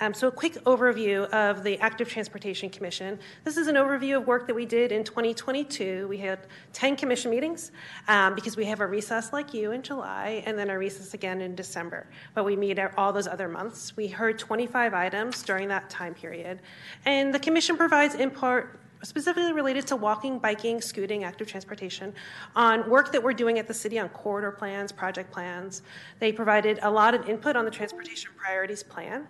Um, 0.00 0.12
so, 0.12 0.28
a 0.28 0.32
quick 0.32 0.54
overview 0.64 1.28
of 1.30 1.62
the 1.62 1.78
Active 1.78 2.08
Transportation 2.08 2.70
Commission. 2.70 3.18
This 3.44 3.56
is 3.56 3.68
an 3.68 3.76
overview 3.76 4.16
of 4.16 4.26
work 4.26 4.46
that 4.46 4.54
we 4.54 4.66
did 4.66 4.90
in 4.90 5.04
2022. 5.04 6.08
We 6.08 6.18
had 6.18 6.40
10 6.72 6.96
commission 6.96 7.30
meetings 7.30 7.70
um, 8.08 8.34
because 8.34 8.56
we 8.56 8.64
have 8.64 8.80
a 8.80 8.86
recess 8.86 9.32
like 9.32 9.54
you 9.54 9.72
in 9.72 9.82
July 9.82 10.42
and 10.46 10.58
then 10.58 10.70
a 10.70 10.78
recess 10.78 11.14
again 11.14 11.40
in 11.40 11.54
December. 11.54 12.06
But 12.34 12.44
we 12.44 12.56
meet 12.56 12.78
all 12.96 13.12
those 13.12 13.26
other 13.26 13.48
months. 13.48 13.96
We 13.96 14.08
heard 14.08 14.38
25 14.38 14.94
items 14.94 15.42
during 15.42 15.68
that 15.68 15.90
time 15.90 16.14
period. 16.14 16.60
And 17.04 17.32
the 17.32 17.38
commission 17.38 17.76
provides 17.76 18.14
input 18.14 18.66
specifically 19.04 19.52
related 19.52 19.86
to 19.88 19.96
walking, 19.96 20.38
biking, 20.38 20.80
scooting, 20.80 21.24
active 21.24 21.46
transportation, 21.46 22.12
on 22.56 22.88
work 22.88 23.12
that 23.12 23.22
we're 23.22 23.32
doing 23.32 23.58
at 23.58 23.68
the 23.68 23.74
city 23.74 23.98
on 23.98 24.08
corridor 24.08 24.50
plans, 24.50 24.92
project 24.92 25.30
plans. 25.30 25.82
They 26.18 26.32
provided 26.32 26.78
a 26.82 26.90
lot 26.90 27.14
of 27.14 27.28
input 27.28 27.56
on 27.56 27.64
the 27.64 27.70
transportation 27.70 28.30
priorities 28.36 28.82
plan, 28.82 29.28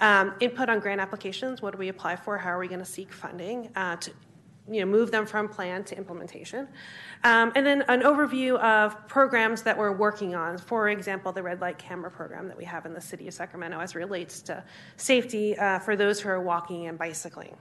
um, 0.00 0.34
input 0.40 0.68
on 0.68 0.80
grant 0.80 1.00
applications. 1.00 1.62
What 1.62 1.72
do 1.72 1.78
we 1.78 1.88
apply 1.88 2.16
for? 2.16 2.38
How 2.38 2.50
are 2.50 2.58
we 2.58 2.68
going 2.68 2.80
to 2.80 2.84
seek 2.84 3.12
funding 3.12 3.70
uh, 3.76 3.96
to 3.96 4.12
you 4.70 4.80
know, 4.80 4.86
move 4.86 5.10
them 5.10 5.26
from 5.26 5.48
plan 5.48 5.84
to 5.84 5.96
implementation. 5.96 6.66
Um, 7.24 7.52
and 7.54 7.64
then 7.64 7.82
an 7.88 8.00
overview 8.02 8.58
of 8.58 9.06
programs 9.06 9.62
that 9.62 9.78
we're 9.78 9.92
working 9.92 10.34
on. 10.34 10.58
For 10.58 10.88
example, 10.88 11.32
the 11.32 11.42
red 11.42 11.60
light 11.60 11.78
camera 11.78 12.10
program 12.10 12.48
that 12.48 12.56
we 12.56 12.64
have 12.64 12.84
in 12.84 12.92
the 12.92 13.00
city 13.00 13.28
of 13.28 13.34
Sacramento 13.34 13.78
as 13.78 13.94
relates 13.94 14.42
to 14.42 14.64
safety 14.96 15.56
uh, 15.56 15.78
for 15.78 15.96
those 15.96 16.20
who 16.20 16.28
are 16.28 16.40
walking 16.40 16.86
and 16.86 16.98
bicycling. 16.98 17.56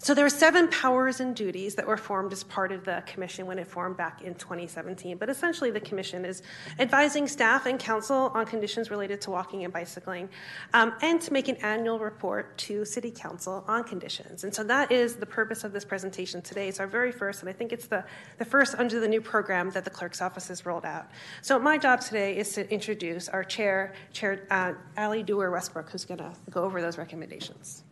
So 0.00 0.14
there 0.14 0.24
are 0.24 0.30
seven 0.30 0.68
powers 0.68 1.18
and 1.18 1.34
duties 1.34 1.74
that 1.74 1.84
were 1.84 1.96
formed 1.96 2.32
as 2.32 2.44
part 2.44 2.70
of 2.70 2.84
the 2.84 3.02
commission 3.04 3.46
when 3.46 3.58
it 3.58 3.66
formed 3.66 3.96
back 3.96 4.22
in 4.22 4.36
2017. 4.36 5.18
But 5.18 5.28
essentially, 5.28 5.72
the 5.72 5.80
commission 5.80 6.24
is 6.24 6.42
advising 6.78 7.26
staff 7.26 7.66
and 7.66 7.80
council 7.80 8.30
on 8.32 8.46
conditions 8.46 8.92
related 8.92 9.20
to 9.22 9.30
walking 9.30 9.64
and 9.64 9.72
bicycling, 9.72 10.28
um, 10.72 10.94
and 11.02 11.20
to 11.22 11.32
make 11.32 11.48
an 11.48 11.56
annual 11.56 11.98
report 11.98 12.56
to 12.58 12.84
city 12.84 13.10
council 13.10 13.64
on 13.66 13.82
conditions. 13.82 14.44
And 14.44 14.54
so 14.54 14.62
that 14.64 14.92
is 14.92 15.16
the 15.16 15.26
purpose 15.26 15.64
of 15.64 15.72
this 15.72 15.84
presentation 15.84 16.42
today. 16.42 16.68
It's 16.68 16.78
our 16.78 16.86
very 16.86 17.10
first, 17.10 17.40
and 17.40 17.48
I 17.48 17.52
think 17.52 17.72
it's 17.72 17.88
the, 17.88 18.04
the 18.38 18.44
first 18.44 18.76
under 18.78 19.00
the 19.00 19.08
new 19.08 19.20
program 19.20 19.70
that 19.70 19.84
the 19.84 19.90
clerk's 19.90 20.22
office 20.22 20.46
has 20.46 20.64
rolled 20.64 20.84
out. 20.84 21.10
So 21.42 21.58
my 21.58 21.76
job 21.76 22.02
today 22.02 22.36
is 22.36 22.52
to 22.52 22.72
introduce 22.72 23.28
our 23.28 23.42
chair, 23.42 23.94
Chair 24.12 24.46
uh, 24.50 24.74
Ali 24.96 25.24
Dewar 25.24 25.50
Westbrook, 25.50 25.90
who's 25.90 26.04
going 26.04 26.18
to 26.18 26.32
go 26.50 26.62
over 26.62 26.80
those 26.80 26.98
recommendations. 26.98 27.82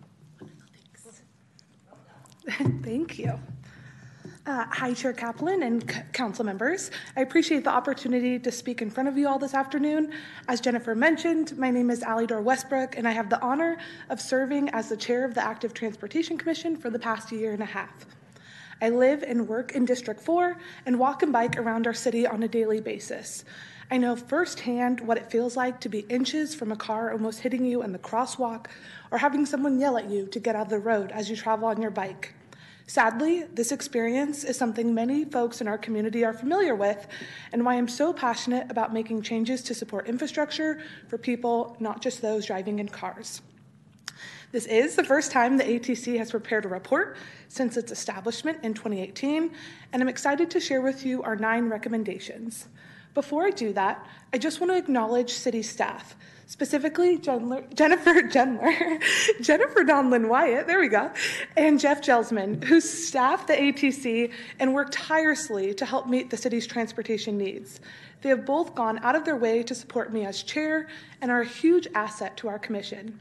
Thank 2.83 3.19
you. 3.19 3.39
Uh, 4.47 4.65
hi, 4.71 4.95
Chair 4.95 5.13
Kaplan 5.13 5.65
and 5.65 5.91
c- 5.91 5.99
council 6.13 6.45
members. 6.45 6.93
I 7.17 7.23
appreciate 7.23 7.65
the 7.65 7.71
opportunity 7.71 8.39
to 8.39 8.53
speak 8.53 8.81
in 8.81 8.91
front 8.91 9.09
of 9.09 9.19
you 9.19 9.27
all 9.27 9.41
this 9.41 9.55
afternoon. 9.55 10.13
As 10.47 10.61
Jennifer 10.61 10.95
mentioned, 10.95 11.59
my 11.59 11.73
name 11.73 11.91
is 11.91 12.05
Alidor 12.05 12.41
Westbrook, 12.45 12.97
and 12.97 13.09
I 13.09 13.11
have 13.11 13.29
the 13.29 13.41
honor 13.43 13.79
of 14.09 14.21
serving 14.21 14.69
as 14.69 14.89
the 14.89 14.97
chair 14.97 15.25
of 15.25 15.35
the 15.35 15.43
Active 15.43 15.75
Transportation 15.75 16.39
Commission 16.39 16.77
for 16.77 16.89
the 16.89 16.99
past 17.01 17.33
year 17.33 17.53
and 17.53 17.63
a 17.63 17.67
half. 17.67 18.07
I 18.81 18.91
live 18.91 19.25
and 19.25 19.49
work 19.49 19.73
in 19.73 19.85
District 19.85 20.21
4 20.21 20.57
and 20.85 21.01
walk 21.01 21.25
and 21.25 21.33
bike 21.33 21.59
around 21.59 21.89
our 21.89 21.95
city 21.95 22.29
on 22.29 22.45
a 22.45 22.49
daily 22.49 22.81
basis. 22.81 23.45
I 23.91 23.99
know 23.99 24.15
firsthand 24.15 25.01
what 25.01 25.17
it 25.17 25.31
feels 25.31 25.57
like 25.57 25.81
to 25.81 25.89
be 25.89 26.01
inches 26.09 26.55
from 26.55 26.71
a 26.71 26.77
car 26.77 27.11
almost 27.11 27.41
hitting 27.41 27.65
you 27.65 27.83
in 27.83 27.91
the 27.91 27.99
crosswalk 27.99 28.67
or 29.11 29.19
having 29.19 29.45
someone 29.45 29.81
yell 29.81 29.99
at 29.99 30.09
you 30.09 30.27
to 30.29 30.39
get 30.39 30.55
out 30.55 30.63
of 30.63 30.69
the 30.69 30.79
road 30.79 31.11
as 31.11 31.29
you 31.29 31.35
travel 31.35 31.67
on 31.67 31.83
your 31.83 31.91
bike. 31.91 32.36
Sadly, 32.89 33.45
this 33.53 33.73
experience 33.73 34.45
is 34.45 34.57
something 34.57 34.95
many 34.95 35.25
folks 35.25 35.61
in 35.61 35.67
our 35.67 35.77
community 35.77 36.25
are 36.25 36.33
familiar 36.33 36.77
with, 36.77 37.09
and 37.53 37.65
why 37.65 37.75
I'm 37.75 37.89
so 37.89 38.13
passionate 38.13 38.71
about 38.71 38.93
making 38.93 39.23
changes 39.23 39.61
to 39.63 39.75
support 39.75 40.07
infrastructure 40.07 40.81
for 41.09 41.19
people, 41.19 41.77
not 41.81 42.01
just 42.01 42.23
those 42.23 42.47
driving 42.47 42.79
in 42.79 42.89
cars. 42.89 43.43
This 44.53 44.67
is 44.67 44.95
the 44.95 45.03
first 45.03 45.33
time 45.33 45.57
the 45.57 45.65
ATC 45.65 46.17
has 46.19 46.31
prepared 46.31 46.65
a 46.65 46.69
report 46.69 47.17
since 47.49 47.77
its 47.77 47.91
establishment 47.91 48.59
in 48.63 48.73
2018, 48.73 49.51
and 49.93 50.03
I'm 50.03 50.09
excited 50.09 50.49
to 50.53 50.61
share 50.61 50.81
with 50.81 51.05
you 51.05 51.25
our 51.25 51.35
nine 51.35 51.69
recommendations. 51.69 52.69
Before 53.17 53.47
I 53.47 53.51
do 53.51 53.73
that, 53.73 54.07
I 54.35 54.37
just 54.37 54.61
want 54.61 54.73
to 54.73 54.77
acknowledge 54.77 55.31
city 55.31 55.63
staff, 55.63 56.15
specifically 56.49 57.17
Jennifer 57.17 57.63
Gendler, 57.73 59.03
Jennifer 59.41 59.85
Donlin 59.85 60.29
Wyatt, 60.29 60.67
there 60.67 60.81
we 60.81 60.89
go, 60.89 61.11
and 61.57 61.81
Jeff 61.81 62.03
Gelsman, 62.03 62.63
who 62.63 62.79
staffed 62.79 63.47
the 63.47 63.55
ATC 63.55 64.31
and 64.59 64.75
worked 64.75 64.93
tirelessly 64.93 65.73
to 65.73 65.87
help 65.87 66.07
meet 66.07 66.29
the 66.29 66.37
city's 66.37 66.67
transportation 66.67 67.39
needs. 67.39 67.81
They 68.21 68.29
have 68.29 68.45
both 68.45 68.75
gone 68.75 68.99
out 68.99 69.17
of 69.17 69.25
their 69.25 69.37
way 69.37 69.63
to 69.63 69.75
support 69.75 70.13
me 70.13 70.27
as 70.27 70.43
chair 70.43 70.87
and 71.23 71.31
are 71.31 71.41
a 71.41 71.47
huge 71.47 71.89
asset 71.95 72.37
to 72.37 72.49
our 72.49 72.59
commission. 72.59 73.19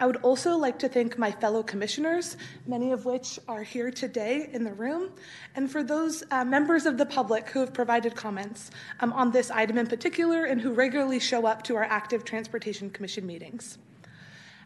I 0.00 0.06
would 0.06 0.18
also 0.18 0.56
like 0.56 0.78
to 0.78 0.88
thank 0.88 1.18
my 1.18 1.32
fellow 1.32 1.64
commissioners, 1.64 2.36
many 2.68 2.92
of 2.92 3.04
which 3.04 3.40
are 3.48 3.64
here 3.64 3.90
today 3.90 4.48
in 4.52 4.62
the 4.62 4.72
room, 4.72 5.10
and 5.56 5.68
for 5.68 5.82
those 5.82 6.22
uh, 6.30 6.44
members 6.44 6.86
of 6.86 6.98
the 6.98 7.06
public 7.06 7.48
who 7.48 7.58
have 7.58 7.74
provided 7.74 8.14
comments 8.14 8.70
um, 9.00 9.12
on 9.12 9.32
this 9.32 9.50
item 9.50 9.76
in 9.76 9.88
particular 9.88 10.44
and 10.44 10.60
who 10.60 10.72
regularly 10.72 11.18
show 11.18 11.46
up 11.46 11.64
to 11.64 11.74
our 11.74 11.82
active 11.82 12.24
Transportation 12.24 12.90
Commission 12.90 13.26
meetings. 13.26 13.78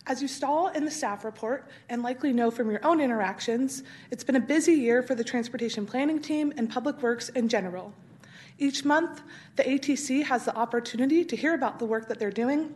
As 0.07 0.21
you 0.21 0.29
saw 0.29 0.67
in 0.67 0.85
the 0.85 0.91
staff 0.91 1.25
report, 1.25 1.71
and 1.89 2.03
likely 2.03 2.35
know 2.35 2.51
from 2.51 2.71
your 2.71 2.85
own 2.85 3.01
interactions, 3.01 3.85
it's 4.11 4.25
been 4.25 4.37
a 4.37 4.41
busy 4.41 4.75
year 4.75 5.03
for 5.03 5.15
the 5.15 5.25
transportation 5.25 5.87
planning 5.87 6.21
team 6.21 6.53
and 6.59 6.69
public 6.69 7.01
works 7.01 7.31
in 7.31 7.49
general. 7.49 7.95
Each 8.59 8.85
month, 8.85 9.23
the 9.57 9.63
ATC 9.63 10.25
has 10.25 10.45
the 10.45 10.55
opportunity 10.55 11.25
to 11.25 11.37
hear 11.37 11.55
about 11.55 11.79
the 11.79 11.87
work 11.87 12.07
that 12.09 12.19
they're 12.19 12.31
doing 12.31 12.75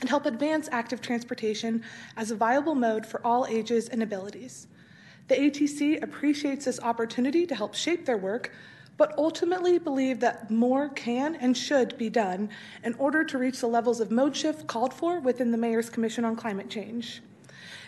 and 0.00 0.08
help 0.08 0.26
advance 0.26 0.68
active 0.72 1.00
transportation 1.00 1.82
as 2.16 2.30
a 2.30 2.36
viable 2.36 2.74
mode 2.74 3.06
for 3.06 3.24
all 3.26 3.46
ages 3.46 3.88
and 3.88 4.02
abilities. 4.02 4.66
The 5.28 5.36
ATC 5.36 6.02
appreciates 6.02 6.64
this 6.64 6.80
opportunity 6.80 7.46
to 7.46 7.54
help 7.54 7.74
shape 7.74 8.04
their 8.04 8.16
work, 8.16 8.52
but 8.96 9.14
ultimately 9.16 9.78
believe 9.78 10.20
that 10.20 10.50
more 10.50 10.88
can 10.90 11.36
and 11.36 11.56
should 11.56 11.96
be 11.96 12.10
done 12.10 12.50
in 12.84 12.94
order 12.94 13.24
to 13.24 13.38
reach 13.38 13.60
the 13.60 13.66
levels 13.66 14.00
of 14.00 14.10
mode 14.10 14.36
shift 14.36 14.66
called 14.66 14.92
for 14.92 15.20
within 15.20 15.50
the 15.50 15.58
Mayor's 15.58 15.88
Commission 15.88 16.24
on 16.24 16.36
Climate 16.36 16.68
Change. 16.68 17.22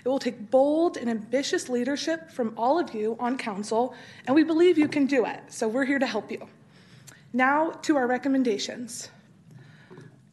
It 0.05 0.09
will 0.09 0.19
take 0.19 0.51
bold 0.51 0.97
and 0.97 1.09
ambitious 1.09 1.69
leadership 1.69 2.31
from 2.31 2.53
all 2.57 2.79
of 2.79 2.95
you 2.95 3.17
on 3.19 3.39
council, 3.39 3.95
and 4.27 4.35
we 4.35 4.45
believe 4.45 4.77
you 4.77 4.89
can 4.89 5.07
do 5.07 5.25
it, 5.25 5.41
so 5.49 5.67
we're 5.67 5.85
here 5.85 5.99
to 5.99 6.07
help 6.07 6.31
you. 6.31 6.47
Now 7.33 7.71
to 7.83 7.97
our 7.97 8.07
recommendations 8.07 9.09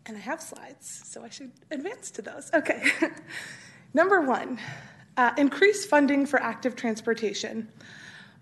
and 0.06 0.18
I 0.18 0.20
have 0.20 0.42
slides, 0.42 1.02
so 1.06 1.24
I 1.24 1.30
should 1.30 1.52
advance 1.70 2.12
to 2.12 2.22
those. 2.22 2.50
Okay. 2.54 2.84
Number 3.94 4.22
one, 4.22 4.60
uh, 5.18 5.32
increase 5.38 5.86
funding 5.86 6.26
for 6.26 6.42
active 6.42 6.76
transportation. 6.76 7.68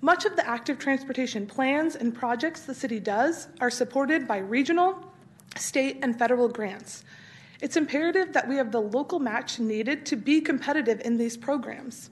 Much 0.02 0.26
of 0.26 0.36
the 0.36 0.48
active 0.48 0.80
transportation 0.80 1.46
plans 1.46 1.96
and 1.96 2.16
projects 2.16 2.62
the 2.62 2.74
city 2.74 3.00
does 3.00 3.50
are 3.60 3.70
supported 3.70 4.28
by 4.28 4.38
regional, 4.38 4.98
state, 5.58 6.00
and 6.02 6.18
federal 6.18 6.48
grants. 6.48 7.04
It's 7.62 7.76
imperative 7.76 8.32
that 8.32 8.48
we 8.48 8.56
have 8.56 8.72
the 8.72 8.80
local 8.80 9.20
match 9.20 9.60
needed 9.60 10.06
to 10.06 10.16
be 10.16 10.40
competitive 10.40 11.02
in 11.04 11.18
these 11.18 11.36
programs. 11.36 12.10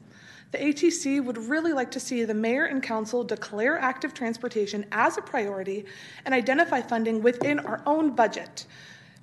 The 0.52 0.58
ATC 0.58 1.24
would 1.24 1.38
really 1.38 1.72
like 1.72 1.92
to 1.92 2.00
see 2.00 2.26
the 2.26 2.34
mayor 2.34 2.66
and 2.66 2.84
council 2.84 3.24
declare 3.24 3.78
active 3.78 4.14
transportation 4.14 4.86
as 4.92 5.18
a 5.18 5.22
priority 5.22 5.86
and 6.26 6.34
identify 6.34 6.82
funding 6.82 7.22
within 7.22 7.60
our 7.60 7.82
own 7.86 8.12
budget 8.12 8.66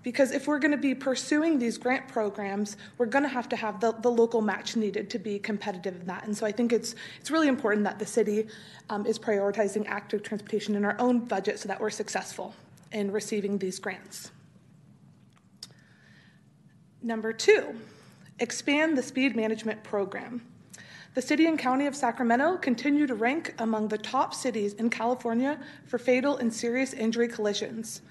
because 0.05 0.31
if 0.33 0.47
we're 0.47 0.59
going 0.59 0.71
to 0.71 0.77
be 0.77 0.95
pursuing 0.95 1.59
these 1.59 1.79
grant 1.79 2.07
programs, 2.07 2.77
we're 2.99 3.07
going 3.07 3.25
to 3.25 3.29
have 3.29 3.49
to 3.49 3.57
have 3.57 3.81
the, 3.81 3.93
the 3.93 4.11
local 4.11 4.43
match 4.43 4.77
needed 4.77 5.09
to 5.11 5.19
be 5.19 5.39
competitive 5.39 5.99
in 5.99 6.07
that. 6.07 6.25
And 6.27 6.37
so 6.37 6.47
I 6.47 6.53
think 6.53 6.73
it's, 6.73 6.95
it's 7.19 7.31
really 7.31 7.49
important 7.49 7.85
that 7.85 7.99
the 7.99 8.07
city 8.07 8.47
um, 8.91 9.07
is 9.07 9.19
prioritizing 9.19 9.87
active 9.89 10.23
transportation 10.23 10.77
in 10.77 10.85
our 10.85 10.95
own 11.01 11.21
budget 11.21 11.59
so 11.59 11.69
that 11.69 11.81
we're 11.81 11.91
successful 11.91 12.55
in 12.93 13.11
receiving 13.11 13.57
these 13.59 13.79
grants. 13.79 14.31
Number 17.03 17.33
two, 17.33 17.75
expand 18.41 18.99
the 18.99 19.03
speed 19.03 19.35
management 19.35 19.83
program. 19.83 20.43
The 21.15 21.23
city 21.23 21.47
and 21.47 21.59
county 21.59 21.87
of 21.87 21.97
Sacramento 21.97 22.59
continue 22.59 23.07
to 23.07 23.15
rank 23.15 23.55
among 23.59 23.89
the 23.89 23.99
top 23.99 24.35
cities 24.35 24.75
in 24.75 24.91
California 24.91 25.59
for 25.87 25.97
fatal 25.97 26.37
and 26.37 26.53
serious 26.53 26.93
injury 26.93 27.29
collisions. 27.29 28.03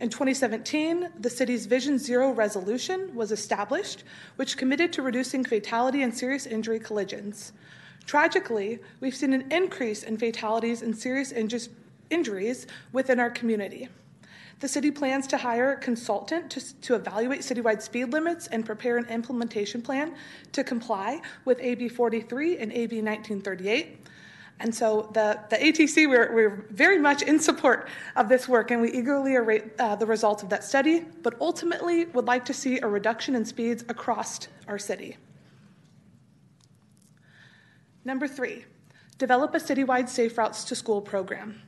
In 0.00 0.08
2017, 0.08 1.10
the 1.20 1.30
city's 1.30 1.66
Vision 1.66 1.98
Zero 1.98 2.30
resolution 2.30 3.14
was 3.14 3.30
established, 3.30 4.02
which 4.36 4.56
committed 4.56 4.92
to 4.92 5.02
reducing 5.02 5.44
fatality 5.44 6.02
and 6.02 6.12
serious 6.12 6.46
injury 6.46 6.80
collisions. 6.80 7.52
Tragically, 8.04 8.80
we've 9.00 9.14
seen 9.14 9.32
an 9.32 9.50
increase 9.52 10.02
in 10.02 10.18
fatalities 10.18 10.82
and 10.82 10.96
serious 10.96 11.32
injuries 12.10 12.66
within 12.92 13.20
our 13.20 13.30
community. 13.30 13.88
The 14.60 14.68
city 14.68 14.90
plans 14.90 15.26
to 15.28 15.36
hire 15.36 15.72
a 15.72 15.76
consultant 15.76 16.50
to, 16.52 16.80
to, 16.82 16.94
evaluate 16.94 17.40
citywide 17.40 17.82
speed 17.82 18.06
limits 18.06 18.46
and 18.48 18.64
prepare 18.64 18.98
an 18.98 19.06
implementation 19.06 19.82
plan 19.82 20.14
to 20.52 20.64
comply 20.64 21.20
with 21.44 21.58
AB 21.60 21.88
43 21.88 22.58
and 22.58 22.72
AB 22.72 23.02
1938. 23.02 24.03
And 24.60 24.74
so 24.74 25.10
the, 25.12 25.40
the 25.50 25.56
ATC, 25.56 26.08
we're, 26.08 26.32
we're 26.32 26.66
very 26.70 26.98
much 26.98 27.22
in 27.22 27.40
support 27.40 27.88
of 28.16 28.28
this 28.28 28.48
work 28.48 28.70
and 28.70 28.80
we 28.80 28.92
eagerly 28.92 29.36
await 29.36 29.78
uh, 29.78 29.96
the 29.96 30.06
results 30.06 30.42
of 30.42 30.48
that 30.50 30.62
study, 30.62 31.04
but 31.22 31.34
ultimately 31.40 32.06
would 32.06 32.26
like 32.26 32.44
to 32.44 32.54
see 32.54 32.78
a 32.80 32.86
reduction 32.86 33.34
in 33.34 33.44
speeds 33.44 33.84
across 33.88 34.46
our 34.68 34.78
city. 34.78 35.16
Number 38.04 38.28
three, 38.28 38.64
develop 39.18 39.54
a 39.54 39.58
citywide 39.58 40.08
Safe 40.08 40.36
Routes 40.38 40.64
to 40.64 40.74
School 40.74 41.00
program. 41.00 41.60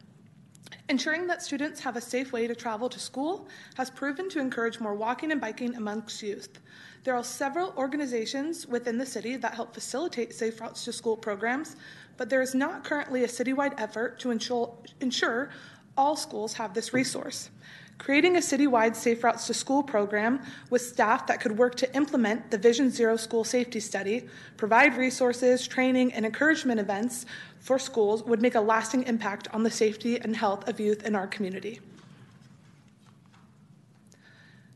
Ensuring 0.89 1.27
that 1.27 1.43
students 1.43 1.81
have 1.81 1.97
a 1.97 2.01
safe 2.01 2.33
way 2.33 2.47
to 2.47 2.55
travel 2.55 2.89
to 2.89 2.99
school 3.01 3.49
has 3.77 3.91
proven 3.91 4.29
to 4.29 4.39
encourage 4.39 4.79
more 4.79 4.95
walking 4.95 5.33
and 5.33 5.41
biking 5.41 5.75
amongst 5.75 6.23
youth. 6.23 6.61
There 7.03 7.17
are 7.17 7.25
several 7.25 7.73
organizations 7.77 8.67
within 8.67 8.99
the 8.99 9.07
city 9.07 9.37
that 9.37 9.55
help 9.55 9.75
facilitate 9.75 10.33
Safe 10.33 10.61
Routes 10.61 10.85
to 10.85 10.93
School 10.93 11.17
programs, 11.17 11.77
but 12.17 12.31
there 12.31 12.43
is 12.43 12.55
not 12.55 12.85
currently 12.85 13.25
a 13.25 13.29
citywide 13.29 13.79
effort 13.79 14.19
to 14.21 14.31
ensure, 14.31 14.77
ensure 15.01 15.51
all 15.97 16.17
schools 16.17 16.55
have 16.55 16.75
this 16.75 16.93
resource. 16.93 17.51
Creating 17.99 18.37
a 18.37 18.41
citywide 18.41 18.95
Safe 18.95 19.25
Routes 19.25 19.47
to 19.47 19.55
School 19.55 19.83
program 19.83 20.41
with 20.69 20.83
staff 20.83 21.27
that 21.27 21.41
could 21.41 21.57
work 21.57 21.75
to 21.77 21.97
implement 21.97 22.51
the 22.51 22.59
Vision 22.59 22.91
Zero 22.91 23.17
school 23.17 23.43
safety 23.43 23.81
study, 23.81 24.29
provide 24.59 24.97
resources, 24.99 25.67
training, 25.67 26.13
and 26.13 26.27
encouragement 26.27 26.79
events 26.79 27.25
for 27.61 27.79
schools 27.79 28.23
would 28.25 28.43
make 28.43 28.55
a 28.55 28.61
lasting 28.61 29.05
impact 29.05 29.49
on 29.55 29.63
the 29.63 29.71
safety 29.71 30.21
and 30.21 30.37
health 30.37 30.69
of 30.69 30.79
youth 30.79 31.07
in 31.07 31.17
our 31.17 31.27
community. 31.27 31.81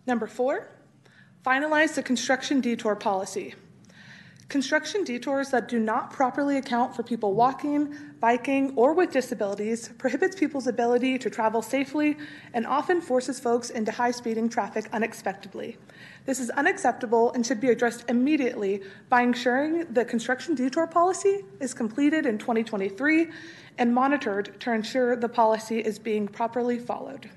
Number 0.07 0.27
four, 0.27 0.69
finalize 1.45 1.95
the 1.95 2.03
construction 2.03 2.61
detour 2.61 2.97
policy. 2.97 3.55
Construction 4.51 5.05
detours 5.05 5.51
that 5.51 5.69
do 5.69 5.79
not 5.79 6.11
properly 6.11 6.57
account 6.57 6.97
for 6.97 7.05
people 7.05 7.35
walking, 7.35 7.95
biking, 8.19 8.73
or 8.75 8.95
with 8.95 9.13
disabilities 9.13 9.91
prohibits 9.97 10.35
people's 10.35 10.67
ability 10.67 11.19
to 11.19 11.31
travel 11.31 11.63
safely 11.63 12.17
and 12.53 12.67
often 12.67 13.01
forces 13.01 13.39
folks 13.39 13.71
into 13.71 13.93
high 13.93 14.11
speeding 14.11 14.49
traffic 14.49 14.89
unexpectedly. 14.93 15.79
This 16.27 16.41
is 16.41 16.51
unacceptable 16.51 17.31
and 17.31 17.47
should 17.47 17.61
be 17.61 17.69
addressed 17.69 18.11
immediately 18.11 18.83
by 19.09 19.23
ensuring 19.23 19.87
the 19.93 20.05
construction 20.05 20.57
detour 20.57 20.89
policy 20.89 21.45
is 21.61 21.73
completed 21.73 22.27
in 22.27 22.37
2023 22.37 23.29
and 23.79 23.95
monitored 23.95 24.59
to 24.63 24.73
ensure 24.73 25.15
the 25.15 25.29
policy 25.29 25.79
is 25.79 26.01
being 26.01 26.27
properly 26.27 26.81
followed. 26.81 27.31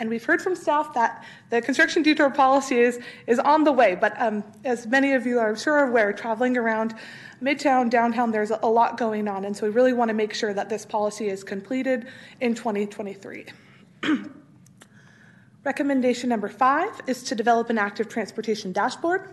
And 0.00 0.10
we've 0.10 0.24
heard 0.24 0.42
from 0.42 0.56
staff 0.56 0.92
that 0.94 1.24
the 1.50 1.62
construction 1.62 2.02
detour 2.02 2.28
policy 2.28 2.78
is, 2.78 2.98
is 3.28 3.38
on 3.38 3.62
the 3.62 3.70
way. 3.70 3.94
But 3.94 4.20
um, 4.20 4.42
as 4.64 4.86
many 4.86 5.12
of 5.12 5.24
you 5.24 5.38
are 5.38 5.54
sure 5.56 5.86
aware, 5.86 6.12
traveling 6.12 6.56
around 6.56 6.94
Midtown, 7.40 7.90
downtown, 7.90 8.32
there's 8.32 8.50
a 8.50 8.66
lot 8.66 8.98
going 8.98 9.28
on. 9.28 9.44
And 9.44 9.56
so 9.56 9.66
we 9.66 9.72
really 9.72 9.92
want 9.92 10.08
to 10.08 10.14
make 10.14 10.34
sure 10.34 10.52
that 10.52 10.68
this 10.68 10.84
policy 10.84 11.28
is 11.28 11.44
completed 11.44 12.08
in 12.40 12.54
2023. 12.54 13.46
Recommendation 15.64 16.28
number 16.28 16.48
five 16.48 17.00
is 17.06 17.22
to 17.22 17.34
develop 17.34 17.70
an 17.70 17.78
active 17.78 18.08
transportation 18.08 18.72
dashboard. 18.72 19.30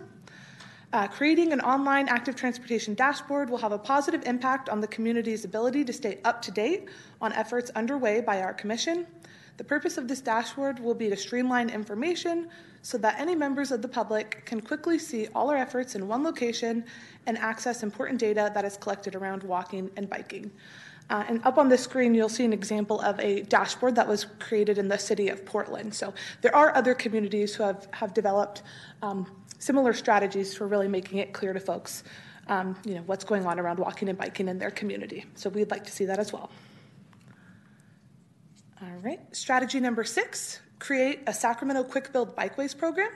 Uh, 0.92 1.08
creating 1.08 1.52
an 1.52 1.60
online 1.62 2.08
active 2.08 2.36
transportation 2.36 2.94
dashboard 2.94 3.50
will 3.50 3.58
have 3.58 3.72
a 3.72 3.78
positive 3.78 4.22
impact 4.26 4.68
on 4.68 4.80
the 4.80 4.86
community's 4.86 5.44
ability 5.44 5.84
to 5.84 5.92
stay 5.92 6.20
up 6.24 6.40
to 6.42 6.50
date 6.50 6.86
on 7.20 7.32
efforts 7.32 7.70
underway 7.70 8.20
by 8.20 8.42
our 8.42 8.52
commission 8.52 9.06
The 9.56 9.64
purpose 9.64 9.98
of 9.98 10.08
this 10.08 10.20
dashboard 10.20 10.78
will 10.78 10.94
be 10.94 11.08
to 11.08 11.16
streamline 11.16 11.70
information 11.70 12.48
so 12.82 12.98
that 12.98 13.18
any 13.18 13.34
members 13.34 13.70
of 13.70 13.80
the 13.80 13.88
public 13.88 14.42
can 14.44 14.60
quickly 14.60 14.98
see 14.98 15.28
all 15.34 15.50
our 15.50 15.56
efforts 15.56 15.94
in 15.94 16.08
one 16.08 16.24
location 16.24 16.84
and 17.26 17.38
access 17.38 17.82
important 17.82 18.18
data 18.18 18.50
that 18.54 18.64
is 18.64 18.76
collected 18.76 19.14
around 19.14 19.42
walking 19.44 19.90
and 19.96 20.10
biking. 20.10 20.50
Uh, 21.10 21.24
and 21.28 21.44
up 21.44 21.58
on 21.58 21.68
the 21.68 21.76
screen, 21.76 22.14
you'll 22.14 22.28
see 22.28 22.44
an 22.44 22.52
example 22.52 23.00
of 23.02 23.18
a 23.20 23.42
dashboard 23.42 23.94
that 23.94 24.08
was 24.08 24.26
created 24.38 24.78
in 24.78 24.88
the 24.88 24.98
city 24.98 25.28
of 25.28 25.44
Portland. 25.44 25.94
So 25.94 26.14
there 26.40 26.54
are 26.56 26.74
other 26.74 26.94
communities 26.94 27.54
who 27.54 27.62
have, 27.64 27.86
have 27.92 28.14
developed 28.14 28.62
um, 29.02 29.30
similar 29.58 29.92
strategies 29.92 30.56
for 30.56 30.66
really 30.66 30.88
making 30.88 31.18
it 31.18 31.32
clear 31.32 31.52
to 31.52 31.60
folks 31.60 32.02
um, 32.48 32.76
you 32.84 32.94
know, 32.94 33.02
what's 33.06 33.24
going 33.24 33.46
on 33.46 33.60
around 33.60 33.78
walking 33.78 34.08
and 34.08 34.18
biking 34.18 34.48
in 34.48 34.58
their 34.58 34.70
community. 34.70 35.24
So 35.34 35.50
we'd 35.50 35.70
like 35.70 35.84
to 35.84 35.92
see 35.92 36.06
that 36.06 36.18
as 36.18 36.32
well. 36.32 36.50
All 38.82 38.98
right, 39.00 39.20
strategy 39.30 39.78
number 39.78 40.02
six 40.02 40.58
create 40.80 41.20
a 41.28 41.32
Sacramento 41.32 41.84
Quick 41.84 42.12
Build 42.12 42.34
Bikeways 42.34 42.76
program. 42.76 43.12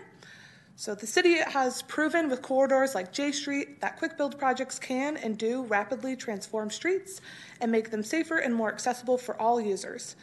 So 0.77 0.95
the 0.95 1.09
city 1.09 1.39
has 1.39 1.83
proven 1.83 2.29
with 2.29 2.41
corridors 2.41 2.95
like 2.95 3.12
J 3.12 3.33
Street 3.33 3.81
that 3.81 3.99
quick 3.99 4.17
build 4.17 4.39
projects 4.39 4.79
can 4.79 5.17
and 5.17 5.37
do 5.37 5.64
rapidly 5.64 6.14
transform 6.14 6.71
streets 6.71 7.21
and 7.61 7.73
make 7.73 7.91
them 7.91 8.05
safer 8.05 8.39
and 8.39 8.55
more 8.55 8.73
accessible 8.73 9.19
for 9.19 9.41
all 9.43 9.61
users. 9.61 10.14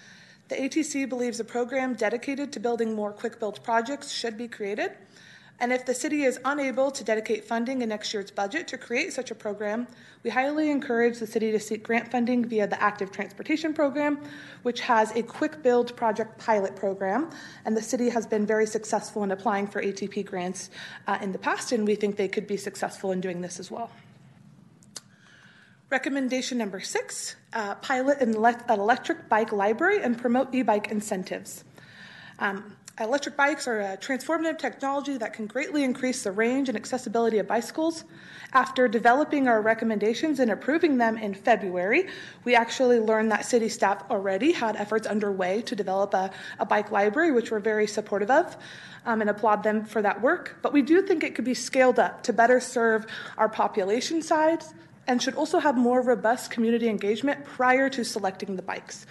The 0.47 0.55
ATC 0.55 1.09
believes 1.09 1.41
a 1.41 1.43
program 1.43 1.93
dedicated 1.95 2.53
to 2.53 2.61
building 2.61 2.93
more 2.93 3.11
quick 3.11 3.37
build 3.37 3.61
projects 3.63 4.13
should 4.13 4.37
be 4.37 4.47
created. 4.47 4.93
And 5.59 5.71
if 5.71 5.85
the 5.85 5.93
city 5.93 6.23
is 6.23 6.39
unable 6.43 6.91
to 6.91 7.03
dedicate 7.03 7.45
funding 7.45 7.81
in 7.81 7.89
next 7.89 8.13
year's 8.13 8.31
budget 8.31 8.67
to 8.69 8.77
create 8.77 9.13
such 9.13 9.31
a 9.31 9.35
program, 9.35 9.87
we 10.23 10.29
highly 10.29 10.69
encourage 10.69 11.19
the 11.19 11.27
city 11.27 11.51
to 11.51 11.59
seek 11.59 11.83
grant 11.83 12.11
funding 12.11 12.43
via 12.45 12.67
the 12.67 12.81
Active 12.81 13.11
Transportation 13.11 13.73
Program, 13.73 14.19
which 14.63 14.81
has 14.81 15.11
a 15.11 15.23
quick 15.23 15.61
build 15.63 15.95
project 15.95 16.37
pilot 16.37 16.75
program. 16.75 17.29
And 17.65 17.77
the 17.77 17.81
city 17.81 18.09
has 18.09 18.25
been 18.25 18.45
very 18.45 18.65
successful 18.65 19.23
in 19.23 19.31
applying 19.31 19.67
for 19.67 19.81
ATP 19.81 20.25
grants 20.25 20.69
uh, 21.07 21.19
in 21.21 21.31
the 21.31 21.39
past, 21.39 21.71
and 21.71 21.85
we 21.85 21.95
think 21.95 22.17
they 22.17 22.27
could 22.27 22.47
be 22.47 22.57
successful 22.57 23.11
in 23.11 23.21
doing 23.21 23.41
this 23.41 23.59
as 23.59 23.69
well. 23.69 23.91
Recommendation 25.89 26.57
number 26.57 26.79
six 26.79 27.35
uh, 27.53 27.75
pilot 27.75 28.19
an 28.19 28.33
electric 28.33 29.29
bike 29.29 29.51
library 29.51 30.01
and 30.01 30.17
promote 30.17 30.53
e 30.53 30.63
bike 30.63 30.89
incentives. 30.89 31.63
Um, 32.39 32.75
Electric 32.99 33.35
bikes 33.35 33.67
are 33.67 33.81
a 33.81 33.97
transformative 33.97 34.59
technology 34.59 35.17
that 35.17 35.33
can 35.33 35.47
greatly 35.47 35.83
increase 35.83 36.21
the 36.21 36.31
range 36.31 36.69
and 36.69 36.77
accessibility 36.77 37.39
of 37.39 37.47
bicycles. 37.47 38.03
After 38.53 38.87
developing 38.87 39.47
our 39.47 39.63
recommendations 39.63 40.39
and 40.39 40.51
approving 40.51 40.99
them 40.99 41.17
in 41.17 41.33
February, 41.33 42.07
we 42.43 42.53
actually 42.53 42.99
learned 42.99 43.31
that 43.31 43.47
city 43.47 43.67
staff 43.67 44.03
already 44.11 44.51
had 44.51 44.75
efforts 44.75 45.07
underway 45.07 45.63
to 45.63 45.75
develop 45.75 46.13
a, 46.13 46.29
a 46.59 46.67
bike 46.67 46.91
library, 46.91 47.31
which 47.31 47.49
we're 47.49 47.59
very 47.59 47.87
supportive 47.87 48.29
of 48.29 48.55
um, 49.07 49.21
and 49.21 49.29
applaud 49.31 49.63
them 49.63 49.85
for 49.85 50.03
that 50.03 50.21
work. 50.21 50.59
But 50.61 50.71
we 50.71 50.83
do 50.83 51.01
think 51.01 51.23
it 51.23 51.33
could 51.33 51.45
be 51.45 51.55
scaled 51.55 51.97
up 51.97 52.21
to 52.23 52.31
better 52.31 52.59
serve 52.59 53.07
our 53.39 53.49
population 53.49 54.21
size 54.21 54.71
and 55.07 55.19
should 55.19 55.33
also 55.33 55.57
have 55.57 55.75
more 55.75 56.03
robust 56.03 56.51
community 56.51 56.87
engagement 56.87 57.43
prior 57.43 57.89
to 57.89 58.05
selecting 58.05 58.55
the 58.55 58.61
bikes. 58.61 59.07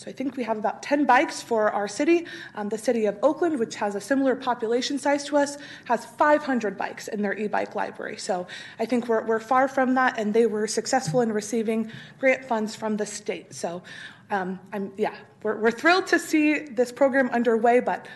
So 0.00 0.08
I 0.08 0.14
think 0.14 0.38
we 0.38 0.44
have 0.44 0.56
about 0.56 0.82
10 0.82 1.04
bikes 1.04 1.42
for 1.42 1.70
our 1.72 1.86
city. 1.86 2.24
Um, 2.54 2.70
the 2.70 2.78
city 2.78 3.04
of 3.04 3.18
Oakland, 3.22 3.58
which 3.58 3.74
has 3.74 3.94
a 3.94 4.00
similar 4.00 4.34
population 4.34 4.98
size 4.98 5.24
to 5.24 5.36
us, 5.36 5.58
has 5.84 6.06
500 6.06 6.78
bikes 6.78 7.06
in 7.06 7.20
their 7.20 7.38
e 7.38 7.48
bike 7.48 7.74
library. 7.74 8.16
So 8.16 8.46
I 8.78 8.86
think 8.86 9.08
we're, 9.08 9.22
we're 9.26 9.40
far 9.40 9.68
from 9.68 9.92
that, 9.96 10.18
and 10.18 10.32
they 10.32 10.46
were 10.46 10.66
successful 10.66 11.20
in 11.20 11.30
receiving 11.34 11.92
grant 12.18 12.46
funds 12.46 12.74
from 12.74 12.96
the 12.96 13.04
state. 13.04 13.52
So 13.52 13.82
um, 14.30 14.58
I'm, 14.72 14.90
yeah, 14.96 15.14
we're, 15.42 15.56
we're 15.56 15.70
thrilled 15.70 16.06
to 16.06 16.18
see 16.18 16.60
this 16.60 16.90
program 16.92 17.28
underway, 17.28 17.80
but 17.80 18.08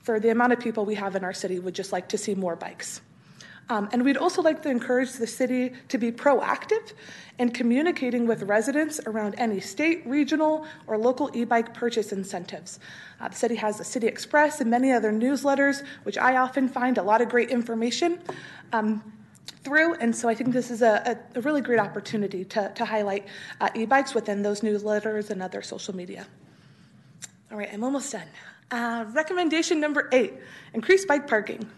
for 0.00 0.20
the 0.20 0.28
amount 0.28 0.52
of 0.52 0.60
people 0.60 0.84
we 0.84 0.96
have 0.96 1.16
in 1.16 1.24
our 1.24 1.32
city, 1.32 1.58
would 1.58 1.74
just 1.74 1.90
like 1.90 2.10
to 2.10 2.18
see 2.18 2.34
more 2.34 2.54
bikes. 2.54 3.00
Um, 3.70 3.88
and 3.92 4.04
we'd 4.04 4.16
also 4.16 4.42
like 4.42 4.62
to 4.62 4.68
encourage 4.68 5.12
the 5.12 5.28
city 5.28 5.72
to 5.88 5.96
be 5.96 6.10
proactive 6.10 6.92
in 7.38 7.50
communicating 7.50 8.26
with 8.26 8.42
residents 8.42 9.00
around 9.06 9.36
any 9.38 9.60
state, 9.60 10.02
regional, 10.04 10.66
or 10.88 10.98
local 10.98 11.30
e 11.34 11.44
bike 11.44 11.72
purchase 11.72 12.12
incentives. 12.12 12.80
Uh, 13.20 13.28
the 13.28 13.36
city 13.36 13.54
has 13.54 13.78
the 13.78 13.84
City 13.84 14.08
Express 14.08 14.60
and 14.60 14.68
many 14.68 14.92
other 14.92 15.12
newsletters, 15.12 15.84
which 16.02 16.18
I 16.18 16.36
often 16.36 16.68
find 16.68 16.98
a 16.98 17.02
lot 17.02 17.22
of 17.22 17.28
great 17.28 17.50
information. 17.50 18.18
Um, 18.72 19.02
through. 19.62 19.94
And 19.94 20.16
so 20.16 20.26
I 20.26 20.34
think 20.34 20.52
this 20.52 20.70
is 20.70 20.80
a, 20.80 21.18
a, 21.34 21.40
really 21.42 21.60
great 21.60 21.80
opportunity 21.80 22.46
to, 22.46 22.72
to 22.74 22.84
highlight 22.84 23.26
uh, 23.60 23.68
e 23.74 23.84
bikes 23.84 24.14
within 24.14 24.42
those 24.42 24.62
newsletters 24.62 25.28
and 25.28 25.42
other 25.42 25.60
social 25.60 25.94
media. 25.94 26.26
All 27.50 27.58
right, 27.58 27.68
I'm 27.70 27.84
almost 27.84 28.10
done. 28.10 28.28
Uh, 28.70 29.04
recommendation 29.12 29.78
number 29.78 30.08
eight 30.12 30.32
increase 30.72 31.04
bike 31.04 31.26
parking. 31.28 31.68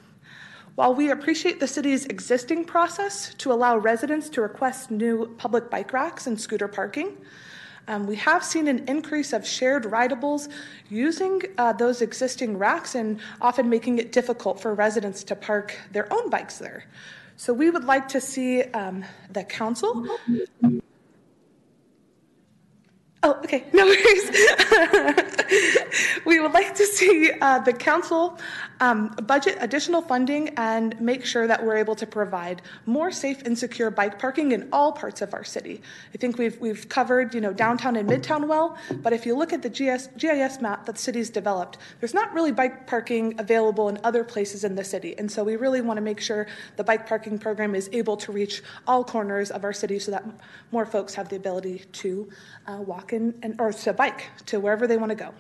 While 0.75 0.95
we 0.95 1.11
appreciate 1.11 1.61
the 1.61 1.67
city's 1.67 2.07
existing 2.07 2.65
process 2.65 3.35
to 3.35 3.53
allow 3.53 3.77
residents 3.77 4.31
to 4.31 4.41
request 4.41 4.91
new 4.91 5.35
public 5.37 5.69
bike 5.69 5.93
racks 5.93 6.27
and 6.27 6.41
scooter 6.41 6.67
parking, 6.67 7.19
um, 7.89 8.07
we 8.07 8.17
have 8.17 8.43
seen 8.43 8.69
an 8.69 8.89
increase 8.89 9.35
of 9.35 9.47
shared 9.47 9.85
rideables 9.85 10.49
using 10.89 11.43
uh, 11.59 11.75
those 11.75 12.01
existing 12.01 12.57
racks 12.57 12.95
and 12.95 13.21
often 13.43 13.69
making 13.69 13.99
it 13.99 14.13
difficult 14.13 14.61
for 14.61 14.75
residents 14.75 15.23
to 15.25 15.37
park 15.37 15.77
their 15.91 16.11
own 16.11 16.31
bikes 16.31 16.57
there. 16.57 16.85
So 17.37 17.53
we 17.53 17.71
would 17.71 17.85
like 17.85 18.09
to 18.09 18.21
see 18.21 18.63
um, 18.63 19.05
the 19.31 19.45
council. 19.45 20.07
Oh, 23.25 23.35
okay, 23.45 23.65
no 23.73 23.85
worries. 23.85 24.31
we 26.25 26.41
would 26.41 26.53
like 26.53 26.75
to 26.75 26.87
see 26.87 27.31
uh, 27.41 27.59
the 27.61 27.73
council 27.73 28.39
um, 28.81 29.09
budget 29.27 29.57
additional 29.61 30.03
funding 30.03 30.51
and 30.57 30.99
make 31.01 31.25
sure 31.25 31.47
that 31.47 31.65
we're 31.65 31.77
able 31.77 31.95
to 31.95 32.07
provide 32.07 32.63
more 32.87 33.11
safe 33.11 33.43
and 33.43 33.57
secure 33.57 33.91
bike 33.91 34.19
parking 34.19 34.53
in 34.53 34.69
all 34.73 34.93
parts 34.93 35.23
of 35.23 35.35
our 35.35 35.45
city. 35.45 35.83
I 36.15 36.19
think 36.19 36.39
we've, 36.39 36.59
we've 36.61 36.89
covered, 36.89 37.35
you 37.35 37.41
know, 37.41 37.53
downtown 37.53 37.97
and 37.97 38.09
midtown 38.09 38.47
well, 38.49 38.77
but 39.03 39.13
if 39.13 39.27
you 39.27 39.37
look 39.37 39.53
at 39.53 39.63
the 39.63 39.71
GS, 39.71 40.09
GIS 40.19 40.61
map 40.61 40.87
that 40.87 40.97
the 40.97 41.01
city's 41.01 41.31
developed, 41.31 41.79
there's 42.01 42.15
not 42.15 42.33
really 42.33 42.53
bike 42.53 42.87
parking 42.87 43.39
available 43.39 43.89
in 43.89 43.99
other 44.05 44.25
places 44.25 44.65
in 44.65 44.75
the 44.75 44.85
city. 44.85 45.17
And 45.19 45.31
so 45.31 45.45
we 45.45 45.57
really 45.57 45.81
want 45.81 45.97
to 45.99 46.03
make 46.03 46.21
sure 46.21 46.47
the 46.77 46.85
bike 46.85 47.07
parking 47.07 47.39
program 47.39 47.75
is 47.75 47.89
able 47.93 48.17
to 48.19 48.33
reach 48.33 48.63
all 48.87 49.05
corners 49.05 49.51
of 49.51 49.65
our 49.65 49.73
city 49.73 49.99
so 49.99 50.11
that 50.11 50.25
more 50.71 50.87
folks 50.87 51.15
have 51.15 51.29
the 51.29 51.37
ability 51.37 51.85
to 51.93 52.29
uh, 52.67 52.77
walk 52.79 53.13
in 53.13 53.35
and, 53.43 53.61
or 53.61 53.73
to 53.73 53.93
bike 53.93 54.31
to 54.47 54.59
wherever 54.59 54.87
they 54.87 54.97
want 54.97 55.11
to 55.11 55.17
go. 55.17 55.33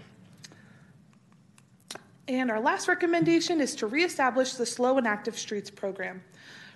And 2.33 2.51
our 2.51 2.61
last 2.61 2.89
recommendation 2.89 3.61
is 3.61 3.75
to 3.75 3.87
reestablish 3.87 4.55
the 4.55 4.65
Slow 4.65 4.97
and 4.97 5.07
Active 5.07 5.39
Streets 5.39 5.69
program. 5.69 6.23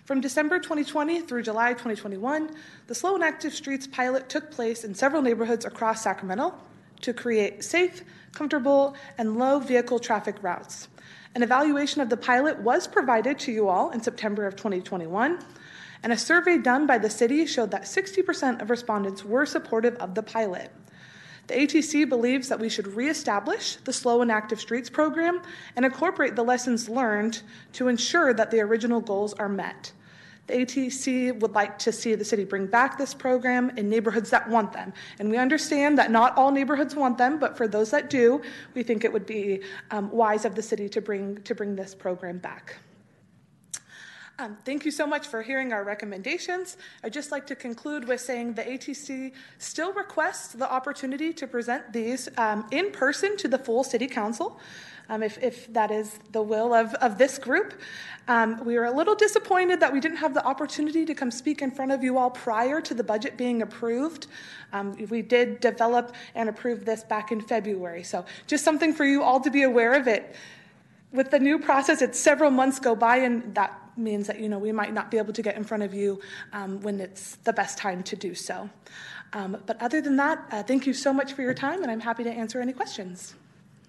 From 0.05 0.21
December 0.21 0.59
2020 0.59 1.23
through 1.23 1.45
July 1.45 1.71
2021, 1.73 2.51
the 2.89 2.95
Slow 2.95 3.15
and 3.15 3.25
Active 3.25 3.55
Streets 3.55 3.87
pilot 3.87 4.29
took 4.29 4.51
place 4.51 4.85
in 4.85 4.95
several 4.95 5.23
neighborhoods 5.23 5.65
across 5.65 6.03
Sacramento 6.03 6.53
to 7.01 7.15
create 7.15 7.65
safe, 7.65 8.05
comfortable, 8.33 8.95
and 9.17 9.39
low 9.39 9.59
vehicle 9.59 9.99
traffic 9.99 10.37
routes. 10.43 10.89
An 11.35 11.43
evaluation 11.43 12.03
of 12.03 12.11
the 12.11 12.19
pilot 12.19 12.59
was 12.59 12.87
provided 12.87 13.39
to 13.39 13.51
you 13.51 13.67
all 13.67 13.93
in 13.93 14.03
September 14.03 14.47
of 14.47 14.57
2021, 14.57 15.39
and 16.03 16.13
a 16.13 16.19
survey 16.19 16.59
done 16.59 16.87
by 16.87 16.99
the 16.99 17.09
city 17.09 17.47
showed 17.47 17.71
that 17.71 17.85
60% 17.85 18.61
of 18.61 18.69
respondents 18.69 19.25
were 19.25 19.47
supportive 19.47 19.95
of 19.95 20.15
the 20.15 20.23
pilot. 20.23 20.71
The 21.47 21.55
ATC 21.55 22.09
believes 22.09 22.49
that 22.49 22.59
we 22.59 22.69
should 22.69 22.89
reestablish 22.89 23.77
the 23.77 23.93
Slow 23.93 24.21
and 24.21 24.33
Active 24.33 24.61
Streets 24.61 24.91
program 24.91 25.43
and 25.77 25.85
incorporate 25.85 26.35
the 26.35 26.43
lessons 26.43 26.89
learned 26.89 27.43
to 27.75 27.89
ensure 27.89 28.35
that 28.35 28.51
the 28.51 28.61
original 28.61 29.01
goals 29.01 29.33
are 29.35 29.49
met. 29.49 29.93
The 30.49 30.55
ATC 30.55 31.39
would 31.41 31.53
like 31.53 31.79
to 31.81 31.93
see 31.93 32.15
the 32.15 32.25
city 32.25 32.45
bring 32.45 32.67
back 32.67 32.99
this 32.99 33.15
program 33.15 33.71
in 33.77 33.89
neighborhoods 33.89 34.31
that 34.31 34.49
want 34.49 34.73
them. 34.73 34.93
And 35.19 35.31
we 35.31 35.39
understand 35.39 35.99
that 35.99 36.11
not 36.11 36.37
all 36.37 36.53
neighborhoods 36.53 36.95
want 36.95 37.19
them, 37.19 37.39
but 37.39 37.57
for 37.57 37.67
those 37.67 37.91
that 37.91 38.11
do, 38.11 38.43
we 38.75 38.83
think 38.83 39.05
it 39.05 39.13
would 39.13 39.27
be 39.27 39.63
um, 39.91 40.11
wise 40.11 40.45
of 40.45 40.55
the 40.55 40.63
city 40.63 40.89
to 40.91 41.01
bring, 41.01 41.43
to 41.43 41.55
bring 41.55 41.75
this 41.75 41.95
program 41.95 42.39
back. 42.39 42.77
Um, 44.39 44.59
thank 44.67 44.85
you 44.85 44.91
so 44.91 45.07
much 45.07 45.27
for 45.29 45.41
hearing 45.41 45.73
our 45.73 45.83
recommendations. 45.83 46.77
I'd 47.03 47.15
just 47.15 47.33
like 47.33 47.47
to 47.47 47.57
conclude 47.57 48.07
with 48.07 48.21
saying 48.21 48.53
the 48.53 48.65
ATC 48.65 49.33
still 49.57 49.95
requests 49.95 50.53
the 50.53 50.71
opportunity 50.71 51.33
to 51.33 51.47
present 51.47 51.91
these 51.91 52.29
um, 52.37 52.67
in 52.71 52.91
person 52.91 53.39
to 53.39 53.49
the 53.49 53.57
full 53.59 53.83
City 53.83 54.07
Council. 54.07 54.61
Um, 55.09 55.23
if, 55.23 55.43
if, 55.43 55.73
that 55.73 55.91
is 55.91 56.19
the 56.33 56.43
will 56.43 56.75
of, 56.75 56.93
of 56.95 57.17
this 57.17 57.39
group. 57.39 57.75
Um, 58.27 58.63
we 58.65 58.77
were 58.77 58.87
a 58.87 58.91
little 58.91 59.15
disappointed 59.15 59.79
that 59.79 59.93
we 59.93 60.01
didn't 60.01 60.17
have 60.17 60.35
the 60.35 60.45
opportunity 60.45 61.05
to 61.07 61.15
come 61.15 61.31
speak 61.31 61.63
in 61.63 61.71
front 61.71 61.93
of 61.93 62.03
you 62.03 62.19
all 62.19 62.29
prior 62.29 62.81
to 62.81 62.93
the 62.93 63.05
budget 63.05 63.37
being 63.37 63.63
approved. 63.63 64.27
Um, 64.73 64.97
we 65.09 65.23
did 65.23 65.61
develop 65.61 66.15
and 66.35 66.49
approve 66.49 66.85
this 66.85 67.05
back 67.05 67.31
in 67.31 67.41
February, 67.41 68.03
so 68.03 68.27
just 68.49 68.65
something 68.65 68.93
for 68.93 69.05
you 69.05 69.23
all 69.23 69.39
to 69.41 69.51
be 69.51 69.63
aware 69.63 69.95
of 69.95 70.09
it. 70.09 70.35
With 71.13 71.31
the 71.31 71.39
new 71.39 71.61
process, 71.61 72.03
it's 72.03 72.19
several 72.19 72.51
months 72.51 72.81
go 72.81 72.97
by, 72.97 73.19
and 73.19 73.55
that 73.55 73.86
means 73.97 74.27
that 74.27 74.41
you 74.41 74.49
know 74.49 74.59
we 74.59 74.73
might 74.73 74.93
not 74.93 75.11
be 75.11 75.19
able 75.19 75.33
to 75.33 75.43
get 75.43 75.57
in 75.57 75.65
front 75.65 75.83
of 75.83 75.95
you 75.95 76.21
um, 76.53 76.81
when 76.81 77.01
it's 77.01 77.37
the 77.37 77.53
best 77.53 77.79
time 77.79 78.03
to 78.05 78.17
do 78.17 78.35
so. 78.35 78.69
Um, 79.33 79.59
but 79.67 79.81
other 79.83 80.01
than 80.01 80.17
that, 80.17 80.47
uh, 80.51 80.63
thank 80.63 80.87
you 80.87 80.95
so 80.95 81.13
much 81.13 81.33
for 81.33 81.43
your 81.43 81.55
time, 81.55 81.83
and 81.83 81.91
I'm 81.91 82.01
happy 82.01 82.25
to 82.25 82.31
answer 82.31 82.61
any 82.61 82.73
questions. 82.73 83.35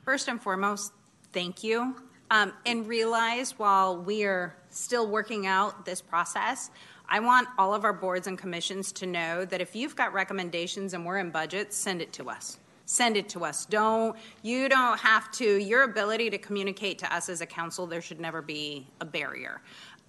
First 0.04 0.28
and 0.28 0.42
foremost, 0.42 0.94
thank 1.32 1.64
you. 1.64 1.96
Um, 2.30 2.52
and 2.66 2.88
realize 2.88 3.58
while 3.58 3.98
we 3.98 4.26
are 4.26 4.56
still 4.70 5.08
working 5.08 5.48
out 5.48 5.86
this 5.86 6.02
process, 6.02 6.70
I 7.10 7.22
want 7.22 7.48
all 7.58 7.74
of 7.74 7.86
our 7.86 7.94
boards 7.94 8.28
and 8.28 8.38
commissions 8.38 8.92
to 8.94 9.06
know 9.06 9.46
that 9.46 9.62
if 9.62 9.76
you've 9.76 9.96
got 9.96 10.12
recommendations 10.12 10.94
and 10.94 11.06
we're 11.06 11.20
in 11.20 11.30
budget, 11.30 11.74
send 11.74 12.02
it 12.02 12.12
to 12.14 12.30
us. 12.30 12.60
Send 12.86 13.18
it 13.18 13.30
to 13.30 13.44
us. 13.44 13.66
Don't 13.66 14.16
you 14.44 14.70
don't 14.70 14.98
have 15.00 15.30
to. 15.34 15.58
Your 15.58 15.84
ability 15.84 16.30
to 16.30 16.38
communicate 16.38 17.00
to 17.00 17.14
us 17.14 17.28
as 17.28 17.42
a 17.42 17.46
council, 17.46 17.86
there 17.86 18.02
should 18.02 18.20
never 18.20 18.42
be 18.42 18.88
a 19.02 19.06
barrier. 19.06 19.62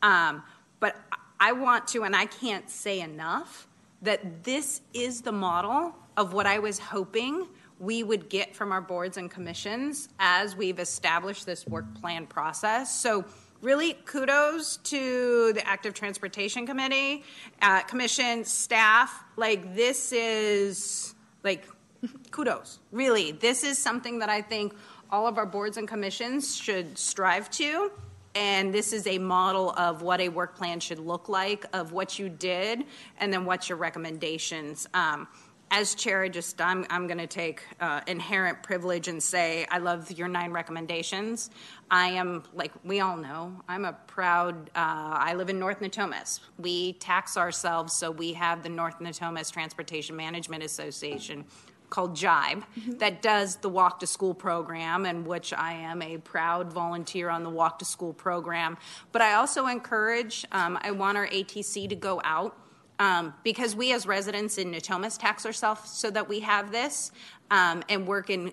Um, 0.03 0.43
but 0.81 0.97
I 1.41 1.53
want 1.53 1.89
to, 1.89 2.05
and 2.05 2.15
I 2.15 2.27
can't 2.27 2.69
say 2.69 3.01
enough, 3.01 3.67
that 4.03 4.45
this 4.45 4.81
is 4.95 5.23
the 5.23 5.33
model 5.33 5.95
of 6.17 6.33
what 6.33 6.47
I 6.47 6.59
was 6.59 6.79
hoping 6.79 7.47
we 7.81 8.03
would 8.03 8.29
get 8.29 8.57
from 8.57 8.73
our 8.73 8.81
boards 8.81 9.17
and 9.17 9.31
commissions 9.31 10.09
as 10.19 10.57
we've 10.57 10.79
established 10.79 11.47
this 11.47 11.67
work 11.67 11.87
plan 12.01 12.27
process. 12.27 13.01
So 13.01 13.25
really 13.61 13.95
kudos 14.05 14.79
to 14.79 15.53
the 15.53 15.67
active 15.67 15.95
transportation 15.95 16.67
committee 16.67 17.25
uh, 17.63 17.83
commission 17.83 18.45
staff. 18.45 19.25
Like 19.37 19.75
this 19.75 20.13
is 20.13 21.15
like 21.45 21.67
kudos. 22.31 22.81
Really 22.93 23.33
this 23.33 23.65
is 23.65 23.79
something 23.79 24.19
that 24.21 24.29
i 24.29 24.43
think 24.43 24.75
all 25.11 25.27
of 25.27 25.39
our 25.39 25.47
boards 25.47 25.77
and 25.77 25.89
commissions 25.89 26.57
should 26.57 26.99
strive 26.99 27.51
to 27.51 27.91
and 28.39 28.73
this 28.73 28.93
is 28.93 29.05
a 29.09 29.19
model 29.19 29.73
of 29.73 30.01
what 30.01 30.21
a 30.21 30.29
work 30.29 30.57
plan 30.57 30.79
should 30.79 31.01
look 31.01 31.29
like 31.29 31.67
of 31.73 31.91
what 31.91 32.21
you 32.21 32.29
did 32.29 32.85
and 33.19 33.33
then 33.33 33.45
what's 33.45 33.69
your 33.69 33.79
recommendations 33.79 34.87
um, 34.95 35.27
as 35.71 35.95
chair, 35.95 36.23
I 36.23 36.29
just 36.29 36.61
I'm 36.61 36.87
I'm 36.89 37.07
going 37.07 37.19
to 37.19 37.27
take 37.27 37.63
uh, 37.79 38.01
inherent 38.07 38.63
privilege 38.63 39.07
and 39.09 39.23
say 39.23 39.67
I 39.71 39.79
love 39.79 40.11
your 40.11 40.27
nine 40.27 40.51
recommendations. 40.51 41.51
I 41.91 42.09
am 42.13 42.45
like 42.55 42.73
we 42.85 43.01
all 43.01 43.19
know 43.19 43.53
I'm 43.69 43.85
a 43.85 43.93
proud. 43.93 44.71
Uh, 44.71 44.73
I 44.75 45.35
live 45.35 45.51
in 45.51 45.59
North 45.59 45.81
Natomas. 45.81 46.41
We 46.59 46.95
tax 46.95 47.37
ourselves, 47.37 47.93
so 47.93 48.11
we 48.11 48.33
have 48.33 48.63
the 48.63 48.71
North 48.71 48.99
Natomas 48.99 49.53
Transportation 49.53 50.17
Management 50.17 50.63
Association 50.63 51.45
called 51.91 52.15
Jibe 52.15 52.65
mm-hmm. 52.79 52.99
that 52.99 53.23
does 53.23 53.57
the 53.57 53.69
Walk 53.69 54.01
to 54.01 54.07
School 54.07 54.35
program, 54.35 55.07
and 55.07 55.27
which 55.27 55.53
I 55.53 55.73
am 55.73 56.03
a 56.03 56.19
proud 56.19 56.73
volunteer 56.73 57.31
on 57.31 57.43
the 57.45 57.51
Walk 57.51 57.79
to 57.81 57.85
School 57.85 58.13
program. 58.13 58.77
But 59.13 59.23
I 59.23 59.35
also 59.35 59.67
encourage. 59.67 60.45
Um, 60.53 60.79
I 60.83 60.91
want 60.91 61.17
our 61.17 61.27
ATC 61.27 61.89
to 61.89 61.97
go 61.97 62.21
out 62.25 62.57
um, 62.99 63.35
because 63.45 63.77
we 63.77 63.93
as 63.93 64.07
residents 64.07 64.59
in 64.59 64.73
Natomas 64.73 65.19
tax 65.19 65.47
ourselves 65.47 65.91
so 65.91 66.11
that 66.11 66.29
we 66.29 66.41
have 66.41 66.73
this 66.73 67.13
um, 67.51 67.83
and 67.89 68.07
work 68.07 68.31
in 68.31 68.53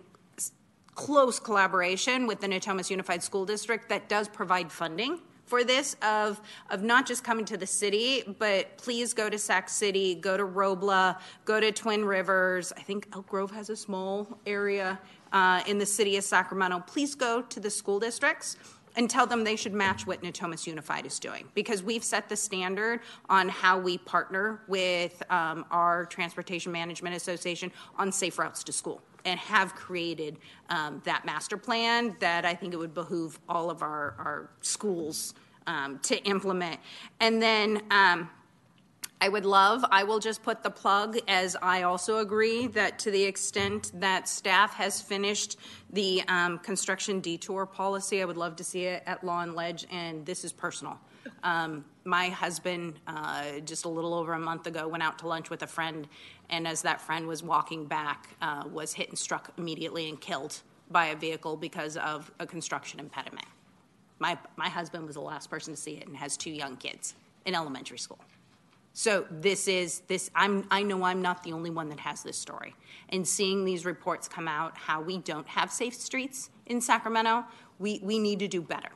close 0.93 1.39
collaboration 1.39 2.25
with 2.25 2.39
the 2.39 2.47
Natomas 2.47 2.89
Unified 2.89 3.21
School 3.21 3.45
District 3.45 3.89
that 3.89 4.07
does 4.07 4.27
provide 4.29 4.71
funding 4.71 5.19
for 5.45 5.63
this 5.63 5.95
of 6.01 6.41
of 6.69 6.83
not 6.83 7.05
just 7.05 7.23
coming 7.23 7.45
to 7.45 7.57
the 7.57 7.67
city, 7.67 8.23
but 8.39 8.77
please 8.77 9.13
go 9.13 9.29
to 9.29 9.37
Sac 9.37 9.69
City, 9.69 10.15
go 10.15 10.37
to 10.37 10.43
Robla, 10.43 11.19
go 11.45 11.59
to 11.59 11.71
Twin 11.71 12.03
Rivers. 12.05 12.73
I 12.75 12.81
think 12.81 13.07
Elk 13.13 13.27
Grove 13.27 13.51
has 13.51 13.69
a 13.69 13.75
small 13.75 14.39
area 14.45 14.99
uh, 15.31 15.61
in 15.67 15.77
the 15.77 15.85
city 15.85 16.17
of 16.17 16.23
Sacramento. 16.23 16.83
Please 16.87 17.15
go 17.15 17.41
to 17.41 17.59
the 17.59 17.69
school 17.69 17.99
districts 17.99 18.57
and 18.97 19.09
tell 19.09 19.27
them 19.27 19.43
they 19.43 19.55
should 19.55 19.73
match 19.73 20.07
what 20.07 20.21
Natomas 20.23 20.65
Unified 20.65 21.05
is 21.05 21.19
doing 21.19 21.45
because 21.53 21.83
we've 21.83 22.03
set 22.03 22.29
the 22.29 22.35
standard 22.35 23.01
on 23.29 23.49
how 23.49 23.77
we 23.77 23.97
partner 23.97 24.61
with 24.67 25.21
um, 25.29 25.65
our 25.69 26.05
Transportation 26.05 26.71
Management 26.71 27.15
Association 27.15 27.71
on 27.97 28.11
safe 28.11 28.39
routes 28.39 28.63
to 28.63 28.71
school 28.71 29.01
and 29.25 29.39
have 29.39 29.75
created 29.75 30.37
um, 30.69 31.01
that 31.05 31.25
master 31.25 31.57
plan 31.57 32.15
that 32.19 32.45
I 32.45 32.53
think 32.53 32.73
it 32.73 32.77
would 32.77 32.93
behoove 32.93 33.39
all 33.49 33.69
of 33.69 33.81
our, 33.81 34.15
our 34.17 34.49
schools 34.61 35.33
um, 35.67 35.99
to 36.03 36.23
implement. 36.23 36.79
And 37.19 37.41
then 37.41 37.81
um, 37.91 38.29
I 39.21 39.29
would 39.29 39.45
love, 39.45 39.83
I 39.89 40.03
will 40.03 40.19
just 40.19 40.43
put 40.43 40.61
the 40.61 40.69
plug 40.69 41.17
as 41.27 41.55
I 41.61 41.83
also 41.83 42.19
agree 42.19 42.67
that 42.67 42.99
to 42.99 43.11
the 43.11 43.23
extent 43.23 43.91
that 43.95 44.27
staff 44.27 44.75
has 44.75 45.01
finished 45.01 45.57
the 45.89 46.21
um, 46.27 46.59
construction 46.59 47.21
detour 47.21 47.65
policy, 47.65 48.21
I 48.21 48.25
would 48.25 48.37
love 48.37 48.55
to 48.57 48.63
see 48.63 48.83
it 48.83 49.03
at 49.05 49.23
Law 49.23 49.41
and 49.41 49.55
Ledge, 49.55 49.87
and 49.91 50.25
this 50.25 50.43
is 50.43 50.51
personal. 50.51 50.99
Um, 51.43 51.85
my 52.03 52.29
husband, 52.29 52.99
uh, 53.07 53.59
just 53.59 53.85
a 53.85 53.89
little 53.89 54.13
over 54.13 54.33
a 54.33 54.39
month 54.39 54.67
ago, 54.67 54.87
went 54.87 55.03
out 55.03 55.19
to 55.19 55.27
lunch 55.27 55.49
with 55.49 55.63
a 55.63 55.67
friend, 55.67 56.07
and 56.49 56.67
as 56.67 56.81
that 56.83 57.01
friend 57.01 57.27
was 57.27 57.43
walking 57.43 57.85
back, 57.85 58.35
uh, 58.41 58.63
was 58.71 58.93
hit 58.93 59.09
and 59.09 59.17
struck 59.17 59.51
immediately 59.57 60.09
and 60.09 60.19
killed 60.19 60.61
by 60.89 61.07
a 61.07 61.15
vehicle 61.15 61.57
because 61.57 61.97
of 61.97 62.31
a 62.39 62.45
construction 62.45 62.99
impediment. 62.99 63.47
My, 64.19 64.37
my 64.55 64.69
husband 64.69 65.05
was 65.05 65.15
the 65.15 65.21
last 65.21 65.49
person 65.49 65.73
to 65.73 65.79
see 65.79 65.93
it 65.93 66.07
and 66.07 66.15
has 66.15 66.37
two 66.37 66.51
young 66.51 66.77
kids 66.77 67.15
in 67.45 67.55
elementary 67.55 67.97
school. 67.97 68.19
So 68.97 69.25
this 69.29 69.67
is 69.67 69.99
this 70.07 70.31
I'm 70.33 70.65
I 70.71 70.81
know 70.81 71.03
I'm 71.03 71.21
not 71.21 71.43
the 71.43 71.51
only 71.51 71.69
one 71.69 71.89
that 71.89 71.99
has 71.99 72.23
this 72.23 72.37
story. 72.37 72.73
And 73.09 73.27
seeing 73.27 73.65
these 73.65 73.83
reports 73.83 74.29
come 74.29 74.47
out 74.47 74.77
how 74.77 75.01
we 75.01 75.17
don't 75.17 75.45
have 75.49 75.69
safe 75.69 75.93
streets 75.93 76.49
in 76.65 76.79
Sacramento, 76.79 77.43
we 77.77 77.99
we 78.01 78.19
need 78.19 78.39
to 78.39 78.47
do 78.47 78.61
better. 78.61 78.91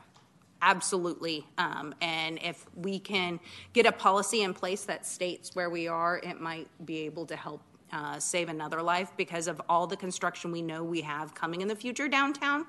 Absolutely. 0.61 1.45
Um, 1.57 1.95
and 2.01 2.37
if 2.43 2.65
we 2.75 2.99
can 2.99 3.39
get 3.73 3.85
a 3.85 3.91
policy 3.91 4.41
in 4.41 4.53
place 4.53 4.83
that 4.85 5.05
states 5.05 5.55
where 5.55 5.69
we 5.69 5.87
are, 5.87 6.17
it 6.17 6.41
might 6.41 6.67
be 6.85 6.99
able 6.99 7.25
to 7.27 7.35
help 7.35 7.61
uh, 7.91 8.19
save 8.19 8.49
another 8.49 8.81
life 8.81 9.11
because 9.17 9.47
of 9.47 9.61
all 9.69 9.87
the 9.87 9.97
construction 9.97 10.51
we 10.51 10.61
know 10.61 10.83
we 10.83 11.01
have 11.01 11.33
coming 11.33 11.61
in 11.61 11.67
the 11.67 11.75
future 11.75 12.07
downtown 12.07 12.65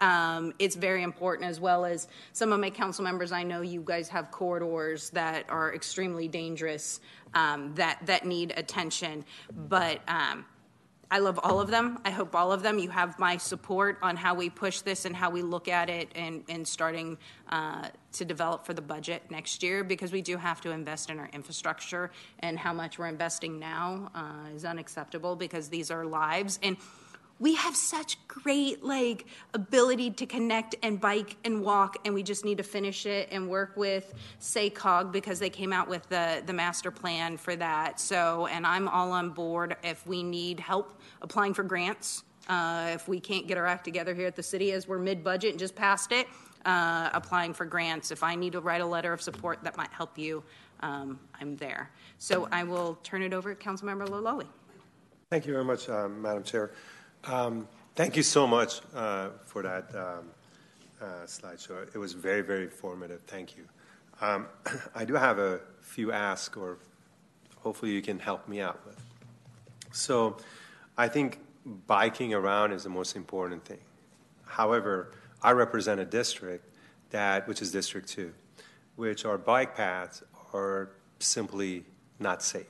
um, 0.00 0.52
it's 0.58 0.74
very 0.74 1.02
important 1.02 1.48
as 1.48 1.60
well 1.60 1.84
as 1.84 2.08
some 2.32 2.52
of 2.52 2.60
my 2.60 2.70
council 2.70 3.04
members 3.04 3.32
i 3.32 3.42
know 3.42 3.60
you 3.60 3.82
guys 3.84 4.08
have 4.08 4.30
corridors 4.30 5.10
that 5.10 5.44
are 5.48 5.74
extremely 5.74 6.26
dangerous 6.26 7.00
um, 7.34 7.74
that 7.74 7.98
that 8.06 8.24
need 8.26 8.52
attention 8.56 9.24
but 9.68 10.00
um, 10.08 10.44
I 11.12 11.18
love 11.18 11.38
all 11.42 11.60
of 11.60 11.68
them. 11.68 11.98
I 12.06 12.10
hope 12.10 12.34
all 12.34 12.52
of 12.52 12.62
them. 12.62 12.78
You 12.78 12.88
have 12.88 13.18
my 13.18 13.36
support 13.36 13.98
on 14.00 14.16
how 14.16 14.32
we 14.34 14.48
push 14.48 14.80
this 14.80 15.04
and 15.04 15.14
how 15.14 15.28
we 15.28 15.42
look 15.42 15.68
at 15.68 15.90
it 15.90 16.08
and, 16.14 16.42
and 16.48 16.66
starting 16.66 17.18
uh, 17.50 17.88
to 18.12 18.24
develop 18.24 18.64
for 18.64 18.72
the 18.72 18.80
budget 18.80 19.22
next 19.30 19.62
year 19.62 19.84
because 19.84 20.10
we 20.10 20.22
do 20.22 20.38
have 20.38 20.62
to 20.62 20.70
invest 20.70 21.10
in 21.10 21.18
our 21.18 21.28
infrastructure 21.34 22.10
and 22.38 22.58
how 22.58 22.72
much 22.72 22.98
we're 22.98 23.08
investing 23.08 23.58
now 23.58 24.10
uh, 24.14 24.56
is 24.56 24.64
unacceptable 24.64 25.36
because 25.36 25.68
these 25.68 25.90
are 25.90 26.06
lives. 26.06 26.58
And 26.62 26.78
we 27.42 27.56
have 27.56 27.74
such 27.74 28.16
great 28.28 28.84
like 28.84 29.26
ability 29.52 30.12
to 30.12 30.26
connect 30.26 30.76
and 30.84 31.00
bike 31.00 31.36
and 31.44 31.60
walk 31.60 31.96
and 32.04 32.14
we 32.14 32.22
just 32.22 32.44
need 32.44 32.56
to 32.56 32.62
finish 32.62 33.04
it 33.04 33.28
and 33.32 33.48
work 33.48 33.76
with 33.76 34.14
SACOG 34.40 35.10
because 35.10 35.40
they 35.40 35.50
came 35.50 35.72
out 35.72 35.88
with 35.88 36.08
the, 36.08 36.40
the 36.46 36.52
master 36.52 36.92
plan 36.92 37.36
for 37.36 37.56
that. 37.56 37.98
So 37.98 38.46
and 38.46 38.64
i'm 38.64 38.86
all 38.86 39.10
on 39.10 39.30
board 39.30 39.76
if 39.82 40.06
we 40.06 40.22
need 40.22 40.60
help 40.60 41.00
applying 41.20 41.52
for 41.52 41.64
grants. 41.64 42.22
Uh, 42.48 42.92
if 42.94 43.08
we 43.08 43.18
can't 43.18 43.48
get 43.48 43.58
our 43.58 43.66
act 43.66 43.84
together 43.84 44.14
here 44.14 44.28
at 44.28 44.36
the 44.36 44.42
city 44.42 44.70
as 44.70 44.86
we're 44.86 44.98
mid-budget 44.98 45.50
and 45.50 45.58
just 45.58 45.74
passed 45.74 46.12
it 46.12 46.28
uh, 46.64 47.10
applying 47.12 47.52
for 47.52 47.64
grants. 47.64 48.12
If 48.12 48.22
i 48.22 48.36
need 48.36 48.52
to 48.52 48.60
write 48.60 48.82
a 48.82 48.86
letter 48.86 49.12
of 49.12 49.20
support 49.20 49.64
that 49.64 49.76
might 49.76 49.90
help 49.90 50.16
you 50.16 50.44
um, 50.78 51.18
i'm 51.40 51.56
there. 51.56 51.90
So 52.18 52.48
i 52.52 52.62
will 52.62 53.00
turn 53.02 53.20
it 53.22 53.34
over 53.34 53.52
to 53.52 53.60
councilmember 53.60 54.06
Loloee. 54.06 54.46
thank 55.28 55.44
you 55.44 55.52
very 55.52 55.64
much 55.64 55.88
uh, 55.88 56.06
madam 56.08 56.44
chair 56.44 56.70
um, 57.24 57.68
thank 57.94 58.16
you 58.16 58.22
so 58.22 58.46
much 58.46 58.80
uh, 58.94 59.30
for 59.44 59.62
that 59.62 59.94
um, 59.94 60.30
uh, 61.00 61.04
slideshow. 61.26 61.86
It 61.94 61.98
was 61.98 62.12
very, 62.12 62.42
very 62.42 62.64
informative. 62.64 63.20
Thank 63.26 63.56
you. 63.56 63.64
Um, 64.20 64.46
I 64.94 65.04
do 65.04 65.14
have 65.14 65.38
a 65.38 65.60
few 65.80 66.12
asks, 66.12 66.56
or 66.56 66.78
hopefully 67.58 67.92
you 67.92 68.02
can 68.02 68.18
help 68.18 68.48
me 68.48 68.60
out 68.60 68.80
with. 68.86 69.00
So, 69.92 70.38
I 70.96 71.08
think 71.08 71.38
biking 71.86 72.34
around 72.34 72.72
is 72.72 72.84
the 72.84 72.90
most 72.90 73.16
important 73.16 73.64
thing. 73.64 73.80
However, 74.44 75.12
I 75.42 75.52
represent 75.52 76.00
a 76.00 76.04
district 76.04 76.68
that, 77.10 77.48
which 77.48 77.62
is 77.62 77.72
District 77.72 78.08
Two, 78.08 78.32
which 78.96 79.24
our 79.24 79.38
bike 79.38 79.76
paths 79.76 80.22
are 80.52 80.90
simply 81.18 81.84
not 82.18 82.42
safe. 82.42 82.66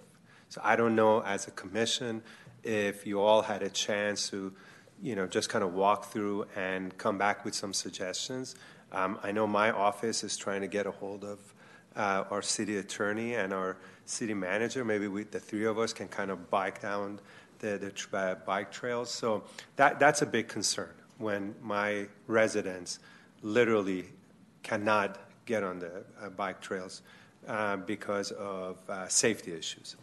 So 0.48 0.60
I 0.62 0.76
don't 0.76 0.94
know 0.94 1.22
as 1.22 1.48
a 1.48 1.50
commission 1.52 2.22
if 2.62 3.06
you 3.06 3.20
all 3.20 3.42
had 3.42 3.62
a 3.62 3.70
chance 3.70 4.30
to, 4.30 4.52
you 5.02 5.14
know, 5.14 5.26
just 5.26 5.48
kind 5.48 5.64
of 5.64 5.74
walk 5.74 6.06
through 6.06 6.46
and 6.56 6.96
come 6.98 7.18
back 7.18 7.44
with 7.44 7.54
some 7.54 7.72
suggestions. 7.72 8.54
Um, 8.92 9.18
I 9.22 9.32
know 9.32 9.46
my 9.46 9.70
office 9.70 10.22
is 10.22 10.36
trying 10.36 10.60
to 10.60 10.68
get 10.68 10.86
a 10.86 10.90
hold 10.90 11.24
of 11.24 11.38
uh, 11.96 12.24
our 12.30 12.42
city 12.42 12.76
attorney 12.76 13.34
and 13.34 13.52
our 13.52 13.76
city 14.04 14.34
manager. 14.34 14.84
Maybe 14.84 15.08
we, 15.08 15.24
the 15.24 15.40
three 15.40 15.64
of 15.64 15.78
us 15.78 15.92
can 15.92 16.08
kind 16.08 16.30
of 16.30 16.50
bike 16.50 16.82
down 16.82 17.20
the, 17.58 17.78
the 17.78 18.16
uh, 18.16 18.34
bike 18.46 18.70
trails. 18.70 19.10
So 19.10 19.44
that, 19.76 19.98
that's 19.98 20.22
a 20.22 20.26
big 20.26 20.48
concern 20.48 20.90
when 21.18 21.54
my 21.62 22.06
residents 22.26 22.98
literally 23.42 24.06
cannot 24.62 25.18
get 25.46 25.62
on 25.62 25.78
the 25.78 26.04
uh, 26.20 26.28
bike 26.30 26.60
trails 26.60 27.02
uh, 27.48 27.76
because 27.76 28.30
of 28.32 28.78
uh, 28.88 29.08
safety 29.08 29.52
issues. 29.52 29.96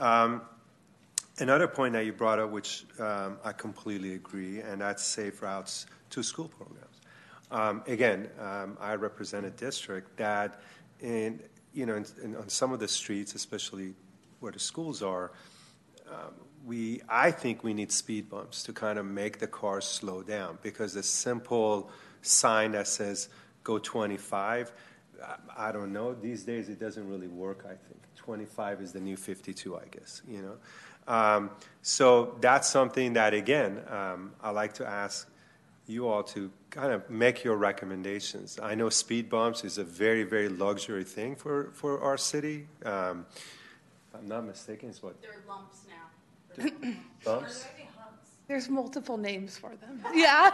Um, 0.00 0.42
Another 1.38 1.66
point 1.66 1.94
that 1.94 2.04
you 2.04 2.12
brought 2.12 2.38
up, 2.38 2.50
which 2.50 2.84
um, 2.98 3.38
I 3.42 3.52
completely 3.52 4.14
agree, 4.14 4.60
and 4.60 4.82
that's 4.82 5.02
safe 5.02 5.40
routes 5.40 5.86
to 6.10 6.22
school 6.22 6.48
programs. 6.48 7.00
Um, 7.50 7.82
again, 7.86 8.28
um, 8.38 8.76
I 8.78 8.94
represent 8.94 9.46
a 9.46 9.50
district 9.50 10.16
that, 10.18 10.60
in 11.00 11.40
you 11.72 11.86
know, 11.86 11.96
in, 11.96 12.06
in, 12.22 12.36
on 12.36 12.48
some 12.50 12.72
of 12.72 12.80
the 12.80 12.88
streets, 12.88 13.34
especially 13.34 13.94
where 14.40 14.52
the 14.52 14.58
schools 14.58 15.02
are, 15.02 15.32
um, 16.06 16.34
we 16.66 17.00
I 17.08 17.30
think 17.30 17.64
we 17.64 17.72
need 17.72 17.92
speed 17.92 18.28
bumps 18.28 18.62
to 18.64 18.72
kind 18.74 18.98
of 18.98 19.06
make 19.06 19.38
the 19.38 19.46
cars 19.46 19.86
slow 19.86 20.22
down 20.22 20.58
because 20.62 20.94
the 20.94 21.02
simple 21.02 21.90
sign 22.20 22.72
that 22.72 22.88
says 22.88 23.28
go 23.64 23.78
25, 23.78 24.72
I, 25.22 25.68
I 25.68 25.72
don't 25.72 25.92
know. 25.92 26.14
These 26.14 26.44
days 26.44 26.68
it 26.68 26.78
doesn't 26.78 27.08
really 27.08 27.28
work. 27.28 27.64
I 27.64 27.74
think 27.74 28.02
25 28.16 28.82
is 28.82 28.92
the 28.92 29.00
new 29.00 29.16
52. 29.16 29.76
I 29.76 29.86
guess 29.90 30.22
you 30.28 30.42
know. 30.42 30.56
Um, 31.06 31.50
so 31.82 32.36
that's 32.40 32.68
something 32.68 33.14
that, 33.14 33.34
again, 33.34 33.80
um, 33.88 34.32
I 34.40 34.50
like 34.50 34.74
to 34.74 34.86
ask 34.86 35.28
you 35.86 36.08
all 36.08 36.22
to 36.22 36.50
kind 36.70 36.92
of 36.92 37.08
make 37.10 37.44
your 37.44 37.56
recommendations. 37.56 38.58
I 38.62 38.74
know 38.74 38.88
speed 38.88 39.28
bumps 39.28 39.64
is 39.64 39.78
a 39.78 39.84
very, 39.84 40.22
very 40.22 40.48
luxury 40.48 41.04
thing 41.04 41.36
for, 41.36 41.70
for 41.74 42.00
our 42.00 42.16
city. 42.16 42.66
Um, 42.84 43.26
I'm 44.14 44.26
not 44.26 44.44
mistaken, 44.44 44.90
it's 44.90 45.02
what? 45.02 45.20
They're 45.20 45.42
lumps 45.48 45.80
now. 45.88 46.70
Bumps? 47.24 47.66
There's 48.48 48.68
multiple 48.68 49.16
names 49.16 49.56
for 49.56 49.70
them. 49.76 50.04
Yeah. 50.14 50.50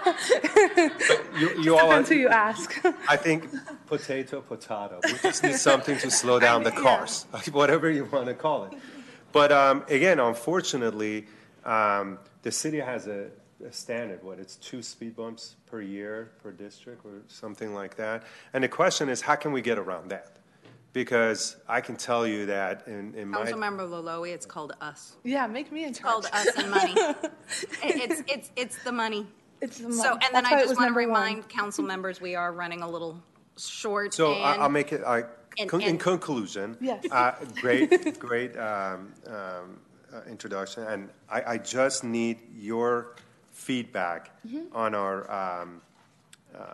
You, 1.36 1.62
you 1.62 1.76
all 1.76 1.88
Depends 1.88 2.08
who 2.10 2.14
you 2.14 2.28
ask. 2.28 2.80
I 3.08 3.16
think 3.16 3.48
potato, 3.86 4.40
potato. 4.40 5.00
We 5.04 5.14
just 5.20 5.42
need 5.42 5.56
something 5.70 5.98
to 5.98 6.10
slow 6.10 6.38
down 6.38 6.62
the 6.62 6.70
cars, 6.70 7.26
whatever 7.52 7.90
you 7.90 8.04
want 8.04 8.26
to 8.26 8.34
call 8.34 8.64
it. 8.66 8.74
But 9.32 9.52
um, 9.52 9.84
again, 9.88 10.18
unfortunately, 10.20 11.26
um, 11.64 12.18
the 12.42 12.50
city 12.50 12.78
has 12.80 13.06
a, 13.06 13.28
a, 13.66 13.72
standard. 13.72 14.22
What 14.24 14.38
it's 14.38 14.56
two 14.56 14.82
speed 14.82 15.16
bumps 15.16 15.56
per 15.66 15.80
year 15.82 16.30
per 16.42 16.50
district, 16.50 17.04
or 17.04 17.20
something 17.28 17.74
like 17.74 17.96
that. 17.96 18.24
And 18.52 18.64
the 18.64 18.68
question 18.68 19.08
is, 19.08 19.20
how 19.20 19.34
can 19.36 19.52
we 19.52 19.60
get 19.60 19.78
around 19.78 20.10
that? 20.10 20.32
Because 20.94 21.56
I 21.68 21.80
can 21.82 21.96
tell 21.96 22.26
you 22.26 22.46
that 22.46 22.84
in, 22.88 23.14
in 23.14 23.28
my 23.28 23.44
Councilmember 23.44 23.86
Loloee, 23.88 24.32
it's 24.32 24.46
called 24.46 24.72
us. 24.80 25.16
Yeah, 25.22 25.46
make 25.46 25.70
me 25.70 25.82
in 25.84 25.90
It's 25.90 25.98
charge. 25.98 26.24
called 26.24 26.26
us 26.32 26.48
and 26.56 26.70
money. 26.70 26.94
It- 26.96 28.10
It's, 28.10 28.22
it's, 28.26 28.50
it's 28.56 28.82
the 28.82 28.92
money. 28.92 29.26
It's 29.60 29.78
the 29.78 29.84
money. 29.90 29.96
So, 29.96 30.10
money. 30.10 30.20
and 30.26 30.34
then 30.34 30.42
That's 30.44 30.50
why 30.50 30.56
I 30.58 30.62
just 30.62 30.68
want 30.68 30.78
to 30.78 30.84
number 30.86 31.00
one. 31.00 31.08
remind 31.08 31.48
council 31.48 31.84
members, 31.84 32.20
we 32.20 32.34
are 32.34 32.52
running 32.52 32.80
a 32.82 32.88
little 32.88 33.22
short. 33.58 34.14
So 34.14 34.32
I, 34.32 34.54
I'll 34.54 34.68
make 34.70 34.92
it. 34.92 35.02
I, 35.04 35.24
and- 35.58 35.70
con- 35.70 35.80
in 35.82 35.88
and- 35.90 36.00
conclusion, 36.00 36.76
Yes. 36.80 37.04
uh, 37.10 37.32
great, 37.60 38.18
great 38.18 38.56
um, 38.56 39.12
um, 39.26 39.80
uh, 40.12 40.20
introduction, 40.28 40.84
and 40.84 41.10
I, 41.28 41.42
I 41.54 41.58
just 41.58 42.04
need 42.04 42.38
your 42.54 43.16
feedback 43.52 44.30
Mhm. 44.46 44.66
on 44.74 44.94
our 44.94 45.30
um, 45.30 45.82
uh, 46.56 46.64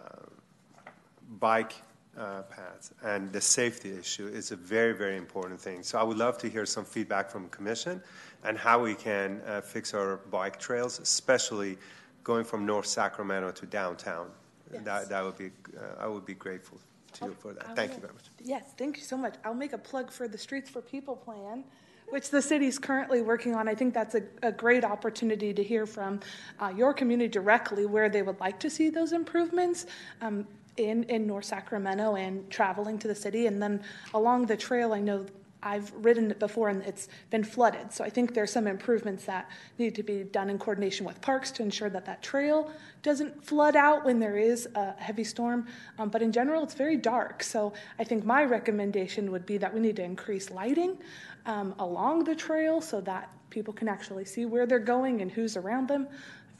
bike 1.41 1.75
uh, 2.17 2.43
paths 2.43 2.93
and 3.03 3.33
the 3.33 3.41
safety 3.41 3.91
issue 3.99 4.29
is 4.29 4.53
a 4.53 4.57
very, 4.57 4.93
very 4.93 5.17
important 5.17 5.61
thing. 5.61 5.83
So 5.83 5.99
I 5.99 6.05
would 6.05 6.17
love 6.17 6.39
to 6.39 6.49
hear 6.49 6.65
some 6.65 6.85
feedback 6.85 7.29
from 7.29 7.49
commission 7.49 8.01
and 8.45 8.57
how 8.57 8.79
we 8.81 8.95
can 8.95 9.41
uh, 9.47 9.61
fix 9.63 9.95
our 9.95 10.19
bike 10.31 10.61
trails, 10.61 11.01
especially 11.01 11.77
going 12.23 12.45
from 12.45 12.65
North 12.67 12.87
Sacramento 12.87 13.51
to 13.51 13.67
downtown. 13.67 14.29
That, 14.71 15.09
that 15.09 15.25
would 15.25 15.37
be, 15.39 15.51
uh, 15.77 16.05
I 16.05 16.07
would 16.07 16.25
be 16.25 16.35
grateful 16.35 16.79
to 17.15 17.27
you 17.27 17.37
for 17.39 17.53
that. 17.53 17.77
Thank 17.77 17.95
you 17.95 18.01
very 18.01 18.13
much. 18.13 18.25
Yes, 18.43 18.75
thank 18.77 18.97
you 18.97 19.03
so 19.03 19.17
much. 19.17 19.35
I'll 19.45 19.55
make 19.55 19.73
a 19.73 19.79
plug 19.79 20.11
for 20.11 20.29
the 20.29 20.39
Streets 20.39 20.71
for 20.71 20.81
People 20.83 21.17
plan, 21.17 21.65
which 22.09 22.31
the 22.31 22.43
city's 22.43 22.79
currently 22.79 23.23
working 23.23 23.55
on. 23.55 23.69
I 23.69 23.75
think 23.75 23.95
that's 23.95 24.15
a, 24.15 24.23
a 24.43 24.53
great 24.53 24.85
opportunity 24.85 25.53
to 25.55 25.63
hear 25.63 25.87
from 25.87 26.21
uh, 26.61 26.73
your 26.77 26.93
community 26.93 27.29
directly 27.29 27.87
where 27.87 28.09
they 28.09 28.23
would 28.23 28.41
like 28.41 28.61
to 28.61 28.71
see 28.71 28.91
those 28.91 29.13
improvements. 29.13 29.87
Um, 30.21 30.47
in, 30.77 31.05
in 31.05 31.25
North 31.25 31.45
Sacramento 31.45 32.17
and 32.17 32.51
traveling 32.51 32.99
to 32.99 33.07
the 33.07 33.15
city. 33.15 33.47
And 33.47 33.63
then 33.63 33.81
along 34.13 34.47
the 34.47 34.57
trail, 34.57 34.93
I 34.93 34.99
know 34.99 35.25
I've 35.65 35.91
ridden 36.05 36.31
it 36.31 36.39
before 36.39 36.69
and 36.69 36.83
it's 36.83 37.09
been 37.31 37.43
flooded. 37.43 37.93
So 37.93 38.05
I 38.05 38.11
think 38.11 38.35
there's 38.35 38.53
some 38.53 38.67
improvements 38.67 39.25
that 39.25 39.51
need 39.79 39.95
to 39.95 40.03
be 40.03 40.25
done 40.25 40.51
in 40.51 40.59
coordination 40.59 41.07
with 41.07 41.21
parks 41.23 41.51
to 41.53 41.63
ensure 41.63 41.89
that 41.91 42.05
that 42.05 42.23
trail 42.23 42.71
doesn't 43.03 43.43
flood 43.43 43.75
out 43.75 44.05
when 44.05 44.21
there 44.21 44.37
is 44.37 44.69
a 44.75 44.93
heavy 44.99 45.25
storm. 45.25 45.67
Um, 45.99 46.11
but 46.11 46.21
in 46.21 46.33
general, 46.33 46.63
it's 46.63 46.75
very 46.75 46.97
dark. 46.97 47.43
So 47.43 47.73
I 47.99 48.05
think 48.05 48.25
my 48.25 48.45
recommendation 48.45 49.33
would 49.33 49.47
be 49.47 49.57
that 49.59 49.73
we 49.73 49.81
need 49.81 49.97
to 49.97 50.05
increase 50.05 50.51
lighting 50.51 50.99
um, 51.47 51.75
along 51.79 52.25
the 52.25 52.35
trail 52.35 52.81
so 52.81 53.01
that 53.01 53.31
people 53.49 53.73
can 53.73 53.89
actually 53.89 54.25
see 54.25 54.45
where 54.45 54.67
they're 54.67 54.79
going 54.79 55.23
and 55.23 55.31
who's 55.33 55.57
around 55.57 55.89
them. 55.89 56.09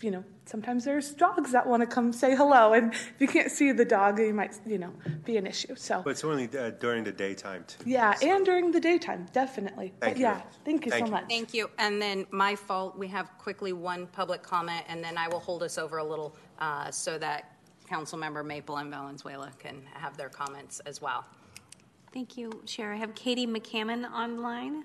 You 0.01 0.13
know, 0.13 0.25
sometimes 0.47 0.85
there's 0.85 1.13
dogs 1.13 1.53
that 1.53 1.67
want 1.67 1.83
to 1.83 1.87
come 1.87 2.13
say 2.13 2.35
hello, 2.37 2.73
and 2.73 2.93
if 2.93 3.15
you 3.19 3.29
can't 3.29 3.51
see 3.51 3.73
the 3.73 3.85
dog, 3.85 4.19
you 4.19 4.35
might, 4.35 4.59
you 4.67 4.79
know, 4.79 4.93
be 5.25 5.37
an 5.37 5.47
issue. 5.47 5.75
So 5.77 6.03
But 6.03 6.11
it's 6.11 6.25
only 6.25 6.49
uh, 6.57 6.71
during 6.71 7.05
the 7.05 7.13
daytime, 7.13 7.65
too. 7.67 7.85
yeah, 7.87 8.15
and 8.23 8.45
during 8.45 8.71
the 8.71 8.81
daytime, 8.81 9.27
definitely. 9.33 9.93
Thank 10.01 10.15
but 10.15 10.17
you. 10.17 10.23
yeah, 10.23 10.43
thank 10.65 10.85
you 10.85 10.91
Thank 10.91 11.03
so 11.03 11.07
you. 11.07 11.13
much. 11.13 11.29
Thank 11.29 11.55
you. 11.55 11.71
And 11.79 12.01
then 12.01 12.27
my 12.31 12.55
fault, 12.55 12.99
we 12.99 13.09
have 13.09 13.31
quickly 13.39 13.73
one 13.73 14.07
public 14.09 14.43
comment, 14.43 14.85
and 14.89 15.03
then 15.03 15.17
I 15.17 15.29
will 15.29 15.41
hold 15.41 15.63
us 15.63 15.79
over 15.79 15.99
a 15.99 16.05
little 16.05 16.37
uh, 16.59 16.91
so 16.91 17.19
that 17.19 17.57
Council 17.89 18.19
Member 18.19 18.43
Maple 18.43 18.77
and 18.79 18.91
Valenzuela 18.91 19.51
can 19.59 19.83
have 19.95 20.17
their 20.17 20.29
comments 20.29 20.81
as 20.81 21.03
well. 21.03 21.25
Thank 22.13 22.37
you, 22.37 22.63
Chair. 22.65 22.93
I 22.93 22.97
have 22.97 23.15
Katie 23.15 23.47
McCammon 23.47 24.11
online. 24.11 24.85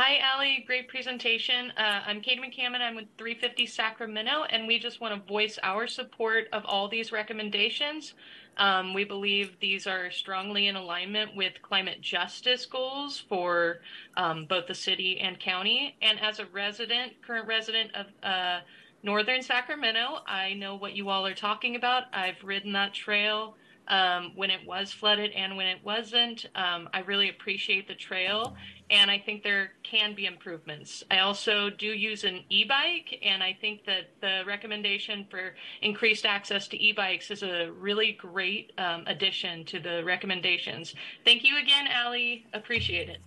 Hi, 0.00 0.18
Allie. 0.18 0.62
Great 0.64 0.86
presentation. 0.86 1.72
Uh, 1.76 2.02
I'm 2.06 2.20
Katie 2.20 2.40
McCammon. 2.40 2.80
I'm 2.80 2.94
with 2.94 3.06
350 3.18 3.66
Sacramento, 3.66 4.44
and 4.48 4.68
we 4.68 4.78
just 4.78 5.00
want 5.00 5.12
to 5.12 5.28
voice 5.28 5.58
our 5.64 5.88
support 5.88 6.44
of 6.52 6.64
all 6.66 6.88
these 6.88 7.10
recommendations. 7.10 8.14
Um, 8.58 8.94
we 8.94 9.02
believe 9.02 9.58
these 9.58 9.88
are 9.88 10.12
strongly 10.12 10.68
in 10.68 10.76
alignment 10.76 11.34
with 11.34 11.54
climate 11.62 12.00
justice 12.00 12.64
goals 12.64 13.24
for 13.28 13.78
um, 14.16 14.46
both 14.46 14.68
the 14.68 14.74
city 14.74 15.18
and 15.18 15.40
county. 15.40 15.96
And 16.00 16.20
as 16.20 16.38
a 16.38 16.46
resident, 16.46 17.14
current 17.26 17.48
resident 17.48 17.90
of 17.96 18.06
uh, 18.22 18.60
northern 19.02 19.42
Sacramento, 19.42 20.20
I 20.28 20.54
know 20.54 20.76
what 20.76 20.94
you 20.94 21.08
all 21.08 21.26
are 21.26 21.34
talking 21.34 21.74
about. 21.74 22.04
I've 22.12 22.44
ridden 22.44 22.72
that 22.74 22.94
trail 22.94 23.56
um, 23.88 24.32
when 24.34 24.50
it 24.50 24.60
was 24.66 24.92
flooded 24.92 25.30
and 25.32 25.56
when 25.56 25.66
it 25.66 25.78
wasn't. 25.84 26.46
Um, 26.54 26.88
I 26.92 27.00
really 27.00 27.28
appreciate 27.28 27.88
the 27.88 27.94
trail, 27.94 28.56
and 28.90 29.10
I 29.10 29.18
think 29.18 29.42
there 29.42 29.72
can 29.82 30.14
be 30.14 30.26
improvements. 30.26 31.02
I 31.10 31.20
also 31.20 31.70
do 31.70 31.86
use 31.86 32.24
an 32.24 32.44
e 32.48 32.64
bike, 32.64 33.18
and 33.22 33.42
I 33.42 33.56
think 33.60 33.84
that 33.86 34.10
the 34.20 34.42
recommendation 34.46 35.26
for 35.30 35.54
increased 35.82 36.26
access 36.26 36.68
to 36.68 36.82
e 36.82 36.92
bikes 36.92 37.30
is 37.30 37.42
a 37.42 37.70
really 37.78 38.12
great 38.12 38.72
um, 38.78 39.04
addition 39.06 39.64
to 39.66 39.80
the 39.80 40.04
recommendations. 40.04 40.94
Thank 41.24 41.44
you 41.44 41.58
again, 41.58 41.86
Allie. 41.88 42.46
Appreciate 42.52 43.08
it. 43.08 43.18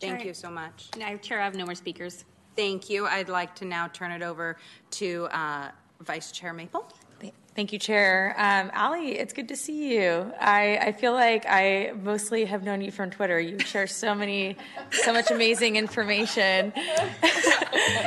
Thank 0.00 0.18
Chair- 0.18 0.26
you 0.28 0.34
so 0.34 0.50
much. 0.50 0.90
No, 0.96 1.16
Chair, 1.16 1.40
I 1.40 1.44
have 1.44 1.54
no 1.54 1.64
more 1.64 1.74
speakers. 1.74 2.24
Thank 2.54 2.88
you. 2.88 3.06
I'd 3.06 3.28
like 3.28 3.54
to 3.56 3.64
now 3.64 3.88
turn 3.88 4.12
it 4.12 4.22
over 4.22 4.56
to 4.92 5.28
uh, 5.30 5.70
Vice 6.00 6.32
Chair 6.32 6.52
Maple. 6.52 6.86
Thank 7.56 7.72
you, 7.72 7.78
Chair. 7.78 8.34
Um, 8.36 8.70
Ali, 8.76 9.18
it's 9.18 9.32
good 9.32 9.48
to 9.48 9.56
see 9.56 9.96
you. 9.96 10.30
I, 10.38 10.76
I 10.76 10.92
feel 10.92 11.14
like 11.14 11.46
I 11.48 11.92
mostly 12.02 12.44
have 12.44 12.62
known 12.62 12.82
you 12.82 12.90
from 12.90 13.08
Twitter. 13.08 13.40
You 13.40 13.58
share 13.60 13.86
so 13.86 14.14
many, 14.14 14.58
so 14.90 15.10
much 15.14 15.30
amazing 15.30 15.76
information. 15.76 16.74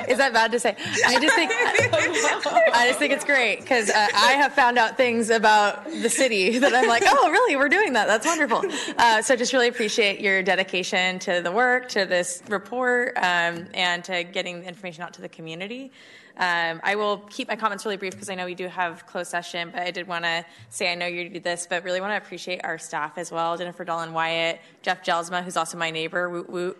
Is 0.07 0.19
that 0.19 0.33
bad 0.33 0.51
to 0.51 0.59
say? 0.59 0.75
I 1.03 1.19
just 1.19 1.33
think, 1.35 1.51
I 1.51 2.85
just 2.89 2.99
think 2.99 3.11
it's 3.11 3.25
great 3.25 3.61
because 3.61 3.89
uh, 3.89 4.07
I 4.13 4.33
have 4.33 4.53
found 4.53 4.77
out 4.77 4.97
things 4.97 5.31
about 5.31 5.83
the 5.85 6.09
city 6.09 6.59
that 6.59 6.75
I'm 6.75 6.87
like, 6.87 7.01
oh, 7.07 7.31
really? 7.31 7.55
We're 7.55 7.69
doing 7.69 7.93
that. 7.93 8.05
That's 8.05 8.27
wonderful. 8.27 8.61
Uh, 8.99 9.23
so 9.23 9.35
just 9.35 9.51
really 9.51 9.67
appreciate 9.67 10.19
your 10.19 10.43
dedication 10.43 11.17
to 11.19 11.41
the 11.41 11.51
work, 11.51 11.89
to 11.89 12.05
this 12.05 12.43
report, 12.49 13.17
um, 13.17 13.65
and 13.73 14.03
to 14.03 14.23
getting 14.25 14.63
information 14.65 15.01
out 15.01 15.13
to 15.15 15.21
the 15.21 15.29
community. 15.29 15.91
Um, 16.39 16.79
I 16.83 16.95
will 16.95 17.17
keep 17.29 17.49
my 17.49 17.57
comments 17.57 17.83
really 17.83 17.97
brief 17.97 18.13
because 18.13 18.29
I 18.29 18.35
know 18.35 18.45
we 18.45 18.55
do 18.55 18.69
have 18.69 19.05
closed 19.05 19.29
session, 19.29 19.71
but 19.71 19.81
I 19.81 19.91
did 19.91 20.07
want 20.07 20.23
to 20.23 20.45
say 20.69 20.89
I 20.89 20.95
know 20.95 21.05
you 21.05 21.27
did 21.27 21.43
this, 21.43 21.67
but 21.69 21.83
really 21.83 21.99
want 21.99 22.13
to 22.13 22.17
appreciate 22.17 22.61
our 22.63 22.77
staff 22.77 23.17
as 23.17 23.29
well 23.29 23.57
Jennifer 23.57 23.83
Donlin 23.83 24.13
Wyatt, 24.13 24.61
Jeff 24.81 25.03
Jelsma, 25.03 25.43
who's 25.43 25.57
also 25.57 25.77
my 25.77 25.91
neighbor, 25.91 26.29
woot 26.29 26.49
woot. 26.49 26.77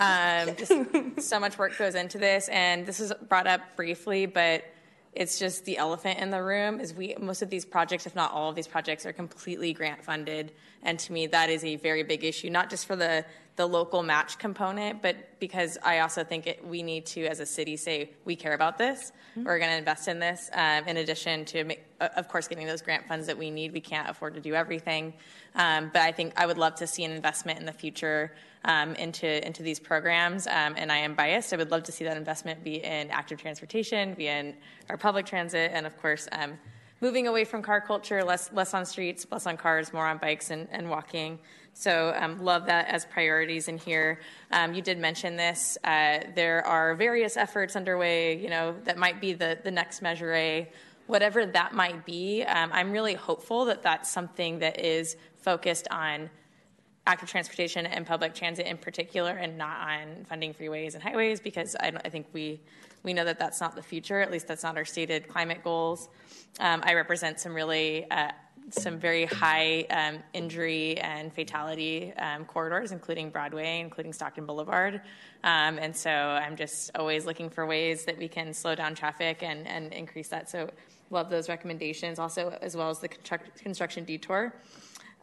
Um, 0.00 0.56
just 0.56 1.28
so 1.28 1.38
much 1.38 1.58
work 1.58 1.76
goes 1.76 1.94
into 1.94 2.16
this, 2.16 2.48
and 2.48 2.86
this 2.86 3.00
is 3.00 3.12
brought 3.28 3.46
up 3.46 3.76
briefly, 3.76 4.24
but 4.24 4.64
it's 5.12 5.38
just 5.38 5.66
the 5.66 5.76
elephant 5.76 6.18
in 6.18 6.30
the 6.30 6.42
room 6.42 6.80
is 6.80 6.94
we 6.94 7.14
most 7.20 7.42
of 7.42 7.50
these 7.50 7.66
projects 7.66 8.06
if 8.06 8.14
not 8.14 8.32
all 8.32 8.48
of 8.48 8.56
these 8.56 8.66
projects 8.66 9.04
are 9.04 9.12
completely 9.12 9.74
grant 9.74 10.02
funded 10.02 10.52
And 10.82 10.98
to 10.98 11.12
me, 11.12 11.26
that 11.28 11.50
is 11.50 11.64
a 11.64 11.76
very 11.76 12.02
big 12.02 12.24
issue, 12.24 12.50
not 12.50 12.70
just 12.70 12.86
for 12.86 12.96
the 12.96 13.24
the 13.56 13.66
local 13.66 14.02
match 14.02 14.38
component, 14.38 15.02
but 15.02 15.38
because 15.38 15.76
I 15.84 15.98
also 15.98 16.24
think 16.24 16.46
it, 16.46 16.66
we 16.66 16.82
need 16.82 17.04
to, 17.06 17.26
as 17.26 17.38
a 17.38 17.44
city, 17.44 17.76
say 17.76 18.10
we 18.24 18.34
care 18.34 18.54
about 18.54 18.78
this. 18.78 19.12
Mm-hmm. 19.32 19.44
We're 19.44 19.58
going 19.58 19.70
to 19.70 19.76
invest 19.76 20.08
in 20.08 20.18
this. 20.18 20.50
Um, 20.54 20.88
in 20.88 20.96
addition 20.96 21.44
to, 21.46 21.64
make, 21.64 21.84
of 22.00 22.28
course, 22.28 22.48
getting 22.48 22.66
those 22.66 22.80
grant 22.80 23.06
funds 23.06 23.26
that 23.26 23.36
we 23.36 23.50
need, 23.50 23.72
we 23.72 23.80
can't 23.80 24.08
afford 24.08 24.34
to 24.34 24.40
do 24.40 24.54
everything. 24.54 25.12
Um, 25.54 25.90
but 25.92 26.00
I 26.00 26.12
think 26.12 26.32
I 26.40 26.46
would 26.46 26.56
love 26.56 26.76
to 26.76 26.86
see 26.86 27.04
an 27.04 27.10
investment 27.10 27.58
in 27.60 27.66
the 27.66 27.72
future 27.72 28.32
um, 28.64 28.94
into 28.94 29.46
into 29.46 29.62
these 29.62 29.78
programs. 29.78 30.46
Um, 30.46 30.74
and 30.78 30.90
I 30.90 30.98
am 30.98 31.14
biased. 31.14 31.52
I 31.52 31.56
would 31.56 31.70
love 31.70 31.82
to 31.84 31.92
see 31.92 32.04
that 32.04 32.16
investment 32.16 32.64
be 32.64 32.82
in 32.82 33.10
active 33.10 33.38
transportation, 33.38 34.14
be 34.14 34.28
in 34.28 34.54
our 34.88 34.96
public 34.96 35.26
transit, 35.26 35.72
and 35.74 35.84
of 35.84 36.00
course 36.00 36.26
um, 36.32 36.58
moving 37.02 37.26
away 37.26 37.44
from 37.44 37.60
car 37.60 37.80
culture, 37.80 38.24
less 38.24 38.50
less 38.52 38.72
on 38.72 38.86
streets, 38.86 39.26
less 39.30 39.46
on 39.46 39.56
cars, 39.58 39.92
more 39.92 40.06
on 40.06 40.16
bikes 40.16 40.50
and, 40.50 40.68
and 40.70 40.88
walking. 40.88 41.38
So 41.74 42.14
um, 42.16 42.42
love 42.42 42.66
that 42.66 42.88
as 42.88 43.04
priorities 43.06 43.68
in 43.68 43.76
here. 43.76 44.20
Um, 44.50 44.72
you 44.72 44.82
did 44.82 44.98
mention 44.98 45.36
this. 45.36 45.76
Uh, 45.82 46.20
there 46.34 46.64
are 46.66 46.94
various 46.94 47.36
efforts 47.36 47.76
underway. 47.76 48.38
You 48.38 48.48
know 48.48 48.74
that 48.84 48.96
might 48.96 49.20
be 49.20 49.34
the 49.34 49.58
the 49.62 49.70
next 49.70 50.00
Measure 50.00 50.32
A, 50.32 50.70
whatever 51.08 51.44
that 51.44 51.74
might 51.74 52.06
be. 52.06 52.44
Um, 52.44 52.70
I'm 52.72 52.92
really 52.92 53.14
hopeful 53.14 53.66
that 53.66 53.82
that's 53.82 54.10
something 54.10 54.60
that 54.60 54.80
is 54.80 55.16
focused 55.36 55.88
on 55.90 56.30
active 57.04 57.28
transportation 57.28 57.84
and 57.84 58.06
public 58.06 58.32
transit 58.32 58.66
in 58.66 58.76
particular, 58.76 59.32
and 59.32 59.58
not 59.58 59.76
on 59.80 60.24
funding 60.28 60.54
freeways 60.54 60.94
and 60.94 61.02
highways, 61.02 61.40
because 61.40 61.74
I, 61.80 61.90
I 62.04 62.08
think 62.10 62.26
we 62.32 62.60
we 63.02 63.12
know 63.12 63.24
that 63.24 63.38
that's 63.38 63.60
not 63.60 63.74
the 63.74 63.82
future. 63.82 64.20
At 64.20 64.30
least 64.30 64.46
that's 64.46 64.62
not 64.62 64.76
our 64.76 64.84
stated 64.84 65.28
climate 65.28 65.62
goals. 65.62 66.08
Um, 66.60 66.82
I 66.84 66.94
represent 66.94 67.40
some 67.40 67.54
really 67.54 68.10
uh, 68.10 68.32
some 68.70 68.98
very 68.98 69.24
high 69.26 69.82
um, 69.90 70.18
injury 70.32 70.98
and 70.98 71.32
fatality 71.32 72.12
um, 72.14 72.44
corridors, 72.44 72.92
including 72.92 73.30
Broadway, 73.30 73.80
including 73.80 74.12
Stockton 74.12 74.46
Boulevard. 74.46 75.00
Um, 75.44 75.78
and 75.78 75.94
so 75.94 76.10
I'm 76.10 76.56
just 76.56 76.90
always 76.94 77.26
looking 77.26 77.50
for 77.50 77.66
ways 77.66 78.04
that 78.04 78.16
we 78.16 78.28
can 78.28 78.54
slow 78.54 78.74
down 78.74 78.94
traffic 78.94 79.42
and, 79.42 79.66
and 79.66 79.92
increase 79.92 80.28
that. 80.28 80.48
So 80.48 80.70
love 81.10 81.28
those 81.28 81.48
recommendations, 81.48 82.18
also 82.18 82.56
as 82.62 82.76
well 82.76 82.88
as 82.88 83.00
the 83.00 83.08
construction 83.08 84.04
detour. 84.04 84.54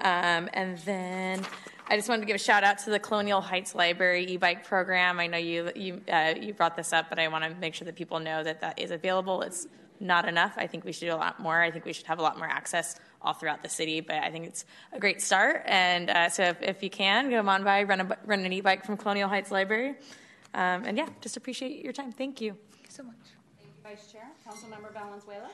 Um, 0.01 0.49
and 0.53 0.77
then 0.79 1.45
I 1.91 1.95
just 1.95 2.07
wanted 2.07 2.21
to 2.21 2.27
give 2.27 2.35
a 2.35 2.39
shout 2.39 2.63
out 2.63 2.77
to 2.79 2.91
the 2.91 2.99
Colonial 2.99 3.41
Heights 3.41 3.73
Library 3.73 4.23
e-bike 4.25 4.63
program. 4.63 5.19
I 5.19 5.25
know 5.25 5.39
you 5.39 5.71
you 5.75 6.01
uh, 6.07 6.35
you 6.39 6.53
brought 6.53 6.75
this 6.75 6.93
up, 6.93 7.09
but 7.09 7.17
I 7.17 7.27
want 7.29 7.45
to 7.45 7.55
make 7.55 7.73
sure 7.73 7.85
that 7.85 7.95
people 7.95 8.19
know 8.19 8.43
that 8.43 8.61
that 8.61 8.77
is 8.77 8.91
available. 8.91 9.41
It's 9.41 9.65
not 9.99 10.27
enough. 10.27 10.53
I 10.55 10.67
think 10.67 10.85
we 10.85 10.91
should 10.91 11.07
do 11.07 11.15
a 11.15 11.17
lot 11.17 11.39
more. 11.39 11.59
I 11.59 11.71
think 11.71 11.85
we 11.85 11.93
should 11.93 12.05
have 12.05 12.19
a 12.19 12.21
lot 12.21 12.37
more 12.37 12.47
access 12.47 12.95
all 13.23 13.33
throughout 13.33 13.63
the 13.63 13.69
city, 13.69 14.01
but 14.01 14.17
I 14.17 14.29
think 14.29 14.45
it's 14.45 14.65
a 14.93 14.99
great 14.99 15.19
start. 15.19 15.63
And 15.65 16.11
uh, 16.11 16.29
so 16.29 16.43
if, 16.43 16.61
if, 16.61 16.83
you 16.83 16.91
can, 16.91 17.29
go 17.31 17.39
on 17.39 17.63
by, 17.65 17.83
run, 17.83 17.99
a, 17.99 18.17
run 18.25 18.45
an 18.45 18.53
e-bike 18.53 18.85
from 18.85 18.95
Colonial 18.95 19.27
Heights 19.27 19.51
Library. 19.51 19.95
Um, 20.53 20.83
and 20.85 20.97
yeah, 20.97 21.09
just 21.19 21.35
appreciate 21.35 21.83
your 21.83 21.91
time. 21.91 22.13
Thank 22.13 22.39
you. 22.39 22.55
Thank 22.71 22.85
you 22.85 22.91
so 22.91 23.03
much. 23.03 23.15
Thank 23.57 23.75
you, 23.75 23.83
Vice 23.83 24.09
Chair. 24.09 24.23
Councilmember 24.47 24.93
Valenzuela. 24.93 25.49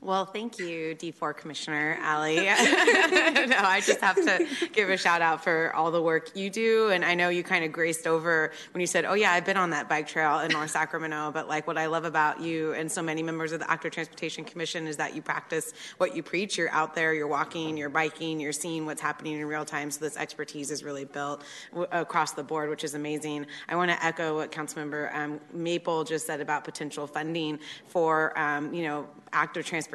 Well, 0.00 0.26
thank 0.26 0.60
you, 0.60 0.94
D4 0.94 1.36
Commissioner 1.36 1.98
Ali. 2.04 2.36
no, 2.46 2.46
I 2.46 3.82
just 3.84 4.00
have 4.00 4.14
to 4.14 4.46
give 4.72 4.90
a 4.90 4.96
shout 4.96 5.22
out 5.22 5.42
for 5.42 5.74
all 5.74 5.90
the 5.90 6.00
work 6.00 6.36
you 6.36 6.50
do. 6.50 6.90
And 6.90 7.04
I 7.04 7.16
know 7.16 7.30
you 7.30 7.42
kind 7.42 7.64
of 7.64 7.72
graced 7.72 8.06
over 8.06 8.52
when 8.72 8.80
you 8.80 8.86
said, 8.86 9.04
oh, 9.04 9.14
yeah, 9.14 9.32
I've 9.32 9.44
been 9.44 9.56
on 9.56 9.70
that 9.70 9.88
bike 9.88 10.06
trail 10.06 10.38
in 10.38 10.52
North 10.52 10.70
Sacramento. 10.70 11.32
But 11.32 11.48
like 11.48 11.66
what 11.66 11.76
I 11.76 11.86
love 11.86 12.04
about 12.04 12.40
you 12.40 12.74
and 12.74 12.90
so 12.90 13.02
many 13.02 13.24
members 13.24 13.50
of 13.50 13.58
the 13.58 13.68
Active 13.68 13.90
Transportation 13.90 14.44
Commission 14.44 14.86
is 14.86 14.96
that 14.98 15.16
you 15.16 15.22
practice 15.22 15.72
what 15.96 16.14
you 16.14 16.22
preach. 16.22 16.56
You're 16.56 16.70
out 16.70 16.94
there, 16.94 17.12
you're 17.12 17.26
walking, 17.26 17.76
you're 17.76 17.90
biking, 17.90 18.38
you're 18.38 18.52
seeing 18.52 18.86
what's 18.86 19.02
happening 19.02 19.36
in 19.40 19.44
real 19.46 19.64
time. 19.64 19.90
So 19.90 19.98
this 19.98 20.16
expertise 20.16 20.70
is 20.70 20.84
really 20.84 21.06
built 21.06 21.42
w- 21.72 21.88
across 21.90 22.32
the 22.32 22.44
board, 22.44 22.70
which 22.70 22.84
is 22.84 22.94
amazing. 22.94 23.46
I 23.68 23.74
want 23.74 23.90
to 23.90 24.04
echo 24.04 24.36
what 24.36 24.52
Councilmember 24.52 25.12
um, 25.12 25.40
Maple 25.52 26.04
just 26.04 26.24
said 26.24 26.40
about 26.40 26.62
potential 26.62 27.08
funding 27.08 27.58
for, 27.88 28.38
um, 28.38 28.72
you 28.72 28.84
know, 28.84 29.08
active 29.32 29.66
transportation. 29.66 29.87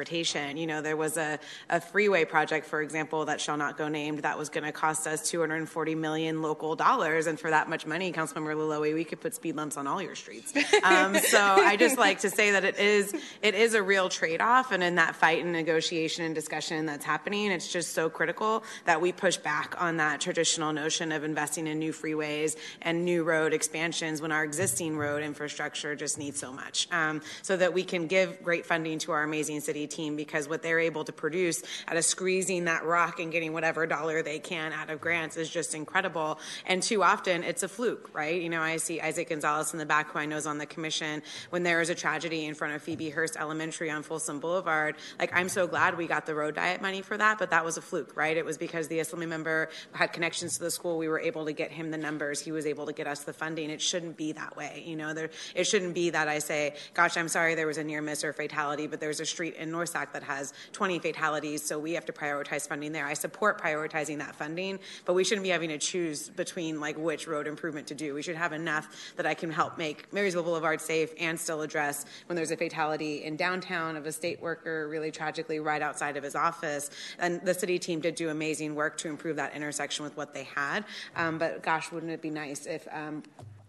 You 0.56 0.66
know, 0.66 0.82
there 0.82 0.96
was 0.96 1.16
a, 1.16 1.38
a 1.68 1.80
freeway 1.80 2.24
project, 2.24 2.66
for 2.66 2.80
example, 2.82 3.24
that 3.24 3.40
shall 3.40 3.56
not 3.56 3.76
go 3.76 3.88
named, 3.88 4.20
that 4.20 4.38
was 4.38 4.48
going 4.48 4.64
to 4.64 4.72
cost 4.72 5.06
us 5.06 5.28
240 5.28 5.94
million 5.94 6.42
local 6.42 6.76
dollars. 6.76 7.26
And 7.26 7.38
for 7.38 7.50
that 7.50 7.68
much 7.68 7.86
money, 7.86 8.12
Councilmember 8.12 8.54
Loloee, 8.54 8.94
we 8.94 9.04
could 9.04 9.20
put 9.20 9.34
speed 9.34 9.56
limits 9.56 9.76
on 9.76 9.86
all 9.86 10.00
your 10.00 10.14
streets. 10.14 10.52
Um, 10.84 11.14
so 11.16 11.40
I 11.40 11.76
just 11.76 11.96
like 11.96 12.20
to 12.20 12.30
say 12.30 12.50
that 12.50 12.64
it 12.64 12.78
is 12.78 13.14
it 13.42 13.54
is 13.54 13.74
a 13.74 13.82
real 13.82 14.08
trade 14.08 14.42
off. 14.42 14.70
And 14.70 14.82
in 14.82 14.96
that 14.96 15.16
fight 15.16 15.42
and 15.42 15.52
negotiation 15.52 16.24
and 16.24 16.34
discussion 16.34 16.84
that's 16.84 17.04
happening, 17.04 17.50
it's 17.50 17.72
just 17.72 17.94
so 17.94 18.10
critical 18.10 18.64
that 18.84 19.00
we 19.00 19.10
push 19.12 19.38
back 19.38 19.80
on 19.80 19.96
that 19.98 20.20
traditional 20.20 20.72
notion 20.72 21.10
of 21.10 21.24
investing 21.24 21.66
in 21.66 21.78
new 21.78 21.92
freeways 21.92 22.56
and 22.82 23.04
new 23.04 23.24
road 23.24 23.54
expansions 23.54 24.20
when 24.20 24.30
our 24.30 24.44
existing 24.44 24.98
road 24.98 25.22
infrastructure 25.22 25.94
just 25.96 26.18
needs 26.18 26.38
so 26.38 26.52
much. 26.52 26.86
Um, 26.92 27.22
so 27.40 27.56
that 27.56 27.72
we 27.72 27.82
can 27.82 28.08
give 28.08 28.42
great 28.42 28.66
funding 28.66 28.98
to 29.00 29.12
our 29.12 29.24
our 29.24 29.28
amazing 29.28 29.60
city 29.60 29.83
team 29.86 30.16
because 30.16 30.48
what 30.48 30.62
they're 30.62 30.80
able 30.80 31.04
to 31.04 31.12
produce 31.12 31.62
out 31.88 31.96
of 31.96 32.04
squeezing 32.04 32.64
that 32.64 32.84
rock 32.84 33.20
and 33.20 33.32
getting 33.32 33.52
whatever 33.52 33.86
dollar 33.86 34.22
they 34.22 34.38
can 34.38 34.72
out 34.72 34.90
of 34.90 35.00
grants 35.00 35.36
is 35.36 35.48
just 35.48 35.74
incredible. 35.74 36.38
And 36.66 36.82
too 36.82 37.02
often 37.02 37.42
it's 37.42 37.62
a 37.62 37.68
fluke, 37.68 38.10
right? 38.12 38.40
You 38.40 38.48
know, 38.48 38.60
I 38.62 38.76
see 38.76 39.00
Isaac 39.00 39.28
Gonzalez 39.28 39.72
in 39.72 39.78
the 39.78 39.86
back 39.86 40.10
who 40.10 40.18
I 40.18 40.26
know 40.26 40.36
is 40.36 40.46
on 40.46 40.58
the 40.58 40.66
commission. 40.66 41.22
When 41.50 41.62
there 41.62 41.80
is 41.80 41.90
a 41.90 41.94
tragedy 41.94 42.46
in 42.46 42.54
front 42.54 42.74
of 42.74 42.82
Phoebe 42.82 43.10
Hearst 43.10 43.36
Elementary 43.36 43.90
on 43.90 44.02
Folsom 44.02 44.40
Boulevard, 44.40 44.96
like 45.18 45.34
I'm 45.34 45.48
so 45.48 45.66
glad 45.66 45.96
we 45.96 46.06
got 46.06 46.26
the 46.26 46.34
road 46.34 46.54
diet 46.54 46.80
money 46.82 47.02
for 47.02 47.16
that, 47.16 47.38
but 47.38 47.50
that 47.50 47.64
was 47.64 47.76
a 47.76 47.82
fluke, 47.82 48.16
right? 48.16 48.36
It 48.36 48.44
was 48.44 48.58
because 48.58 48.88
the 48.88 49.00
Assembly 49.00 49.26
member 49.26 49.70
had 49.92 50.12
connections 50.12 50.58
to 50.58 50.64
the 50.64 50.70
school. 50.70 50.98
We 50.98 51.08
were 51.08 51.20
able 51.20 51.44
to 51.46 51.52
get 51.52 51.70
him 51.70 51.90
the 51.90 51.98
numbers. 51.98 52.40
He 52.40 52.52
was 52.52 52.66
able 52.66 52.86
to 52.86 52.92
get 52.92 53.06
us 53.06 53.24
the 53.24 53.32
funding. 53.32 53.70
It 53.70 53.80
shouldn't 53.80 54.16
be 54.16 54.32
that 54.32 54.56
way. 54.56 54.82
You 54.86 54.96
know, 54.96 55.14
there, 55.14 55.30
it 55.54 55.64
shouldn't 55.64 55.94
be 55.94 56.10
that 56.10 56.28
I 56.28 56.38
say, 56.38 56.74
gosh, 56.94 57.16
I'm 57.16 57.28
sorry 57.28 57.54
there 57.54 57.66
was 57.66 57.78
a 57.78 57.84
near 57.84 58.02
miss 58.02 58.24
or 58.24 58.32
fatality, 58.32 58.86
but 58.86 59.00
there's 59.00 59.20
a 59.20 59.26
street 59.26 59.54
in 59.54 59.70
Norsac 59.74 60.12
that 60.12 60.22
has 60.22 60.52
20 60.72 60.98
fatalities, 60.98 61.62
so 61.62 61.78
we 61.78 61.92
have 61.92 62.06
to 62.06 62.12
prioritize 62.12 62.68
funding 62.68 62.92
there. 62.92 63.06
I 63.06 63.14
support 63.14 63.60
prioritizing 63.60 64.18
that 64.18 64.34
funding, 64.36 64.78
but 65.04 65.14
we 65.14 65.24
shouldn't 65.24 65.44
be 65.44 65.50
having 65.50 65.70
to 65.70 65.78
choose 65.78 66.28
between 66.28 66.80
like 66.80 66.96
which 66.96 67.26
road 67.26 67.46
improvement 67.46 67.88
to 67.88 67.94
do. 67.94 68.14
We 68.14 68.22
should 68.22 68.36
have 68.36 68.52
enough 68.52 68.88
that 69.16 69.26
I 69.26 69.34
can 69.34 69.50
help 69.50 69.78
make 69.78 70.12
Marysville 70.12 70.42
Boulevard 70.42 70.80
safe 70.80 71.12
and 71.18 71.38
still 71.38 71.62
address 71.62 72.04
when 72.26 72.36
there's 72.36 72.50
a 72.50 72.56
fatality 72.56 73.24
in 73.24 73.36
downtown 73.36 73.96
of 73.96 74.06
a 74.06 74.12
state 74.12 74.40
worker 74.40 74.88
really 74.88 75.10
tragically 75.10 75.60
right 75.60 75.82
outside 75.82 76.16
of 76.16 76.24
his 76.24 76.34
office. 76.34 76.90
And 77.18 77.40
the 77.42 77.54
city 77.54 77.78
team 77.78 78.00
did 78.00 78.14
do 78.14 78.28
amazing 78.30 78.74
work 78.74 78.96
to 78.98 79.08
improve 79.08 79.36
that 79.36 79.54
intersection 79.54 80.04
with 80.04 80.16
what 80.16 80.34
they 80.34 80.44
had. 80.44 80.84
Um, 81.16 81.38
but 81.38 81.62
gosh, 81.62 81.90
wouldn't 81.90 82.12
it 82.12 82.22
be 82.22 82.30
nice 82.30 82.66
if 82.66 82.86
um, 82.92 83.22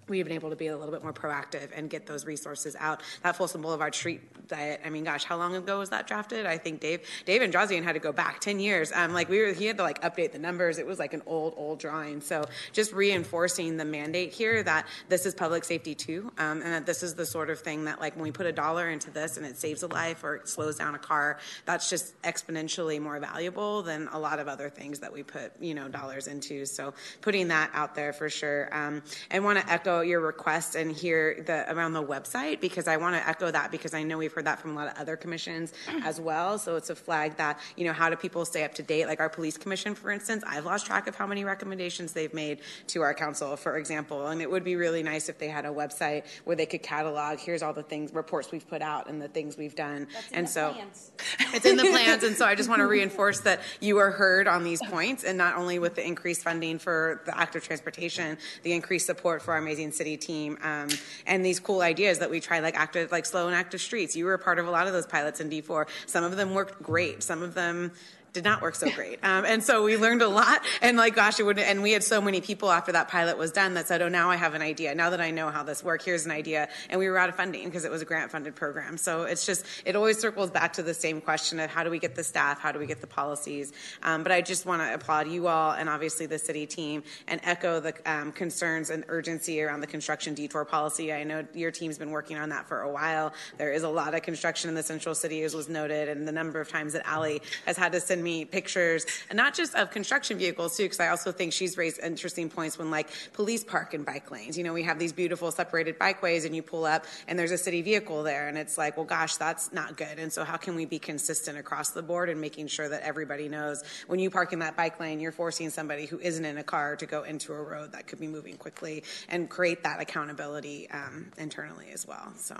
we've 0.07 0.25
been 0.25 0.35
able 0.35 0.49
to 0.49 0.55
be 0.55 0.67
a 0.67 0.77
little 0.77 0.93
bit 0.93 1.03
more 1.03 1.13
proactive 1.13 1.69
and 1.75 1.89
get 1.89 2.05
those 2.05 2.25
resources 2.25 2.75
out. 2.79 3.01
That 3.23 3.35
Folsom 3.35 3.61
Boulevard 3.61 3.95
street 3.95 4.21
diet, 4.47 4.81
I 4.85 4.89
mean, 4.89 5.03
gosh, 5.03 5.23
how 5.23 5.37
long 5.37 5.55
ago 5.55 5.79
was 5.79 5.89
that 5.89 6.07
drafted? 6.07 6.45
I 6.45 6.57
think 6.57 6.79
Dave, 6.79 7.01
Dave 7.25 7.41
and 7.41 7.53
Androsian 7.53 7.83
had 7.83 7.93
to 7.93 7.99
go 7.99 8.11
back 8.11 8.39
10 8.39 8.59
years. 8.59 8.91
Um, 8.91 9.13
like 9.13 9.29
we 9.29 9.39
were, 9.39 9.53
he 9.53 9.65
had 9.65 9.77
to 9.77 9.83
like 9.83 10.01
update 10.01 10.31
the 10.31 10.39
numbers. 10.39 10.77
It 10.77 10.85
was 10.85 10.99
like 10.99 11.13
an 11.13 11.23
old, 11.25 11.53
old 11.57 11.79
drawing. 11.79 12.21
So 12.21 12.45
just 12.71 12.93
reinforcing 12.93 13.77
the 13.77 13.85
mandate 13.85 14.33
here 14.33 14.61
that 14.63 14.87
this 15.09 15.25
is 15.25 15.33
public 15.33 15.63
safety 15.63 15.95
too. 15.95 16.31
Um, 16.37 16.61
and 16.61 16.73
that 16.73 16.85
this 16.85 17.03
is 17.03 17.15
the 17.15 17.25
sort 17.25 17.49
of 17.49 17.59
thing 17.59 17.85
that 17.85 17.99
like 17.99 18.15
when 18.15 18.23
we 18.23 18.31
put 18.31 18.45
a 18.45 18.51
dollar 18.51 18.89
into 18.89 19.09
this 19.11 19.37
and 19.37 19.45
it 19.45 19.57
saves 19.57 19.83
a 19.83 19.87
life 19.87 20.23
or 20.23 20.35
it 20.35 20.49
slows 20.49 20.77
down 20.77 20.95
a 20.95 20.99
car, 20.99 21.39
that's 21.65 21.89
just 21.89 22.19
exponentially 22.21 23.01
more 23.01 23.19
valuable 23.19 23.81
than 23.81 24.07
a 24.11 24.19
lot 24.19 24.39
of 24.39 24.47
other 24.47 24.69
things 24.69 24.99
that 24.99 25.11
we 25.11 25.23
put, 25.23 25.53
you 25.59 25.73
know, 25.73 25.87
dollars 25.87 26.27
into. 26.27 26.65
So 26.65 26.93
putting 27.21 27.47
that 27.49 27.71
out 27.73 27.95
there 27.95 28.13
for 28.13 28.29
sure. 28.29 28.69
Um, 28.71 29.01
and 29.31 29.43
want 29.43 29.59
to 29.59 29.71
echo 29.71 29.94
your 30.01 30.21
request 30.21 30.75
and 30.75 30.91
hear 30.91 31.43
the 31.45 31.71
around 31.73 31.93
the 31.93 32.03
website 32.03 32.61
because 32.61 32.87
I 32.87 32.97
want 32.97 33.15
to 33.15 33.27
echo 33.27 33.51
that 33.51 33.71
because 33.71 33.93
I 33.93 34.03
know 34.03 34.17
we've 34.17 34.33
heard 34.33 34.45
that 34.45 34.59
from 34.59 34.71
a 34.71 34.75
lot 34.75 34.87
of 34.87 34.97
other 34.97 35.15
commissions 35.15 35.73
as 36.03 36.19
well. 36.19 36.57
So 36.57 36.75
it's 36.75 36.89
a 36.89 36.95
flag 36.95 37.37
that 37.37 37.59
you 37.75 37.85
know 37.85 37.93
how 37.93 38.09
do 38.09 38.15
people 38.15 38.45
stay 38.45 38.63
up 38.63 38.73
to 38.75 38.83
date? 38.83 39.07
Like 39.07 39.19
our 39.19 39.29
police 39.29 39.57
commission, 39.57 39.95
for 39.95 40.11
instance, 40.11 40.43
I've 40.47 40.65
lost 40.65 40.85
track 40.85 41.07
of 41.07 41.15
how 41.15 41.27
many 41.27 41.43
recommendations 41.43 42.13
they've 42.13 42.33
made 42.33 42.59
to 42.87 43.01
our 43.01 43.13
council, 43.13 43.55
for 43.55 43.77
example. 43.77 44.27
And 44.27 44.41
it 44.41 44.49
would 44.49 44.63
be 44.63 44.75
really 44.75 45.03
nice 45.03 45.29
if 45.29 45.37
they 45.37 45.47
had 45.47 45.65
a 45.65 45.69
website 45.69 46.23
where 46.43 46.55
they 46.55 46.65
could 46.65 46.83
catalog 46.83 47.39
here's 47.39 47.61
all 47.61 47.73
the 47.73 47.83
things 47.83 48.13
reports 48.13 48.51
we've 48.51 48.67
put 48.67 48.81
out 48.81 49.09
and 49.09 49.21
the 49.21 49.27
things 49.27 49.57
we've 49.57 49.75
done. 49.75 50.07
and 50.31 50.49
so 50.49 50.73
plans. 50.73 51.11
it's 51.53 51.65
in 51.65 51.77
the 51.77 51.83
plans. 51.83 52.23
And 52.23 52.35
so 52.35 52.45
I 52.45 52.55
just 52.55 52.69
want 52.69 52.79
to 52.79 52.87
reinforce 52.87 53.41
that 53.41 53.61
you 53.79 53.97
are 53.97 54.11
heard 54.11 54.47
on 54.47 54.63
these 54.63 54.81
points, 54.83 55.23
and 55.23 55.37
not 55.37 55.55
only 55.55 55.79
with 55.79 55.95
the 55.95 56.05
increased 56.05 56.43
funding 56.43 56.79
for 56.79 57.21
the 57.25 57.37
active 57.37 57.63
transportation, 57.63 58.37
the 58.63 58.73
increased 58.73 59.05
support 59.05 59.41
for 59.41 59.53
our 59.53 59.59
amazing 59.59 59.84
city 59.91 60.17
team, 60.17 60.57
um, 60.63 60.89
and 61.25 61.45
these 61.45 61.59
cool 61.59 61.81
ideas 61.81 62.19
that 62.19 62.29
we 62.29 62.39
tried, 62.39 62.61
like 62.61 62.75
active, 62.75 63.11
like 63.11 63.25
slow 63.25 63.47
and 63.47 63.55
active 63.55 63.81
streets. 63.81 64.15
You 64.15 64.25
were 64.25 64.33
a 64.33 64.39
part 64.39 64.59
of 64.59 64.67
a 64.67 64.71
lot 64.71 64.87
of 64.87 64.93
those 64.93 65.05
pilots 65.05 65.39
in 65.39 65.49
D4. 65.49 65.87
Some 66.05 66.23
of 66.23 66.35
them 66.35 66.53
worked 66.53 66.81
great. 66.81 67.23
Some 67.23 67.41
of 67.41 67.53
them 67.53 67.91
did 68.35 68.43
not 68.43 68.61
work 68.61 68.75
so 68.75 68.91
great. 68.91 69.19
Um, 69.23 69.45
and 69.45 69.63
so 69.63 69.83
we 69.83 69.97
learned 69.97 70.21
a 70.21 70.27
lot. 70.27 70.61
And 70.81 70.97
like, 70.97 71.15
gosh, 71.15 71.39
it 71.39 71.43
would, 71.43 71.57
and 71.57 71.81
we 71.81 71.93
had 71.93 72.03
so 72.03 72.21
many 72.21 72.41
people 72.41 72.69
after 72.69 72.91
that 72.91 73.07
pilot 73.07 73.37
was 73.37 73.51
done 73.51 73.73
that 73.73 73.87
said, 73.87 74.01
oh, 74.01 74.09
now 74.09 74.29
I 74.29 74.35
have 74.35 74.53
an 74.53 74.61
idea. 74.61 74.93
Now 74.93 75.09
that 75.09 75.21
I 75.21 75.31
know 75.31 75.49
how 75.49 75.63
this 75.63 75.83
works, 75.83 76.05
here's 76.05 76.25
an 76.25 76.31
idea. 76.31 76.69
And 76.89 76.99
we 76.99 77.09
were 77.09 77.17
out 77.17 77.29
of 77.29 77.35
funding 77.35 77.65
because 77.65 77.85
it 77.85 77.91
was 77.91 78.01
a 78.01 78.05
grant 78.05 78.31
funded 78.31 78.55
program. 78.55 78.97
So 78.97 79.23
it's 79.23 79.45
just, 79.45 79.65
it 79.85 79.95
always 79.95 80.19
circles 80.19 80.51
back 80.51 80.73
to 80.73 80.83
the 80.83 80.93
same 80.93 81.21
question 81.21 81.59
of 81.59 81.69
how 81.69 81.83
do 81.83 81.89
we 81.89 81.97
get 81.97 82.13
the 82.15 82.23
staff? 82.23 82.59
How 82.59 82.71
do 82.71 82.77
we 82.77 82.85
get 82.85 83.01
the 83.01 83.07
policies? 83.07 83.71
Um, 84.03 84.21
but 84.21 84.31
I 84.31 84.41
just 84.41 84.65
want 84.65 84.81
to 84.81 84.93
applaud 84.93 85.29
you 85.29 85.47
all 85.47 85.71
and 85.71 85.89
obviously 85.89 86.25
the 86.25 86.37
city 86.37 86.65
team 86.65 87.03
and 87.27 87.39
echo 87.43 87.79
the 87.79 87.93
um, 88.05 88.33
concerns 88.33 88.89
and 88.89 89.05
urgency 89.07 89.61
around 89.61 89.79
the 89.79 89.87
construction 89.87 90.33
detour 90.33 90.65
policy. 90.65 91.13
I 91.13 91.23
know 91.23 91.47
your 91.53 91.71
team's 91.71 91.97
been 91.97 92.11
working 92.11 92.37
on 92.37 92.49
that 92.49 92.67
for 92.67 92.81
a 92.81 92.91
while. 92.91 93.33
There 93.57 93.71
is 93.71 93.83
a 93.83 93.89
lot 93.89 94.13
of 94.13 94.21
construction 94.21 94.69
in 94.69 94.75
the 94.75 94.83
central 94.83 95.15
city, 95.15 95.43
as 95.43 95.55
was 95.55 95.69
noted, 95.69 96.09
and 96.09 96.27
the 96.27 96.33
number 96.33 96.59
of 96.59 96.67
times 96.67 96.91
that 96.93 97.07
Allie 97.07 97.41
has 97.65 97.77
had 97.77 97.93
to 97.93 98.01
send 98.01 98.23
me 98.25 98.43
pictures, 98.43 99.05
and 99.29 99.37
not 99.37 99.53
just 99.53 99.73
of 99.75 99.91
construction 99.91 100.37
vehicles 100.37 100.75
too, 100.75 100.83
because 100.83 100.99
I 100.99 101.07
also 101.07 101.31
think 101.31 101.53
she's 101.53 101.77
raised 101.77 101.99
interesting 101.99 102.49
points 102.49 102.77
when 102.77 102.91
like 102.91 103.07
police 103.31 103.63
park 103.63 103.93
in 103.93 104.03
bike 104.03 104.29
lanes. 104.31 104.57
You 104.57 104.65
know, 104.65 104.73
we 104.73 104.83
have 104.83 104.99
these 104.99 105.13
beautiful 105.13 105.51
separated 105.51 105.97
bikeways, 105.97 106.45
and 106.45 106.55
you 106.55 106.61
pull 106.61 106.83
up, 106.83 107.05
and 107.27 107.39
there's 107.39 107.51
a 107.51 107.57
city 107.57 107.81
vehicle 107.81 108.23
there, 108.23 108.49
and 108.49 108.57
it's 108.57 108.77
like, 108.77 108.97
well, 108.97 109.05
gosh, 109.05 109.37
that's 109.37 109.71
not 109.71 109.95
good. 109.95 110.19
And 110.19 110.33
so, 110.33 110.43
how 110.43 110.57
can 110.57 110.75
we 110.75 110.85
be 110.85 110.99
consistent 110.99 111.57
across 111.57 111.91
the 111.91 112.01
board 112.01 112.29
and 112.29 112.41
making 112.41 112.67
sure 112.67 112.89
that 112.89 113.03
everybody 113.03 113.47
knows 113.47 113.83
when 114.07 114.19
you 114.19 114.29
park 114.29 114.51
in 114.51 114.59
that 114.59 114.75
bike 114.75 114.99
lane, 114.99 115.19
you're 115.19 115.31
forcing 115.31 115.69
somebody 115.69 116.05
who 116.05 116.19
isn't 116.19 116.43
in 116.43 116.57
a 116.57 116.63
car 116.63 116.95
to 116.97 117.05
go 117.05 117.23
into 117.23 117.53
a 117.53 117.61
road 117.61 117.91
that 117.93 118.07
could 118.07 118.19
be 118.19 118.27
moving 118.27 118.57
quickly, 118.57 119.03
and 119.29 119.49
create 119.49 119.83
that 119.83 120.01
accountability 120.01 120.89
um, 120.89 121.31
internally 121.37 121.91
as 121.93 122.07
well. 122.07 122.33
So 122.37 122.55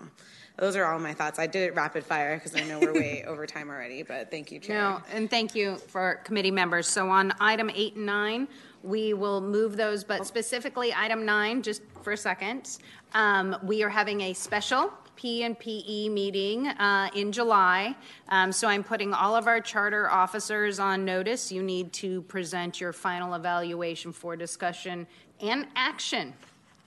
those 0.58 0.76
are 0.76 0.86
all 0.86 1.00
my 1.00 1.14
thoughts. 1.14 1.40
I 1.40 1.48
did 1.48 1.64
it 1.64 1.76
rapid 1.76 2.04
fire 2.04 2.36
because 2.36 2.56
I 2.56 2.64
know 2.66 2.80
we're 2.80 2.94
way 2.94 3.24
over 3.28 3.46
time 3.46 3.70
already, 3.70 4.04
but 4.04 4.32
thank 4.32 4.52
you, 4.52 4.60
Chair. 4.60 4.78
No, 4.78 5.02
and 5.12 5.30
thank 5.30 5.56
you 5.56 5.78
for 5.78 6.22
committee 6.24 6.52
members. 6.52 6.88
So 6.88 7.10
on 7.10 7.34
item 7.40 7.70
eight 7.74 7.96
and 7.96 8.06
nine, 8.06 8.48
we 8.84 9.14
will 9.14 9.42
move 9.42 9.76
those, 9.76 10.04
but 10.04 10.26
specifically 10.26 10.94
item 10.94 11.26
nine, 11.26 11.62
just 11.62 11.82
for 12.04 12.14
a 12.14 12.18
second, 12.18 12.78
um, 13.14 13.58
we 13.64 13.84
are 13.84 13.90
having 13.90 14.22
a 14.22 14.34
special 14.34 14.94
P 15.16 15.44
and 15.44 15.58
PE 15.58 16.10
meeting 16.10 16.68
uh, 16.68 17.10
in 17.16 17.32
July. 17.32 17.96
Um, 18.30 18.52
so 18.52 18.68
I'm 18.68 18.84
putting 18.84 19.14
all 19.14 19.36
of 19.36 19.48
our 19.48 19.62
charter 19.62 20.10
officers 20.10 20.80
on 20.80 21.06
notice. 21.06 21.52
You 21.52 21.64
need 21.64 21.94
to 21.94 22.22
present 22.24 22.82
your 22.82 22.94
final 22.94 23.34
evaluation 23.34 24.12
for 24.12 24.36
discussion 24.36 25.08
and 25.42 25.68
action 25.76 26.34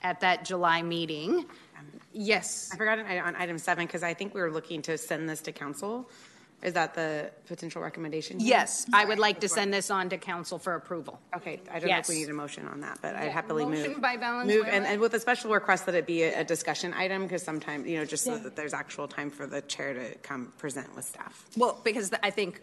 at 0.03 0.19
that 0.21 0.45
July 0.45 0.81
meeting. 0.81 1.45
Yes. 2.19 2.69
I 2.73 2.75
forgot 2.77 2.99
on 2.99 3.05
on 3.07 3.35
item 3.37 3.57
seven 3.57 3.85
because 3.85 4.03
I 4.03 4.13
think 4.13 4.33
we 4.33 4.41
were 4.41 4.51
looking 4.51 4.81
to 4.83 4.97
send 4.97 5.29
this 5.29 5.41
to 5.43 5.51
council. 5.53 6.09
Is 6.61 6.73
that 6.73 6.93
the 6.93 7.31
potential 7.47 7.81
recommendation? 7.81 8.41
Yes, 8.41 8.85
I 8.91 9.05
would 9.05 9.17
like 9.17 9.39
to 9.39 9.47
send 9.47 9.73
this 9.73 9.89
on 9.89 10.09
to 10.09 10.17
council 10.17 10.59
for 10.59 10.75
approval. 10.75 11.21
Okay, 11.33 11.61
I 11.71 11.79
don't 11.79 11.89
know 11.89 11.97
if 11.99 12.09
we 12.09 12.15
Yes. 12.15 12.27
need 12.27 12.29
a 12.29 12.33
motion 12.33 12.67
on 12.67 12.81
that, 12.81 12.99
but 13.01 13.15
I'd 13.15 13.31
happily 13.31 13.63
move. 13.63 13.79
motion 13.79 14.01
by 14.01 14.17
Valenzuela. 14.17 14.65
Move, 14.65 14.73
and, 14.73 14.85
and 14.85 14.99
with 14.99 15.13
a 15.13 15.21
special 15.21 15.51
request 15.51 15.85
that 15.85 15.95
it 15.95 16.05
be 16.05 16.23
a, 16.23 16.41
a 16.41 16.43
discussion 16.43 16.93
item, 16.93 17.23
because 17.23 17.43
sometimes, 17.43 17.87
you 17.87 17.97
know, 17.97 18.03
just 18.03 18.25
so 18.25 18.37
that 18.37 18.57
there's 18.57 18.73
actual 18.73 19.07
time 19.07 19.29
for 19.29 19.47
the 19.47 19.61
chair 19.61 19.93
to 19.93 20.15
come 20.15 20.51
present 20.57 20.93
with 20.97 21.05
staff. 21.05 21.45
Well, 21.55 21.79
because 21.81 22.11
I 22.21 22.29
think 22.29 22.61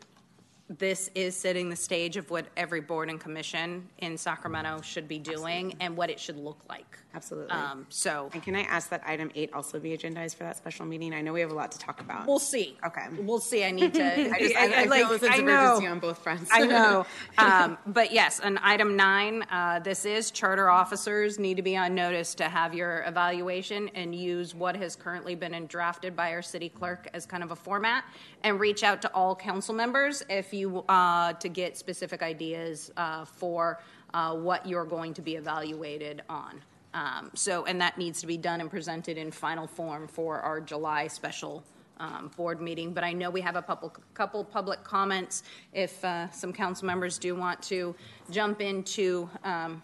this 0.69 1.09
is 1.15 1.35
setting 1.35 1.71
the 1.71 1.77
stage 1.77 2.19
of 2.19 2.29
what 2.31 2.45
every 2.55 2.81
board 2.83 3.09
and 3.09 3.19
commission 3.19 3.89
in 3.97 4.19
Sacramento 4.19 4.83
should 4.83 5.09
be 5.09 5.19
doing 5.19 5.75
and 5.81 5.97
what 5.97 6.11
it 6.11 6.21
should 6.21 6.37
look 6.37 6.59
like. 6.69 6.99
Absolutely. 7.17 7.51
Um, 7.51 7.87
so. 7.89 8.29
And 8.35 8.43
can 8.43 8.55
I 8.55 8.61
ask 8.63 8.91
that 8.91 9.03
item 9.07 9.31
eight 9.35 9.51
also 9.55 9.81
be 9.81 9.97
agendized 9.97 10.37
for 10.37 10.45
that 10.45 10.59
special 10.59 10.85
meeting? 10.85 11.15
I 11.15 11.23
know 11.23 11.33
we 11.33 11.41
have 11.41 11.51
a 11.51 11.55
lot 11.55 11.73
to 11.73 11.79
talk 11.79 12.01
about. 12.03 12.27
We'll 12.27 12.39
see. 12.39 12.77
Okay. 12.87 13.07
We'll 13.21 13.41
see. 13.41 13.65
I 13.65 13.71
need 13.71 13.95
to. 13.95 14.05
I 14.05 14.39
just- 14.39 14.57
I- 14.57 14.83
I 14.83 14.87
feel 14.87 15.13
a 15.13 15.19
sense 15.19 15.33
I 15.35 15.39
of 15.39 15.45
know. 15.45 15.53
urgency 15.73 15.87
on 15.87 15.99
both 15.99 16.19
fronts. 16.19 16.51
I 16.53 16.67
know. 16.67 17.07
Um, 17.39 17.79
but 17.87 18.13
yes, 18.13 18.41
on 18.41 18.59
item 18.59 18.97
nine, 18.97 19.45
uh, 19.51 19.79
this 19.79 20.05
is 20.05 20.31
charter 20.31 20.69
officers 20.69 21.39
need 21.39 21.57
to 21.57 21.63
be 21.63 21.77
on 21.77 21.95
notice 21.95 22.35
to 22.37 22.45
have 22.45 22.75
your 22.75 23.05
evaluation 23.07 23.89
and 23.95 24.15
use 24.15 24.55
what 24.55 24.77
has 24.77 24.97
currently 24.97 25.35
been 25.35 25.67
drafted 25.67 26.15
by 26.17 26.33
our 26.33 26.43
city 26.43 26.69
clerk 26.69 27.09
as 27.15 27.25
kind 27.25 27.43
of 27.43 27.51
a 27.51 27.57
format 27.57 28.05
and 28.43 28.59
reach 28.61 28.83
out 28.83 29.01
to 29.03 29.13
all 29.15 29.35
council 29.35 29.75
members 29.75 30.23
if 30.29 30.53
you, 30.53 30.81
uh, 30.89 31.33
to 31.35 31.49
get 31.49 31.77
specific 31.77 32.23
ideas 32.23 32.91
uh, 32.97 33.25
for 33.25 33.81
uh, 34.15 34.35
what 34.35 34.67
you're 34.67 34.85
going 34.85 35.15
to 35.15 35.23
be 35.23 35.37
evaluated 35.37 36.23
on. 36.29 36.61
Um, 36.97 37.31
so, 37.35 37.67
and 37.67 37.79
that 37.83 37.99
needs 37.99 38.23
to 38.23 38.27
be 38.27 38.39
done 38.39 38.63
and 38.63 38.71
presented 38.71 39.19
in 39.19 39.31
final 39.31 39.67
form 39.67 40.09
for 40.09 40.41
our 40.41 40.63
July 40.63 41.09
special 41.09 41.63
um, 41.99 42.31
board 42.39 42.63
meeting. 42.63 42.95
But 42.95 43.05
I 43.05 43.13
know 43.13 43.29
we 43.29 43.43
have 43.43 43.55
a 43.55 43.61
couple, 43.61 43.93
couple 44.15 44.43
public 44.43 44.83
comments. 44.83 45.43
If 45.75 46.03
uh, 46.03 46.31
some 46.31 46.55
council 46.55 46.87
members 46.87 47.19
do 47.19 47.35
want 47.35 47.63
to 47.65 47.95
jump 48.31 48.63
into, 48.63 49.29
um, 49.45 49.83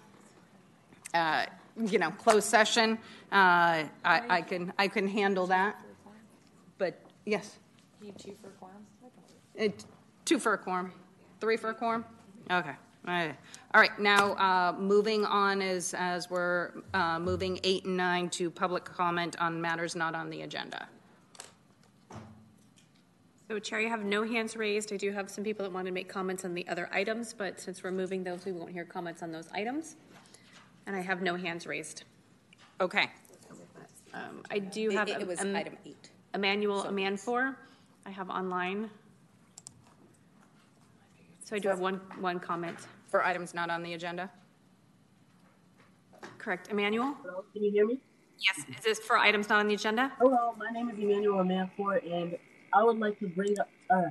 uh, 1.12 1.44
you 1.76 1.98
know, 1.98 2.10
closed 2.12 2.48
session, 2.48 2.92
uh, 3.30 3.84
I, 4.04 4.22
I 4.30 4.40
can 4.40 4.72
I 4.78 4.88
can 4.88 5.06
handle 5.06 5.46
that. 5.48 5.82
But 6.78 6.98
yes, 7.26 7.58
two 8.16 8.34
for 8.40 8.48
a 8.48 8.52
quorum? 8.52 8.86
it, 9.54 9.84
two 10.24 10.38
for 10.38 10.54
a 10.54 10.58
quorum, 10.58 10.92
three 11.40 11.58
for 11.58 11.68
a 11.68 11.74
quorum. 11.74 12.06
Okay. 12.50 12.74
All 13.06 13.14
right. 13.14 13.34
All 13.74 13.80
right. 13.80 13.98
Now, 13.98 14.34
uh, 14.34 14.74
moving 14.78 15.24
on 15.24 15.60
as 15.60 15.94
as 15.94 16.30
we're 16.30 16.70
uh, 16.94 17.18
moving 17.18 17.58
eight 17.64 17.84
and 17.84 17.96
nine 17.96 18.30
to 18.30 18.50
public 18.50 18.84
comment 18.84 19.36
on 19.40 19.60
matters 19.60 19.96
not 19.96 20.14
on 20.14 20.30
the 20.30 20.42
agenda. 20.42 20.88
So 23.48 23.58
Chair, 23.58 23.80
you 23.80 23.88
have 23.88 24.04
no 24.04 24.22
hands 24.22 24.56
raised. 24.56 24.92
I 24.92 24.96
do 24.96 25.10
have 25.10 25.28
some 25.28 25.44
people 25.44 25.64
that 25.64 25.72
want 25.72 25.86
to 25.86 25.92
make 25.92 26.08
comments 26.08 26.44
on 26.44 26.54
the 26.54 26.66
other 26.68 26.88
items, 26.92 27.34
but 27.34 27.60
since 27.60 27.82
we're 27.82 27.90
moving 27.90 28.24
those, 28.24 28.46
we 28.46 28.52
won't 28.52 28.70
hear 28.70 28.84
comments 28.84 29.22
on 29.22 29.30
those 29.30 29.48
items. 29.52 29.96
And 30.86 30.96
I 30.96 31.00
have 31.00 31.20
no 31.20 31.34
hands 31.36 31.66
raised. 31.66 32.04
Okay. 32.80 33.10
Um, 34.14 34.42
I 34.50 34.58
do 34.58 34.90
have. 34.90 35.08
it 35.08 35.26
was 35.26 35.40
um, 35.40 35.54
item 35.54 35.76
eight. 35.84 36.10
Emmanuel 36.34 36.84
Amanfor, 36.84 37.54
I 38.06 38.10
have 38.10 38.30
online. 38.30 38.88
So 41.52 41.56
I 41.56 41.58
do 41.58 41.68
have 41.68 41.80
one, 41.80 42.00
one 42.18 42.40
comment. 42.40 42.78
For 43.10 43.22
items 43.22 43.52
not 43.52 43.68
on 43.68 43.82
the 43.82 43.92
agenda? 43.92 44.30
Correct. 46.38 46.68
Emmanuel? 46.70 47.14
Hello, 47.22 47.44
can 47.52 47.62
you 47.62 47.70
hear 47.70 47.86
me? 47.86 48.00
Yes. 48.38 48.64
Is 48.78 48.82
this 48.82 48.98
for 49.00 49.18
items 49.18 49.50
not 49.50 49.60
on 49.60 49.68
the 49.68 49.74
agenda? 49.74 50.10
Hello, 50.18 50.54
my 50.56 50.70
name 50.70 50.88
is 50.88 50.98
Emmanuel 50.98 51.44
Manfort, 51.44 52.10
and 52.10 52.38
I 52.72 52.82
would 52.82 52.98
like 52.98 53.18
to 53.18 53.28
bring 53.28 53.54
up, 53.60 53.68
uh, 53.90 54.08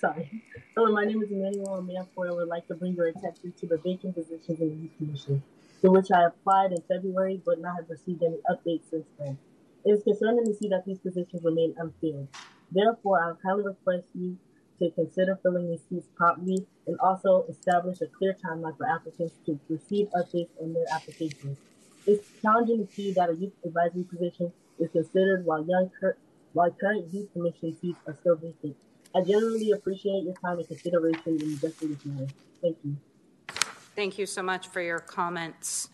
sorry. 0.00 0.44
Hello, 0.76 0.92
my 0.92 1.04
name 1.04 1.20
is 1.24 1.32
Emmanuel 1.32 1.82
Manfort. 1.82 2.28
I 2.28 2.34
would 2.34 2.46
like 2.46 2.68
to 2.68 2.76
bring 2.76 2.94
your 2.94 3.08
attention 3.08 3.52
to 3.58 3.66
the 3.66 3.78
vacant 3.78 4.14
positions 4.14 4.60
in 4.60 4.68
the 4.68 4.76
Youth 4.76 4.96
Commission, 4.96 5.42
to 5.80 5.90
which 5.90 6.12
I 6.12 6.26
applied 6.26 6.70
in 6.70 6.82
February 6.86 7.42
but 7.44 7.58
not 7.58 7.74
have 7.80 7.90
received 7.90 8.22
any 8.22 8.38
updates 8.48 8.90
since 8.90 9.06
then. 9.18 9.36
It 9.84 9.90
is 9.90 10.04
concerning 10.04 10.44
to 10.44 10.54
see 10.54 10.68
that 10.68 10.84
these 10.86 11.00
positions 11.00 11.42
remain 11.42 11.74
unfilled. 11.78 12.28
Therefore, 12.70 13.18
I 13.24 13.32
kindly 13.44 13.64
request 13.64 14.04
you 14.14 14.38
to 14.78 14.90
consider 14.90 15.38
filling 15.42 15.70
these 15.70 15.80
seats 15.88 16.08
promptly 16.16 16.66
and 16.86 16.96
also 17.00 17.44
establish 17.48 18.00
a 18.00 18.06
clear 18.06 18.36
timeline 18.44 18.76
for 18.76 18.86
applicants 18.86 19.34
to 19.46 19.58
receive 19.68 20.08
updates 20.10 20.50
on 20.60 20.72
their 20.72 20.84
applications. 20.92 21.58
It's 22.06 22.26
challenging 22.40 22.86
to 22.86 22.92
see 22.92 23.12
that 23.12 23.30
a 23.30 23.34
youth 23.34 23.52
advisory 23.64 24.04
position 24.04 24.52
is 24.78 24.90
considered 24.90 25.44
while 25.44 25.64
young 25.66 25.90
cur- 26.00 26.16
while 26.52 26.70
current 26.70 27.12
youth 27.12 27.32
commission 27.32 27.76
seats 27.80 27.98
are 28.06 28.16
still 28.20 28.36
vacant. 28.36 28.76
I 29.14 29.20
genuinely 29.20 29.72
appreciate 29.72 30.24
your 30.24 30.34
time 30.34 30.58
and 30.58 30.66
consideration 30.66 31.40
in 31.40 31.54
addressing 31.54 31.94
this 31.94 32.04
matter. 32.04 32.32
Thank 32.62 32.76
you. 32.84 32.96
Thank 33.94 34.18
you 34.18 34.26
so 34.26 34.42
much 34.42 34.68
for 34.68 34.80
your 34.80 34.98
comments. 34.98 35.88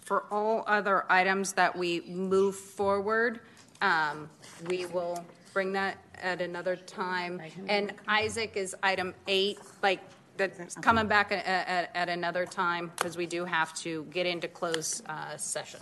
For 0.00 0.24
all 0.32 0.64
other 0.66 1.04
items 1.10 1.52
that 1.54 1.76
we 1.76 2.00
move 2.00 2.56
forward, 2.56 3.40
um, 3.82 4.30
we 4.66 4.86
will 4.86 5.24
bring 5.52 5.72
that 5.72 5.98
at 6.22 6.40
another 6.40 6.76
time. 6.76 7.40
And 7.66 7.92
Isaac 8.06 8.56
is 8.56 8.74
item 8.82 9.14
eight, 9.26 9.58
like, 9.82 10.00
that's 10.36 10.76
coming 10.76 11.08
back 11.08 11.32
at, 11.32 11.44
at, 11.46 11.90
at 11.94 12.08
another 12.08 12.46
time, 12.46 12.92
because 12.96 13.16
we 13.16 13.26
do 13.26 13.44
have 13.44 13.74
to 13.80 14.04
get 14.04 14.26
into 14.26 14.48
closed 14.48 15.02
uh, 15.08 15.36
session. 15.36 15.80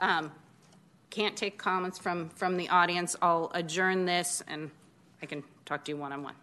Um, 0.00 0.30
Can't 1.10 1.36
take 1.36 1.58
comments 1.58 1.98
from, 1.98 2.28
from 2.30 2.56
the 2.56 2.68
audience. 2.68 3.14
I'll 3.22 3.50
adjourn 3.54 4.04
this, 4.04 4.42
and 4.48 4.70
I 5.22 5.26
can 5.26 5.44
talk 5.64 5.84
to 5.84 5.92
you 5.92 5.96
one-on-one. 5.96 6.34